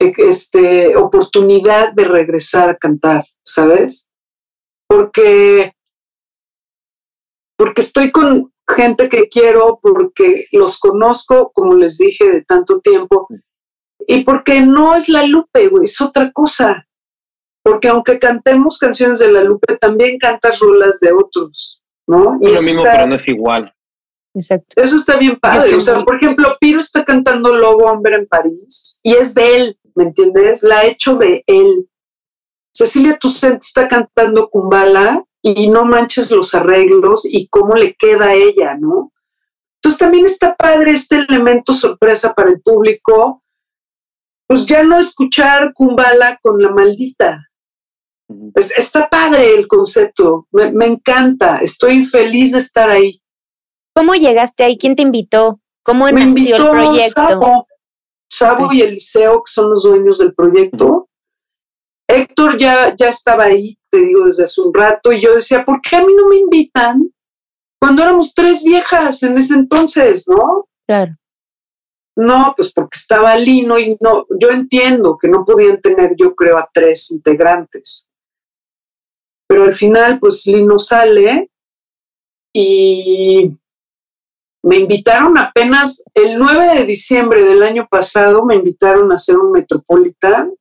eh, 0.00 0.12
este, 0.18 0.96
oportunidad 0.96 1.92
de 1.92 2.04
regresar 2.04 2.70
a 2.70 2.76
cantar, 2.76 3.24
¿sabes? 3.44 4.08
Porque, 4.88 5.72
porque 7.56 7.80
estoy 7.80 8.10
con 8.10 8.52
gente 8.68 9.08
que 9.08 9.28
quiero, 9.28 9.78
porque 9.80 10.46
los 10.52 10.78
conozco, 10.78 11.52
como 11.54 11.74
les 11.74 11.98
dije, 11.98 12.24
de 12.30 12.44
tanto 12.44 12.80
tiempo, 12.80 13.28
y 14.06 14.24
porque 14.24 14.62
no 14.62 14.94
es 14.94 15.08
la 15.08 15.24
Lupe, 15.26 15.68
güey, 15.68 15.84
es 15.84 16.00
otra 16.00 16.30
cosa. 16.32 16.86
Porque 17.64 17.88
aunque 17.88 18.18
cantemos 18.18 18.76
canciones 18.78 19.18
de 19.18 19.32
la 19.32 19.42
Lupe, 19.42 19.76
también 19.78 20.18
cantas 20.18 20.60
rolas 20.60 21.00
de 21.00 21.12
otros, 21.12 21.82
¿no? 22.06 22.38
Y 22.42 22.48
es 22.48 22.60
lo 22.60 22.62
mismo, 22.62 22.82
pero 22.84 23.06
no 23.06 23.14
es 23.14 23.26
igual. 23.26 23.74
Exacto. 24.34 24.80
Eso 24.80 24.96
está 24.96 25.16
bien 25.16 25.36
padre. 25.40 25.74
O 25.74 25.80
sea, 25.80 26.04
por 26.04 26.16
ejemplo, 26.16 26.56
Piro 26.60 26.78
está 26.78 27.04
cantando 27.04 27.54
Lobo 27.54 27.84
Hombre 27.84 28.16
en 28.16 28.26
París 28.26 29.00
y 29.02 29.14
es 29.14 29.34
de 29.34 29.56
él, 29.56 29.78
¿me 29.94 30.04
entiendes? 30.04 30.62
La 30.62 30.80
ha 30.80 30.84
hecho 30.84 31.16
de 31.16 31.42
él. 31.46 31.88
Cecilia 32.76 33.16
Toussaint 33.18 33.62
está 33.62 33.88
cantando 33.88 34.50
Kumbala 34.50 35.24
y 35.40 35.70
no 35.70 35.84
manches 35.84 36.30
los 36.32 36.54
arreglos 36.54 37.24
y 37.24 37.48
cómo 37.48 37.76
le 37.76 37.94
queda 37.94 38.26
a 38.26 38.34
ella, 38.34 38.76
¿no? 38.78 39.12
Entonces 39.76 39.98
también 39.98 40.26
está 40.26 40.56
padre 40.56 40.90
este 40.90 41.16
elemento 41.16 41.72
sorpresa 41.72 42.34
para 42.34 42.50
el 42.50 42.60
público, 42.60 43.42
pues 44.46 44.66
ya 44.66 44.82
no 44.82 44.98
escuchar 44.98 45.72
Kumbala 45.74 46.38
con 46.42 46.60
la 46.60 46.70
maldita, 46.70 47.50
está 48.54 49.08
padre 49.08 49.54
el 49.54 49.66
concepto, 49.66 50.46
me, 50.52 50.86
encanta, 50.86 51.58
estoy 51.58 52.04
feliz 52.04 52.52
de 52.52 52.58
estar 52.58 52.90
ahí. 52.90 53.20
¿Cómo 53.94 54.14
llegaste 54.14 54.64
ahí? 54.64 54.76
¿Quién 54.76 54.96
te 54.96 55.02
invitó? 55.02 55.60
¿Cómo 55.82 56.10
nació 56.10 56.56
el 56.56 56.70
proyecto? 56.70 57.66
Sabo, 58.28 58.72
y 58.72 58.82
Eliseo, 58.82 59.42
que 59.44 59.52
son 59.52 59.70
los 59.70 59.84
dueños 59.84 60.18
del 60.18 60.34
proyecto. 60.34 61.08
Héctor 62.08 62.58
ya, 62.58 62.94
ya 62.96 63.08
estaba 63.08 63.44
ahí, 63.44 63.78
te 63.90 63.98
digo, 63.98 64.26
desde 64.26 64.44
hace 64.44 64.60
un 64.60 64.74
rato, 64.74 65.12
y 65.12 65.20
yo 65.20 65.34
decía, 65.34 65.64
¿por 65.64 65.80
qué 65.80 65.96
a 65.96 66.04
mí 66.04 66.14
no 66.14 66.28
me 66.28 66.36
invitan? 66.36 67.10
Cuando 67.80 68.02
éramos 68.02 68.34
tres 68.34 68.64
viejas 68.64 69.22
en 69.22 69.36
ese 69.36 69.54
entonces, 69.54 70.26
¿no? 70.28 70.66
Claro. 70.86 71.16
No, 72.16 72.54
pues 72.56 72.72
porque 72.72 72.96
estaba 72.96 73.36
Lino 73.36 73.78
y 73.78 73.96
no, 74.00 74.26
yo 74.38 74.50
entiendo 74.50 75.18
que 75.18 75.28
no 75.28 75.44
podían 75.44 75.80
tener, 75.80 76.14
yo 76.16 76.34
creo, 76.34 76.58
a 76.58 76.68
tres 76.72 77.10
integrantes. 77.10 78.03
Pero 79.54 79.66
al 79.66 79.72
final, 79.72 80.18
pues 80.18 80.48
Lino 80.48 80.80
sale 80.80 81.48
y 82.52 83.52
me 84.64 84.78
invitaron 84.78 85.38
apenas 85.38 86.02
el 86.12 86.36
9 86.36 86.74
de 86.74 86.86
diciembre 86.86 87.44
del 87.44 87.62
año 87.62 87.86
pasado, 87.88 88.44
me 88.44 88.56
invitaron 88.56 89.12
a 89.12 89.14
hacer 89.14 89.36
un 89.36 89.52
Metropolitan. 89.52 90.52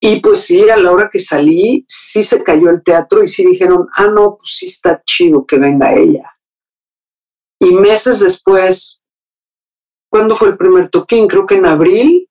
Y 0.00 0.20
pues 0.20 0.42
sí, 0.42 0.70
a 0.70 0.76
la 0.76 0.92
hora 0.92 1.10
que 1.10 1.18
salí, 1.18 1.84
sí 1.88 2.22
se 2.22 2.44
cayó 2.44 2.70
el 2.70 2.84
teatro 2.84 3.24
y 3.24 3.26
sí 3.26 3.44
dijeron, 3.44 3.88
ah, 3.92 4.06
no, 4.06 4.36
pues 4.36 4.54
sí 4.56 4.66
está 4.66 5.02
chido 5.04 5.44
que 5.44 5.58
venga 5.58 5.92
ella. 5.92 6.32
Y 7.58 7.72
meses 7.72 8.20
después, 8.20 9.02
¿cuándo 10.08 10.36
fue 10.36 10.50
el 10.50 10.56
primer 10.56 10.90
toquín? 10.90 11.26
Creo 11.26 11.44
que 11.44 11.56
en 11.56 11.66
abril, 11.66 12.30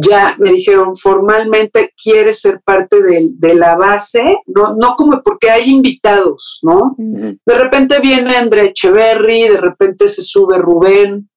ya 0.00 0.36
me 0.38 0.52
dijeron 0.52 0.96
formalmente 0.96 1.92
quiere 2.00 2.32
ser 2.32 2.60
parte 2.60 3.02
de, 3.02 3.54
la 3.54 3.76
base, 3.76 4.38
no, 4.46 4.76
no 4.76 4.94
como 4.94 5.22
porque 5.22 5.50
hay 5.50 5.70
invitados, 5.70 6.60
¿no? 6.62 6.94
De 6.96 7.58
repente 7.58 7.98
viene 8.00 8.36
Andrea 8.36 8.64
Echeverry, 8.64 9.48
de 9.48 9.56
repente 9.56 10.08
se 10.08 10.22
sube 10.22 10.58
Rubén, 10.58 11.28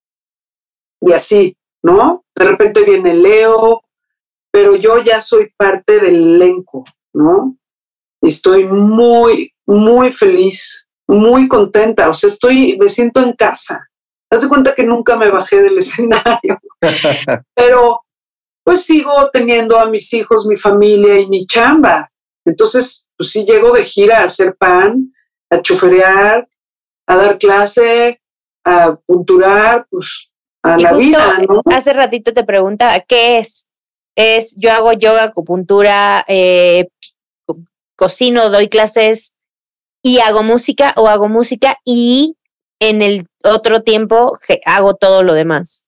y 1.01 1.11
así, 1.11 1.57
¿no? 1.81 2.23
De 2.35 2.45
repente 2.45 2.83
viene 2.83 3.15
Leo, 3.15 3.81
pero 4.51 4.75
yo 4.75 5.01
ya 5.01 5.21
soy 5.21 5.51
parte 5.57 5.99
del 5.99 6.35
elenco, 6.35 6.85
¿no? 7.13 7.57
Y 8.21 8.27
estoy 8.27 8.65
muy, 8.65 9.53
muy 9.65 10.11
feliz, 10.11 10.87
muy 11.07 11.47
contenta, 11.47 12.09
o 12.09 12.13
sea, 12.13 12.27
estoy, 12.27 12.77
me 12.79 12.87
siento 12.87 13.21
en 13.21 13.33
casa. 13.33 13.87
Haz 14.29 14.43
de 14.43 14.49
cuenta 14.49 14.75
que 14.75 14.83
nunca 14.83 15.17
me 15.17 15.31
bajé 15.31 15.63
del 15.63 15.77
escenario, 15.79 16.59
pero 17.55 18.01
pues 18.63 18.83
sigo 18.83 19.29
teniendo 19.31 19.77
a 19.77 19.89
mis 19.89 20.13
hijos, 20.13 20.45
mi 20.45 20.55
familia 20.55 21.19
y 21.19 21.27
mi 21.27 21.45
chamba. 21.45 22.09
Entonces, 22.45 23.07
pues 23.17 23.31
sí 23.31 23.45
llego 23.45 23.71
de 23.71 23.83
gira 23.83 24.19
a 24.19 24.25
hacer 24.25 24.55
pan, 24.55 25.13
a 25.49 25.61
choferear, 25.61 26.47
a 27.07 27.15
dar 27.17 27.37
clase, 27.37 28.21
a 28.63 28.95
punturar, 29.05 29.85
pues 29.89 30.31
a 30.63 30.77
la 30.77 30.93
vida, 30.93 31.39
¿no? 31.47 31.61
Hace 31.65 31.93
ratito 31.93 32.33
te 32.33 32.43
preguntaba, 32.43 32.99
¿qué 33.01 33.39
es? 33.39 33.67
Es, 34.15 34.55
yo 34.57 34.71
hago 34.71 34.93
yoga, 34.93 35.23
acupuntura, 35.23 36.23
eh, 36.27 36.87
cocino, 37.95 38.49
doy 38.49 38.67
clases 38.67 39.35
y 40.03 40.19
hago 40.19 40.43
música 40.43 40.93
o 40.97 41.07
hago 41.07 41.29
música 41.29 41.77
y 41.85 42.35
en 42.79 43.01
el 43.01 43.27
otro 43.43 43.83
tiempo 43.83 44.37
hago 44.65 44.95
todo 44.95 45.23
lo 45.23 45.33
demás. 45.33 45.85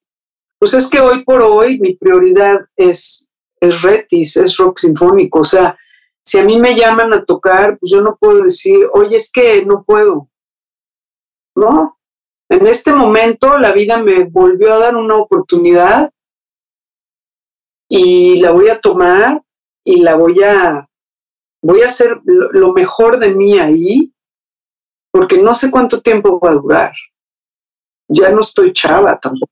Pues 0.64 0.76
es 0.76 0.90
que 0.90 1.02
hoy 1.02 1.26
por 1.26 1.42
hoy 1.42 1.78
mi 1.78 1.98
prioridad 1.98 2.58
es, 2.78 3.30
es 3.60 3.82
Retis, 3.82 4.38
es 4.38 4.56
rock 4.56 4.80
sinfónico. 4.80 5.40
O 5.40 5.44
sea, 5.44 5.78
si 6.24 6.40
a 6.40 6.46
mí 6.46 6.58
me 6.58 6.74
llaman 6.74 7.14
a 7.14 7.26
tocar, 7.26 7.78
pues 7.78 7.92
yo 7.92 8.00
no 8.00 8.16
puedo 8.16 8.46
decir, 8.46 8.88
oye, 8.94 9.18
es 9.18 9.30
que 9.30 9.66
no 9.66 9.84
puedo. 9.84 10.30
No, 11.54 12.00
en 12.48 12.66
este 12.66 12.94
momento 12.94 13.60
la 13.60 13.74
vida 13.74 14.02
me 14.02 14.24
volvió 14.24 14.74
a 14.74 14.80
dar 14.80 14.96
una 14.96 15.18
oportunidad 15.18 16.10
y 17.90 18.40
la 18.40 18.52
voy 18.52 18.70
a 18.70 18.80
tomar 18.80 19.44
y 19.84 19.98
la 19.98 20.16
voy 20.16 20.42
a, 20.44 20.88
voy 21.62 21.82
a 21.82 21.88
hacer 21.88 22.22
lo 22.24 22.72
mejor 22.72 23.20
de 23.20 23.36
mí 23.36 23.60
ahí, 23.60 24.14
porque 25.12 25.42
no 25.42 25.54
sé 25.54 25.70
cuánto 25.70 26.00
tiempo 26.00 26.40
va 26.40 26.52
a 26.52 26.56
durar. 26.56 26.94
Ya 28.08 28.30
no 28.30 28.40
estoy 28.40 28.72
chava 28.72 29.20
tampoco. 29.20 29.52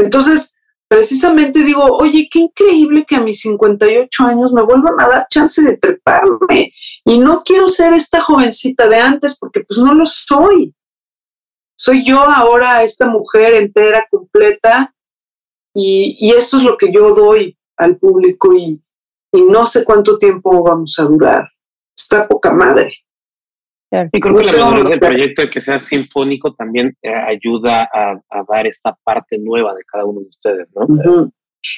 Entonces, 0.00 0.54
precisamente 0.88 1.62
digo, 1.62 1.84
oye, 1.84 2.28
qué 2.30 2.40
increíble 2.40 3.04
que 3.06 3.16
a 3.16 3.20
mis 3.20 3.40
58 3.40 4.24
años 4.24 4.52
me 4.52 4.62
vuelvan 4.62 5.00
a 5.00 5.08
dar 5.08 5.26
chance 5.28 5.62
de 5.62 5.76
treparme. 5.76 6.72
Y 7.04 7.18
no 7.18 7.42
quiero 7.44 7.68
ser 7.68 7.92
esta 7.92 8.20
jovencita 8.20 8.88
de 8.88 8.96
antes 8.96 9.38
porque 9.38 9.60
pues 9.60 9.78
no 9.78 9.94
lo 9.94 10.04
soy. 10.06 10.74
Soy 11.76 12.04
yo 12.04 12.20
ahora 12.20 12.82
esta 12.82 13.06
mujer 13.06 13.54
entera, 13.54 14.04
completa, 14.10 14.94
y, 15.74 16.16
y 16.20 16.32
esto 16.32 16.56
es 16.56 16.64
lo 16.64 16.76
que 16.76 16.92
yo 16.92 17.14
doy 17.14 17.56
al 17.76 17.96
público 17.96 18.52
y, 18.52 18.82
y 19.32 19.42
no 19.42 19.64
sé 19.66 19.84
cuánto 19.84 20.18
tiempo 20.18 20.62
vamos 20.62 20.98
a 20.98 21.04
durar. 21.04 21.48
Está 21.96 22.26
poca 22.26 22.52
madre. 22.52 22.92
Y 24.12 24.20
creo 24.20 24.36
que 24.36 24.44
la 24.44 24.64
madurez 24.64 24.90
del 24.90 25.00
proyecto 25.00 25.42
de 25.42 25.50
que 25.50 25.60
sea 25.60 25.78
sinfónico 25.78 26.54
también 26.54 26.96
eh, 27.02 27.12
ayuda 27.12 27.88
a, 27.92 28.20
dar 28.48 28.66
esta 28.66 28.96
parte 29.02 29.36
nueva 29.38 29.74
de 29.74 29.82
cada 29.84 30.04
uno 30.04 30.20
de 30.20 30.28
ustedes, 30.28 30.70
¿no? 30.74 31.32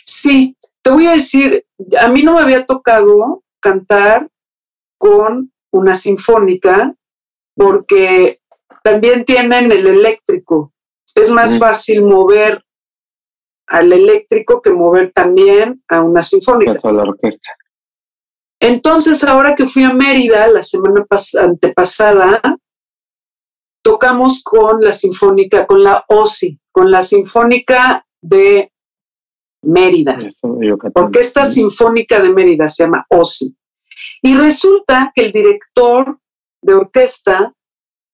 Sí, 0.05 0.57
te 0.83 0.91
voy 0.91 1.07
a 1.07 1.13
decir, 1.13 1.65
a 2.01 2.09
mí 2.09 2.23
no 2.23 2.35
me 2.35 2.43
había 2.43 2.67
tocado 2.67 3.43
cantar 3.61 4.29
con 4.99 5.53
una 5.73 5.95
sinfónica 5.95 6.95
porque 7.55 8.41
también 8.83 9.25
tienen 9.25 9.73
el 9.73 9.87
eléctrico. 9.87 10.73
Es 11.15 11.31
más 11.31 11.59
fácil 11.59 12.05
mover 12.05 12.63
al 13.67 13.93
eléctrico 13.93 14.61
que 14.61 14.71
mover 14.71 15.13
también 15.13 15.83
a 15.89 16.03
una 16.03 16.23
sinfónica. 16.23 16.79
la 16.93 17.03
orquesta. 17.03 17.55
Entonces, 18.63 19.25
ahora 19.25 19.57
que 19.57 19.67
fui 19.67 19.83
a 19.83 19.93
Mérida 19.93 20.47
la 20.47 20.63
semana 20.63 21.05
antepasada, 21.41 22.41
tocamos 23.83 24.41
con 24.45 24.81
la 24.81 24.93
Sinfónica, 24.93 25.67
con 25.67 25.83
la 25.83 26.05
OSI, 26.07 26.61
con 26.71 26.89
la 26.89 27.03
Sinfónica 27.03 28.07
de 28.21 28.73
Mérida. 29.65 30.17
Orquesta 30.95 31.45
Sinfónica 31.45 32.23
de 32.23 32.33
Mérida 32.33 32.69
se 32.69 32.85
llama 32.85 33.05
OSI. 33.11 33.53
Y 34.23 34.37
resulta 34.37 35.11
que 35.13 35.25
el 35.27 35.33
director 35.33 36.21
de 36.63 36.75
orquesta 36.75 37.53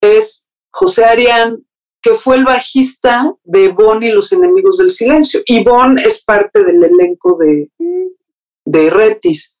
es 0.01 0.47
José 0.71 1.05
Arián, 1.05 1.63
que 2.01 2.15
fue 2.15 2.37
el 2.37 2.45
bajista 2.45 3.35
de 3.43 3.67
Bon 3.67 4.01
y 4.01 4.09
los 4.09 4.33
enemigos 4.33 4.77
del 4.79 4.89
silencio. 4.89 5.41
Y 5.45 5.63
Bon 5.63 5.99
es 5.99 6.23
parte 6.23 6.63
del 6.63 6.83
elenco 6.83 7.37
de, 7.37 7.69
de 8.65 8.89
Retis. 8.89 9.58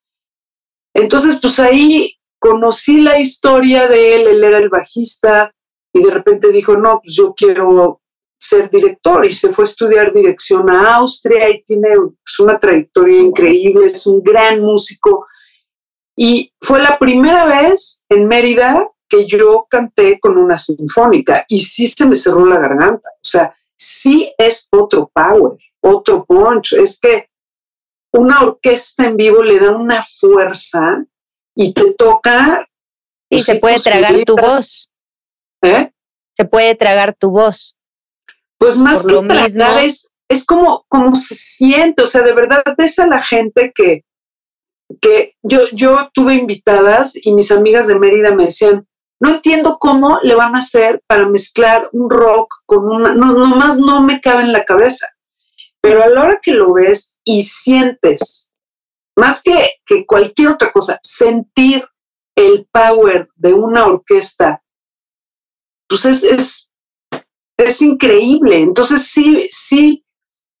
Entonces, 0.93 1.39
pues 1.41 1.59
ahí 1.59 2.13
conocí 2.39 3.01
la 3.01 3.19
historia 3.19 3.87
de 3.87 4.15
él, 4.15 4.27
él 4.27 4.43
era 4.43 4.59
el 4.59 4.69
bajista 4.69 5.53
y 5.93 6.03
de 6.03 6.11
repente 6.11 6.51
dijo, 6.51 6.77
no, 6.77 7.01
pues 7.03 7.15
yo 7.15 7.33
quiero 7.33 8.01
ser 8.39 8.69
director 8.69 9.25
y 9.25 9.33
se 9.33 9.51
fue 9.51 9.63
a 9.63 9.67
estudiar 9.67 10.13
dirección 10.13 10.69
a 10.69 10.95
Austria 10.95 11.49
y 11.49 11.61
tiene 11.63 11.89
pues, 11.95 12.39
una 12.39 12.57
trayectoria 12.57 13.19
increíble, 13.19 13.87
es 13.87 14.07
un 14.07 14.23
gran 14.23 14.61
músico. 14.61 15.27
Y 16.15 16.51
fue 16.59 16.81
la 16.81 16.97
primera 16.97 17.45
vez 17.45 18.05
en 18.09 18.27
Mérida 18.27 18.87
que 19.07 19.25
yo 19.25 19.65
canté 19.69 20.19
con 20.19 20.37
una 20.37 20.57
sinfónica 20.57 21.45
y 21.47 21.59
sí 21.59 21.87
se 21.87 22.05
me 22.05 22.15
cerró 22.15 22.45
la 22.45 22.59
garganta. 22.59 23.09
O 23.09 23.27
sea, 23.27 23.55
sí 23.77 24.31
es 24.37 24.67
otro 24.71 25.09
power, 25.13 25.57
otro 25.81 26.25
punch. 26.25 26.73
Es 26.73 26.99
que 26.99 27.28
una 28.11 28.41
orquesta 28.41 29.05
en 29.05 29.17
vivo 29.17 29.43
le 29.43 29.59
da 29.59 29.71
una 29.71 30.03
fuerza 30.03 31.05
y 31.55 31.73
te 31.73 31.93
toca. 31.93 32.65
Y 33.29 33.37
pues 33.37 33.45
se 33.45 33.55
puede 33.55 33.79
tragar 33.79 34.25
tu 34.25 34.35
voz. 34.35 34.91
¿Eh? 35.61 35.91
Se 36.35 36.45
puede 36.45 36.75
tragar 36.75 37.15
tu 37.15 37.31
voz. 37.31 37.77
Pues 38.57 38.77
más 38.77 39.05
que 39.05 39.15
tragar 39.27 39.79
es, 39.79 40.09
es 40.29 40.45
como, 40.45 40.85
como 40.87 41.15
se 41.15 41.35
siente. 41.35 42.01
O 42.01 42.07
sea, 42.07 42.21
de 42.21 42.33
verdad 42.33 42.63
ves 42.77 42.97
a 42.99 43.07
la 43.07 43.21
gente 43.21 43.71
que, 43.73 44.03
que 45.01 45.35
yo, 45.43 45.69
yo 45.71 46.09
tuve 46.13 46.33
invitadas 46.33 47.13
y 47.15 47.33
mis 47.33 47.51
amigas 47.51 47.87
de 47.87 47.99
Mérida 47.99 48.33
me 48.33 48.45
decían, 48.45 48.87
no 49.21 49.31
entiendo 49.31 49.77
cómo 49.79 50.19
le 50.23 50.35
van 50.35 50.55
a 50.55 50.59
hacer 50.59 51.01
para 51.07 51.27
mezclar 51.27 51.89
un 51.91 52.09
rock 52.09 52.53
con 52.65 52.85
una, 52.85 53.13
no, 53.13 53.33
nomás 53.33 53.77
no 53.77 54.01
me 54.01 54.21
cabe 54.21 54.43
en 54.43 54.53
la 54.53 54.63
cabeza. 54.63 55.07
Pero 55.81 56.03
a 56.03 56.07
la 56.07 56.21
hora 56.21 56.39
que 56.41 56.53
lo 56.53 56.73
ves 56.73 57.15
y 57.29 57.43
sientes, 57.43 58.51
más 59.15 59.43
que, 59.43 59.53
que 59.85 60.03
cualquier 60.07 60.49
otra 60.49 60.71
cosa, 60.71 60.99
sentir 61.03 61.87
el 62.35 62.67
power 62.71 63.29
de 63.35 63.53
una 63.53 63.85
orquesta, 63.85 64.63
pues 65.87 66.05
es, 66.05 66.71
es, 67.55 67.81
increíble. 67.81 68.61
Entonces 68.61 69.11
sí, 69.11 69.47
sí, 69.51 70.03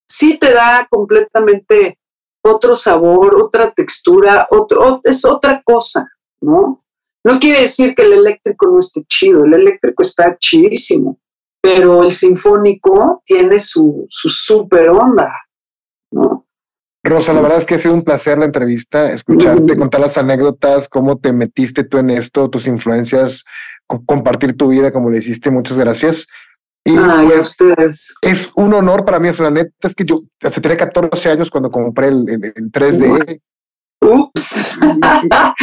sí 0.07 0.37
te 0.37 0.51
da 0.53 0.87
completamente 0.91 1.97
otro 2.43 2.75
sabor, 2.75 3.41
otra 3.41 3.71
textura, 3.71 4.47
otro, 4.51 5.01
es 5.03 5.25
otra 5.25 5.63
cosa, 5.63 6.07
¿no? 6.39 6.85
No 7.25 7.39
quiere 7.39 7.61
decir 7.61 7.95
que 7.95 8.03
el 8.03 8.13
eléctrico 8.13 8.67
no 8.67 8.77
esté 8.77 9.03
chido, 9.05 9.43
el 9.43 9.55
eléctrico 9.55 10.03
está 10.03 10.37
chidísimo, 10.37 11.19
pero 11.61 12.03
el 12.03 12.13
sinfónico 12.13 13.23
tiene 13.25 13.57
su, 13.57 14.05
su 14.07 14.29
super 14.29 14.89
onda, 14.89 15.33
¿no? 16.11 16.45
Rosa, 17.03 17.33
la 17.33 17.41
verdad 17.41 17.59
es 17.59 17.65
que 17.65 17.75
ha 17.75 17.79
sido 17.79 17.93
un 17.93 18.03
placer 18.03 18.37
la 18.37 18.45
entrevista, 18.45 19.11
escucharte, 19.11 19.77
contar 19.77 20.01
las 20.01 20.17
anécdotas, 20.17 20.87
cómo 20.89 21.17
te 21.17 21.31
metiste 21.31 21.83
tú 21.83 21.97
en 21.97 22.09
esto, 22.09 22.49
tus 22.49 22.67
influencias, 22.67 23.45
compartir 24.05 24.57
tu 24.57 24.67
vida 24.67 24.91
como 24.91 25.09
le 25.09 25.19
hiciste. 25.19 25.49
Muchas 25.49 25.77
gracias. 25.77 26.27
Y 26.83 26.95
pues, 26.95 27.57
es 28.21 28.49
un 28.55 28.73
honor 28.73 29.05
para 29.05 29.19
mí, 29.19 29.27
es 29.27 29.39
la 29.39 29.51
neta, 29.51 29.87
es 29.87 29.95
que 29.95 30.05
yo 30.05 30.23
hace 30.41 30.61
tenía 30.61 30.77
14 30.77 31.29
años 31.29 31.51
cuando 31.51 31.69
compré 31.69 32.07
el, 32.07 32.25
el, 32.29 32.71
3D. 32.71 33.41
Ups. 34.01 34.63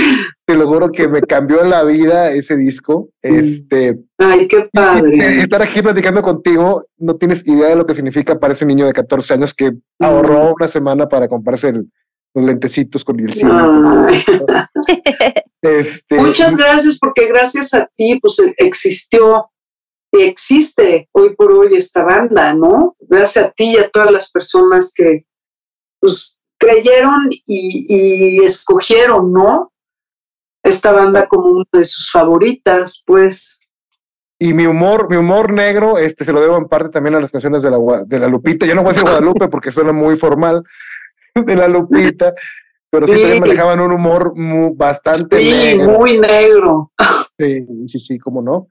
Te 0.47 0.55
lo 0.55 0.69
juro 0.69 0.91
que 0.91 1.09
me 1.09 1.21
cambió 1.23 1.65
la 1.65 1.85
vida 1.85 2.31
ese 2.31 2.57
disco. 2.57 3.09
Este. 3.23 3.99
Ay, 4.19 4.47
qué 4.47 4.69
padre. 4.73 5.41
Estar 5.41 5.63
aquí 5.63 5.83
platicando 5.83 6.23
contigo, 6.23 6.83
no 6.99 7.17
tienes 7.17 7.47
idea 7.47 7.69
de 7.69 7.77
lo 7.77 7.87
que 7.87 7.95
significa 7.95 8.39
para 8.39 8.53
ese 8.53 8.67
niño 8.67 8.87
de 8.87 8.93
14 8.93 9.35
años 9.35 9.55
que 9.55 9.73
ahorró 9.99 10.55
una 10.55 10.69
semana 10.69 11.09
para 11.09 11.29
comprarse 11.29 11.73
los 11.73 12.45
lentecitos 12.45 13.05
con 13.05 13.19
el 13.21 13.35
cine. 13.35 13.53
Este, 15.63 16.21
Muchas 16.21 16.57
gracias, 16.57 16.97
porque 16.97 17.27
gracias 17.27 17.75
a 17.75 17.91
ti, 17.97 18.21
pues 18.21 18.37
existió 18.57 19.51
existe 20.25 21.09
hoy 21.13 21.35
por 21.35 21.53
hoy 21.53 21.75
esta 21.75 22.05
banda, 22.05 22.55
¿no? 22.55 22.97
Gracias 23.01 23.45
a 23.45 23.51
ti 23.51 23.73
y 23.73 23.79
a 23.79 23.89
todas 23.89 24.11
las 24.11 24.31
personas 24.31 24.93
que 24.95 25.27
pues, 26.01 26.36
creyeron 26.67 27.29
y, 27.47 28.43
escogieron, 28.45 29.33
¿no? 29.33 29.73
Esta 30.63 30.93
banda 30.93 31.27
como 31.29 31.51
una 31.51 31.65
de 31.73 31.85
sus 31.85 32.11
favoritas, 32.11 33.03
pues. 33.07 33.61
Y 34.39 34.53
mi 34.53 34.67
humor, 34.67 35.09
mi 35.09 35.17
humor 35.17 35.53
negro, 35.53 35.97
este 35.97 36.25
se 36.25 36.33
lo 36.33 36.41
debo 36.41 36.59
en 36.59 36.69
parte 36.69 36.91
también 36.91 37.15
a 37.15 37.21
las 37.21 37.33
canciones 37.33 37.63
de 37.63 37.71
la, 37.71 37.79
de 38.07 38.19
la 38.19 38.29
Lupita. 38.29 38.67
Yo 38.67 38.75
no 38.75 38.83
voy 38.83 38.91
a 38.91 38.93
decir 38.93 39.09
Guadalupe 39.09 39.49
porque 39.51 39.71
suena 39.71 39.93
muy 39.93 40.17
formal, 40.17 40.63
de 41.35 41.57
la 41.57 41.69
Lupita, 41.69 42.35
pero 42.91 43.07
sí, 43.07 43.15
siempre 43.15 43.41
manejaban 43.41 43.81
un 43.81 43.93
humor 43.93 44.33
bastante 44.75 45.39
sí, 45.39 45.79
muy 45.79 46.19
negro. 46.19 46.93
Sí, 47.39 47.67
sí, 47.87 47.99
sí, 47.99 48.19
cómo 48.19 48.43
no. 48.43 48.69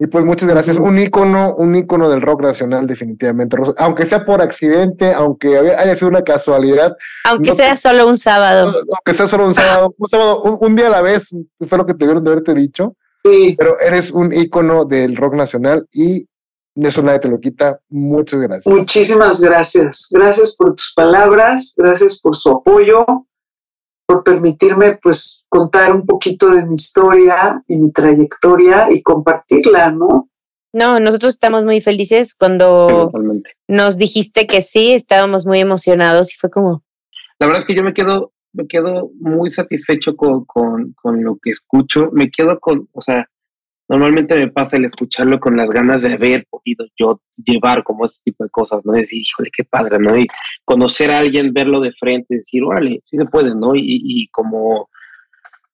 Y 0.00 0.06
pues 0.06 0.24
muchas 0.24 0.48
gracias. 0.48 0.76
Un 0.76 0.98
ícono, 0.98 1.54
un 1.56 1.74
ícono 1.74 2.08
del 2.08 2.20
rock 2.20 2.42
nacional, 2.42 2.86
definitivamente. 2.86 3.56
Aunque 3.78 4.06
sea 4.06 4.24
por 4.24 4.40
accidente, 4.40 5.12
aunque 5.12 5.58
haya 5.58 5.94
sido 5.96 6.08
una 6.08 6.22
casualidad. 6.22 6.96
Aunque 7.24 7.50
sea 7.50 7.76
solo 7.76 8.06
un 8.06 8.16
sábado. 8.16 8.72
Aunque 8.94 9.14
sea 9.14 9.26
solo 9.26 9.46
un 9.46 9.54
sábado, 9.54 9.94
un 9.98 10.08
sábado, 10.08 10.58
un, 10.60 10.76
día 10.76 10.86
a 10.86 10.90
la 10.90 11.00
vez, 11.00 11.34
fue 11.66 11.78
lo 11.78 11.84
que 11.84 11.94
te 11.94 12.04
vieron 12.04 12.22
de 12.22 12.30
haberte 12.30 12.54
dicho. 12.54 12.94
Sí. 13.24 13.56
Pero 13.58 13.78
eres 13.80 14.12
un 14.12 14.32
ícono 14.32 14.84
del 14.84 15.16
rock 15.16 15.34
nacional 15.34 15.88
y 15.92 16.28
eso 16.76 17.02
nadie 17.02 17.18
te 17.18 17.28
lo 17.28 17.40
quita. 17.40 17.80
Muchas 17.88 18.40
gracias. 18.40 18.72
Muchísimas 18.72 19.40
gracias. 19.40 20.06
Gracias 20.10 20.54
por 20.54 20.76
tus 20.76 20.92
palabras, 20.94 21.74
gracias 21.76 22.20
por 22.20 22.36
su 22.36 22.50
apoyo 22.50 23.04
por 24.08 24.24
permitirme 24.24 24.98
pues 25.02 25.37
contar 25.48 25.92
un 25.92 26.04
poquito 26.04 26.50
de 26.50 26.64
mi 26.64 26.74
historia 26.74 27.62
y 27.66 27.76
mi 27.76 27.90
trayectoria 27.92 28.88
y 28.90 29.02
compartirla, 29.02 29.90
¿no? 29.90 30.28
No, 30.72 31.00
nosotros 31.00 31.32
estamos 31.32 31.64
muy 31.64 31.80
felices 31.80 32.34
cuando 32.34 33.10
nos 33.66 33.96
dijiste 33.96 34.46
que 34.46 34.60
sí, 34.60 34.92
estábamos 34.92 35.46
muy 35.46 35.60
emocionados 35.60 36.34
y 36.34 36.36
fue 36.36 36.50
como... 36.50 36.84
La 37.38 37.46
verdad 37.46 37.60
es 37.60 37.66
que 37.66 37.74
yo 37.74 37.82
me 37.82 37.94
quedo, 37.94 38.32
me 38.52 38.66
quedo 38.66 39.10
muy 39.18 39.48
satisfecho 39.48 40.14
con, 40.14 40.44
con, 40.44 40.92
con 40.92 41.24
lo 41.24 41.38
que 41.42 41.50
escucho, 41.50 42.10
me 42.12 42.30
quedo 42.30 42.60
con, 42.60 42.88
o 42.92 43.00
sea, 43.00 43.26
normalmente 43.88 44.36
me 44.36 44.50
pasa 44.50 44.76
el 44.76 44.84
escucharlo 44.84 45.40
con 45.40 45.56
las 45.56 45.70
ganas 45.70 46.02
de 46.02 46.12
haber 46.12 46.46
podido 46.50 46.84
yo 46.98 47.22
llevar 47.36 47.82
como 47.82 48.04
ese 48.04 48.20
tipo 48.22 48.44
de 48.44 48.50
cosas, 48.50 48.84
¿no? 48.84 48.92
decir, 48.92 49.22
híjole, 49.22 49.50
qué 49.56 49.64
padre, 49.64 49.98
¿no? 49.98 50.18
Y 50.18 50.26
conocer 50.66 51.10
a 51.10 51.20
alguien, 51.20 51.54
verlo 51.54 51.80
de 51.80 51.92
frente, 51.92 52.36
decir, 52.36 52.62
órale, 52.62 53.00
sí 53.04 53.16
se 53.16 53.24
puede, 53.24 53.54
¿no? 53.54 53.74
Y, 53.74 53.82
y 53.84 54.28
como 54.28 54.90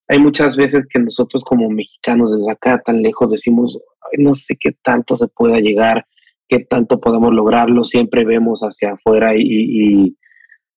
hay 0.08 0.18
muchas 0.18 0.56
veces 0.56 0.86
que 0.88 0.98
nosotros 0.98 1.44
como 1.44 1.70
mexicanos 1.70 2.36
desde 2.36 2.50
acá 2.50 2.78
tan 2.78 3.02
lejos 3.02 3.30
decimos, 3.30 3.80
no 4.18 4.34
sé 4.34 4.56
qué 4.58 4.72
tanto 4.82 5.16
se 5.16 5.28
pueda 5.28 5.60
llegar, 5.60 6.06
qué 6.48 6.60
tanto 6.60 7.00
podamos 7.00 7.32
lograrlo, 7.32 7.84
siempre 7.84 8.24
vemos 8.24 8.60
hacia 8.60 8.92
afuera 8.92 9.34
y, 9.36 9.42
y 9.42 10.16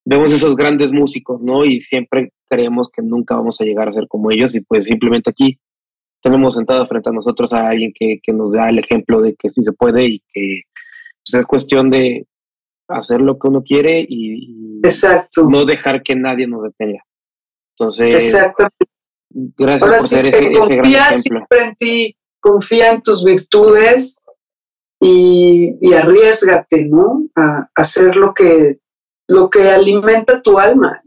vemos 0.06 0.32
esos 0.32 0.56
grandes 0.56 0.92
músicos, 0.92 1.44
¿no? 1.44 1.66
Y 1.66 1.82
siempre 1.82 2.32
creemos 2.50 2.90
que 2.90 3.02
nunca 3.02 3.36
vamos 3.36 3.60
a 3.60 3.66
llegar 3.66 3.90
a 3.90 3.94
ser 3.94 4.08
como 4.08 4.32
ellos 4.32 4.56
y 4.56 4.62
pues 4.62 4.86
simplemente 4.86 5.30
aquí 5.30 5.60
tenemos 6.22 6.56
sentado 6.56 6.88
frente 6.88 7.10
a 7.10 7.14
nosotros 7.14 7.54
a 7.54 7.68
alguien 7.68 7.94
que, 7.94 8.20
nos 8.34 8.54
da 8.54 8.70
el 8.70 8.80
ejemplo 8.80 9.22
de 9.22 9.36
que 9.36 9.50
sí 9.52 9.64
se 9.64 9.74
puede 9.74 10.06
y 10.06 10.20
que 10.34 10.62
pues, 11.26 11.40
es 11.40 11.46
cuestión 11.46 11.90
de 11.90 12.26
hacer 12.88 13.22
lo 13.22 13.38
que 13.38 13.48
uno 13.48 13.64
quiere 13.64 14.06
y, 14.08 14.82
no 15.50 15.66
dejar 15.66 16.04
que 16.04 16.16
nadie 16.16 16.48
nos 16.48 16.64
detenga. 16.64 17.04
Entonces, 17.74 18.14
Exactamente. 18.14 18.97
Gracias 19.30 19.90
por 19.90 20.00
ser 20.00 20.26
ese, 20.28 20.52
confía 20.52 21.14
siempre 21.14 21.64
en 21.64 21.76
ti, 21.76 22.18
confía 22.40 22.92
en 22.92 23.02
tus 23.02 23.24
virtudes 23.24 24.20
y, 25.00 25.76
y 25.82 25.94
arriesgate, 25.94 26.86
¿no? 26.86 27.28
A, 27.36 27.70
hacer 27.76 28.16
lo 28.16 28.34
que, 28.34 28.80
lo 29.28 29.50
que 29.50 29.70
alimenta 29.70 30.42
tu 30.42 30.60
alma. 30.60 31.02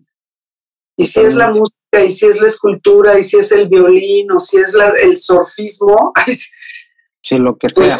Y 0.96 1.04
si 1.04 1.20
es 1.20 1.34
la 1.34 1.48
música, 1.48 2.04
y 2.04 2.10
si 2.10 2.26
es 2.26 2.40
la 2.40 2.46
escultura, 2.46 3.18
y 3.18 3.22
si 3.22 3.38
es 3.38 3.50
el 3.52 3.68
violín, 3.68 4.30
o 4.32 4.38
si 4.38 4.58
es 4.58 4.76
el 5.02 5.16
surfismo. 5.16 6.12
sí, 7.22 7.38
lo 7.38 7.56
que 7.56 7.68
sea. 7.68 7.96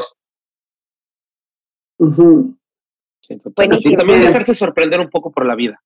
Pues, 3.55 3.87
y 3.87 3.97
también 3.97 4.23
dejarse 4.23 4.55
sorprender 4.55 5.01
un 5.01 5.11
poco 5.11 5.31
por 5.31 5.47
la 5.47 5.55
vida. 5.55 5.83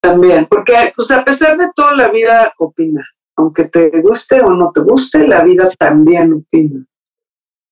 También, 0.00 0.46
porque 0.46 0.92
pues 0.94 1.10
a 1.10 1.24
pesar 1.24 1.56
de 1.58 1.66
todo 1.74 1.94
la 1.94 2.08
vida 2.08 2.52
opina. 2.58 3.06
Aunque 3.36 3.64
te 3.64 3.90
guste 4.00 4.40
o 4.40 4.50
no 4.50 4.70
te 4.72 4.80
guste, 4.80 5.26
la 5.26 5.42
vida 5.44 5.68
también 5.78 6.32
opina. 6.32 6.84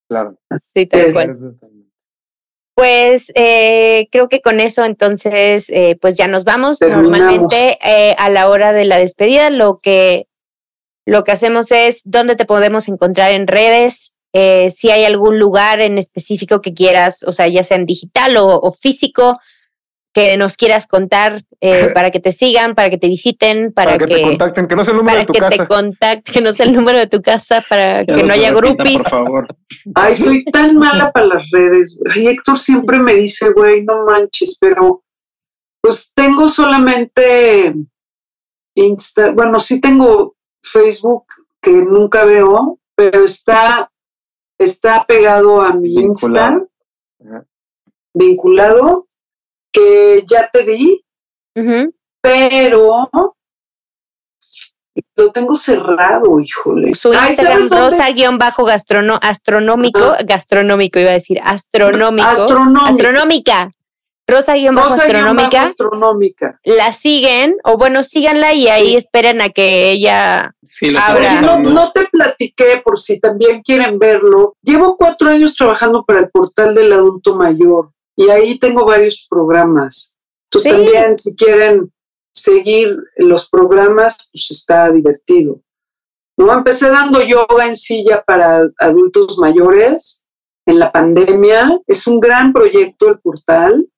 Claro. 0.08 0.36
Sí, 0.60 0.86
tal 0.86 1.12
cual. 1.12 1.58
Pues 2.76 3.32
eh, 3.36 4.08
creo 4.10 4.28
que 4.28 4.40
con 4.40 4.58
eso 4.58 4.84
entonces 4.84 5.68
pues 5.68 5.96
pues 6.00 6.14
ya 6.14 6.26
nos 6.26 6.44
vamos. 6.44 6.80
Normalmente 6.80 7.78
eh, 7.82 8.14
a 8.18 8.28
la 8.28 8.50
hora 8.50 8.72
de 8.72 8.84
la 8.84 8.98
despedida 8.98 9.48
lo 9.50 9.78
que, 9.78 10.26
lo 11.06 11.24
que 11.24 11.32
hacemos 11.32 11.70
es 11.72 12.02
dónde 12.04 12.36
te 12.36 12.44
podemos 12.44 12.88
encontrar 12.88 13.30
en 13.30 13.46
redes, 13.46 14.14
si 14.32 14.90
hay 14.90 15.04
algún 15.04 15.38
lugar 15.38 15.80
en 15.80 15.96
específico 15.96 16.60
que 16.60 16.74
quieras, 16.74 17.22
o 17.22 17.32
sea, 17.32 17.46
ya 17.46 17.62
sea 17.62 17.76
en 17.76 17.86
digital 17.86 18.36
o 18.36 18.72
físico, 18.72 19.38
que 20.14 20.36
nos 20.36 20.56
quieras 20.56 20.86
contar 20.86 21.44
eh, 21.60 21.90
para 21.94 22.10
que 22.10 22.20
te 22.20 22.32
sigan, 22.32 22.74
para 22.74 22.88
que 22.88 22.96
te 22.96 23.08
visiten, 23.08 23.72
para, 23.72 23.98
que, 23.98 24.06
te 24.06 24.22
contacten, 24.22 24.66
que 24.66 24.76
no 24.76 24.84
sea 24.84 24.92
el 24.92 24.98
número 24.98 25.18
de 25.18 25.26
tu 25.26 25.32
casa. 25.34 25.50
que 25.50 25.58
te 25.58 25.66
contacten, 25.66 26.34
que 26.34 26.40
no 26.40 26.52
sea 26.52 26.66
el 26.66 26.72
número 26.72 26.98
de 26.98 27.06
tu 27.08 27.20
casa, 27.20 27.64
para 27.68 28.06
que 28.06 28.22
no 28.22 28.32
haya 28.32 28.52
grupis. 28.52 29.02
Por 29.02 29.10
favor. 29.10 29.46
Ay, 29.94 30.16
soy 30.16 30.44
tan 30.46 30.76
mala 30.76 31.10
para 31.12 31.26
las 31.26 31.50
redes. 31.50 31.98
Ay, 32.14 32.28
Héctor 32.28 32.58
siempre 32.58 32.98
me 32.98 33.14
dice, 33.14 33.50
güey, 33.50 33.84
no 33.84 34.04
manches, 34.04 34.56
pero 34.58 35.02
pues 35.82 36.12
tengo 36.14 36.48
solamente 36.48 37.74
Insta, 38.74 39.32
bueno, 39.32 39.60
sí 39.60 39.80
tengo 39.80 40.36
Facebook 40.62 41.26
que 41.60 41.72
nunca 41.72 42.24
veo, 42.24 42.78
pero 42.96 43.24
está, 43.24 43.90
está 44.58 45.04
pegado 45.04 45.60
a 45.60 45.74
mi 45.74 45.94
Insta, 45.94 46.64
vinculado, 48.14 49.08
que 49.74 50.24
ya 50.26 50.48
te 50.50 50.62
di, 50.62 51.04
pero 52.22 53.10
lo 55.16 55.32
tengo 55.32 55.54
cerrado, 55.54 56.40
híjole. 56.40 56.94
Su 56.94 57.12
Instagram 57.12 57.68
rosa-astronómico, 57.68 60.14
gastronómico 60.24 61.00
iba 61.00 61.10
a 61.10 61.14
decir, 61.14 61.40
astronómico. 61.42 62.28
Astronómica. 62.28 63.72
Rosa-astronómica. 64.26 65.62
astronómica. 65.62 66.58
La 66.64 66.92
siguen, 66.92 67.56
o 67.64 67.76
bueno, 67.76 68.02
síganla 68.02 68.54
y 68.54 68.68
ahí 68.68 68.96
esperen 68.96 69.42
a 69.42 69.50
que 69.50 69.90
ella 69.90 70.54
abra. 71.02 71.42
No, 71.42 71.58
no 71.58 71.92
te 71.92 72.06
platiqué 72.06 72.80
por 72.82 72.98
si 72.98 73.20
también 73.20 73.60
quieren 73.62 73.98
verlo. 73.98 74.56
Llevo 74.62 74.96
cuatro 74.96 75.28
años 75.28 75.54
trabajando 75.54 76.04
para 76.04 76.20
el 76.20 76.30
portal 76.30 76.74
del 76.74 76.90
adulto 76.92 77.36
mayor 77.36 77.90
y 78.16 78.28
ahí 78.28 78.58
tengo 78.58 78.84
varios 78.84 79.26
programas. 79.28 80.14
Entonces 80.50 80.72
también 80.72 81.18
si 81.18 81.34
quieren 81.34 81.92
seguir 82.32 82.96
los 83.16 83.48
programas, 83.48 84.28
pues 84.32 84.50
está 84.50 84.90
divertido. 84.90 85.60
¿no? 86.36 86.52
Empecé 86.52 86.88
dando 86.88 87.22
yoga 87.22 87.66
en 87.66 87.76
silla 87.76 88.22
para 88.24 88.68
adultos 88.78 89.38
mayores 89.38 90.24
en 90.66 90.78
la 90.78 90.92
pandemia. 90.92 91.80
Es 91.86 92.06
un 92.06 92.20
gran 92.20 92.52
proyecto 92.52 93.08
el 93.08 93.20
portal. 93.20 93.88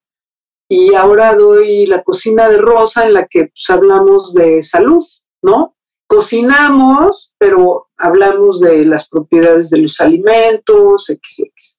Y 0.68 0.94
ahora 0.94 1.34
doy 1.34 1.86
la 1.86 2.02
cocina 2.02 2.48
de 2.48 2.58
Rosa 2.58 3.06
en 3.06 3.14
la 3.14 3.26
que 3.26 3.46
pues, 3.46 3.70
hablamos 3.70 4.34
de 4.34 4.62
salud, 4.62 5.04
¿no? 5.40 5.76
Cocinamos, 6.08 7.34
pero 7.38 7.88
hablamos 7.96 8.60
de 8.60 8.84
las 8.84 9.08
propiedades 9.08 9.70
de 9.70 9.78
los 9.78 10.00
alimentos, 10.00 11.04
XX. 11.06 11.75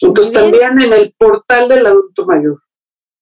Entonces 0.00 0.32
también 0.32 0.80
en 0.80 0.92
el 0.92 1.14
portal 1.16 1.68
del 1.68 1.86
adulto 1.86 2.26
mayor. 2.26 2.60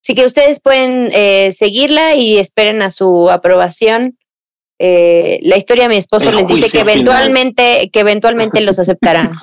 Así 0.05 0.15
que 0.15 0.27
ustedes 0.27 0.61
pueden 0.61 1.11
eh, 1.13 1.53
seguirla 1.53 2.17
y 2.17 2.39
esperen 2.39 2.83
a 2.83 2.91
su 2.91 3.31
aprobación. 3.31 4.19
Eh, 4.81 5.39
la 5.43 5.57
historia 5.57 5.85
de 5.85 5.91
mi 5.91 5.97
esposo 5.97 6.33
les 6.33 6.49
dice 6.49 6.69
que 6.71 6.81
eventualmente, 6.81 7.89
que 7.93 8.01
eventualmente 8.01 8.61
los 8.63 8.81
aceptará. 8.81 9.31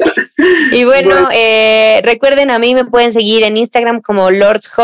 y 0.72 0.84
bueno, 0.84 1.28
eh, 1.34 2.00
recuerden, 2.02 2.50
a 2.50 2.58
mí 2.58 2.74
me 2.74 2.86
pueden 2.86 3.12
seguir 3.12 3.42
en 3.42 3.58
Instagram 3.58 4.00
como 4.00 4.30
LordsJ 4.30 4.80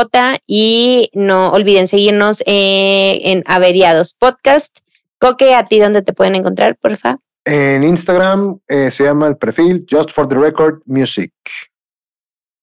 y 0.47 1.09
no 1.15 1.53
olviden 1.53 1.89
seguirnos 1.89 2.43
en 2.45 3.43
Averiados 3.47 4.13
Podcast. 4.13 4.81
Coque, 5.19 5.55
¿a 5.55 5.65
ti 5.65 5.79
dónde 5.79 6.03
te 6.03 6.13
pueden 6.13 6.35
encontrar, 6.35 6.77
porfa? 6.77 7.21
En 7.49 7.85
Instagram 7.85 8.59
se 8.67 9.05
llama 9.05 9.29
el 9.29 9.37
perfil 9.37 9.87
Just 9.89 10.11
for 10.11 10.29
the 10.29 10.35
Record 10.35 10.83
Music. 10.85 11.33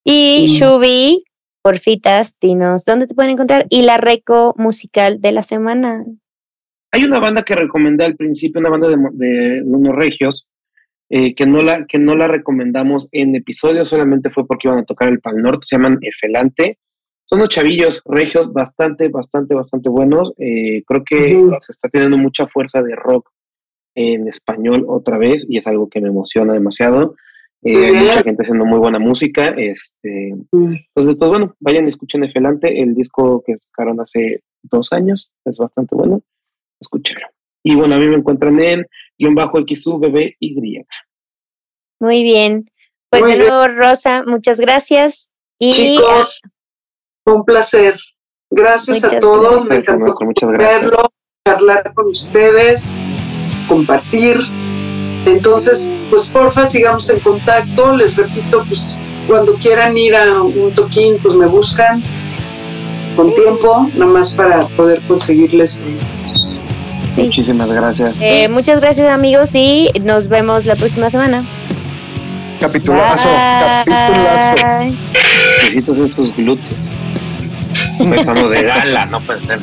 Y 0.04 0.48
Shubi, 0.48 1.24
porfitas, 1.62 2.38
dinos, 2.40 2.84
¿dónde 2.84 3.08
te 3.08 3.16
pueden 3.16 3.32
encontrar? 3.32 3.66
Y 3.70 3.84
la 3.84 3.98
reco 3.98 4.54
musical 4.58 5.22
de 5.22 5.32
la 5.32 5.42
semana. 5.42 6.04
Hay 6.92 7.06
una 7.06 7.20
banda 7.20 7.44
que 7.44 7.56
recomendé 7.56 8.04
al 8.04 8.18
principio, 8.18 8.60
una 8.60 8.70
banda 8.70 8.90
de, 8.90 9.64
unos 9.66 9.96
regios, 9.96 10.50
eh, 11.10 11.34
que, 11.34 11.46
no 11.46 11.62
la, 11.62 11.86
que 11.88 11.98
no 11.98 12.16
la 12.16 12.28
recomendamos 12.28 13.08
en 13.14 13.36
episodios, 13.36 13.88
solamente 13.88 14.30
fue 14.30 14.46
porque 14.46 14.68
iban 14.68 14.80
a 14.80 14.86
tocar 14.86 15.08
el 15.08 15.22
Pal 15.22 15.42
Norte, 15.42 15.66
se 15.66 15.78
llaman 15.78 16.00
Efelante. 16.02 16.78
Son 17.26 17.40
unos 17.40 17.50
chavillos 17.50 18.02
regios 18.06 18.52
bastante, 18.52 19.08
bastante, 19.08 19.56
bastante 19.56 19.90
buenos. 19.90 20.34
Eh, 20.38 20.84
creo 20.86 21.04
que 21.06 21.50
se 21.62 21.72
está 21.72 21.88
teniendo 21.88 22.18
mucha 22.18 22.48
fuerza 22.48 22.82
de 22.84 22.94
rock 22.96 23.30
en 23.96 24.28
español 24.28 24.86
otra 24.88 25.18
vez 25.18 25.46
y 25.48 25.58
es 25.58 25.68
algo 25.68 25.90
que 25.90 26.02
me 26.02 26.10
emociona 26.10 26.54
demasiado. 26.54 27.16
Eh, 27.64 27.86
hay 27.86 27.94
mucha 27.94 28.24
gente 28.24 28.44
haciendo 28.44 28.66
muy 28.66 28.80
buena 28.80 29.00
música. 29.00 29.50
Este, 29.50 30.30
entonces, 30.30 30.88
pues 30.94 31.18
bueno, 31.18 31.56
vayan 31.60 31.86
y 31.86 31.90
escuchen 31.90 32.24
Efelante, 32.24 32.82
el 32.82 32.94
disco 32.94 33.42
que 33.46 33.58
sacaron 33.58 34.02
hace 34.02 34.42
dos 34.64 34.92
años, 34.92 35.32
es 35.46 35.58
bastante 35.58 35.96
bueno. 35.96 36.22
Escúchenlo. 36.80 37.28
Y 37.64 37.76
bueno, 37.76 37.96
a 37.96 37.98
mí 37.98 38.08
me 38.08 38.18
encuentran 38.18 38.60
en 38.60 38.86
guion 39.18 39.36
bajo 39.36 39.60
XUBBY. 39.60 40.86
Muy 42.00 42.24
bien. 42.24 42.70
Pues 43.10 43.26
de 43.26 43.38
nuevo, 43.38 43.68
Rosa, 43.68 44.24
muchas 44.26 44.60
gracias. 44.60 45.32
Y 45.60 45.72
Chicos, 45.72 46.42
un 47.26 47.46
placer. 47.46 47.98
Gracias 48.50 49.04
a 49.04 49.20
todos. 49.20 49.70
Me 49.70 49.76
encantó 49.78 50.14
verlo, 50.48 51.10
charlar 51.48 51.94
con 51.94 52.08
ustedes, 52.08 52.92
compartir. 53.68 54.38
Entonces, 55.26 55.90
pues 56.10 56.28
porfa, 56.28 56.66
sigamos 56.66 57.10
en 57.10 57.20
contacto. 57.20 57.96
Les 57.96 58.16
repito, 58.16 58.64
pues 58.68 58.98
cuando 59.28 59.56
quieran 59.56 59.98
ir 59.98 60.16
a 60.16 60.42
un 60.42 60.74
toquín, 60.74 61.18
pues 61.22 61.36
me 61.36 61.48
buscan 61.48 62.02
con 63.16 63.34
tiempo, 63.34 63.90
nada 63.96 64.12
más 64.12 64.32
para 64.32 64.60
poder 64.60 65.02
conseguirles 65.08 65.80
Muchísimas 67.16 67.72
gracias. 67.72 68.16
Eh, 68.22 68.48
muchas 68.50 68.80
gracias 68.80 69.08
amigos 69.08 69.54
y 69.54 69.90
nos 70.02 70.28
vemos 70.28 70.66
la 70.66 70.76
próxima 70.76 71.10
semana. 71.10 71.44
Capitulazo, 72.60 73.30
capitulazo. 73.86 74.96
Besitos 75.62 75.98
en 75.98 76.10
sus 76.10 76.36
glúteos. 76.36 76.83
Empezamos 78.00 78.52
de 78.52 78.64
gala, 78.64 79.06
no 79.06 79.20
pensé 79.22 79.58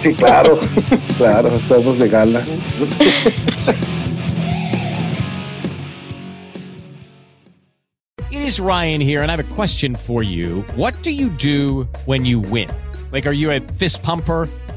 Sí, 0.00 0.14
claro, 0.14 0.58
claro, 1.16 1.48
estamos 1.54 1.98
de 1.98 2.08
gala. 2.08 2.42
It 8.30 8.40
is 8.42 8.58
Ryan 8.58 9.00
here, 9.00 9.22
and 9.22 9.30
I 9.30 9.36
have 9.36 9.50
a 9.50 9.54
question 9.54 9.94
for 9.94 10.22
you. 10.22 10.62
What 10.74 10.94
do 11.02 11.10
you 11.10 11.28
do 11.30 11.86
when 12.06 12.24
you 12.24 12.40
win? 12.40 12.70
Like, 13.12 13.26
are 13.26 13.32
you 13.32 13.50
a 13.50 13.60
fist 13.60 14.02
pumper? 14.02 14.48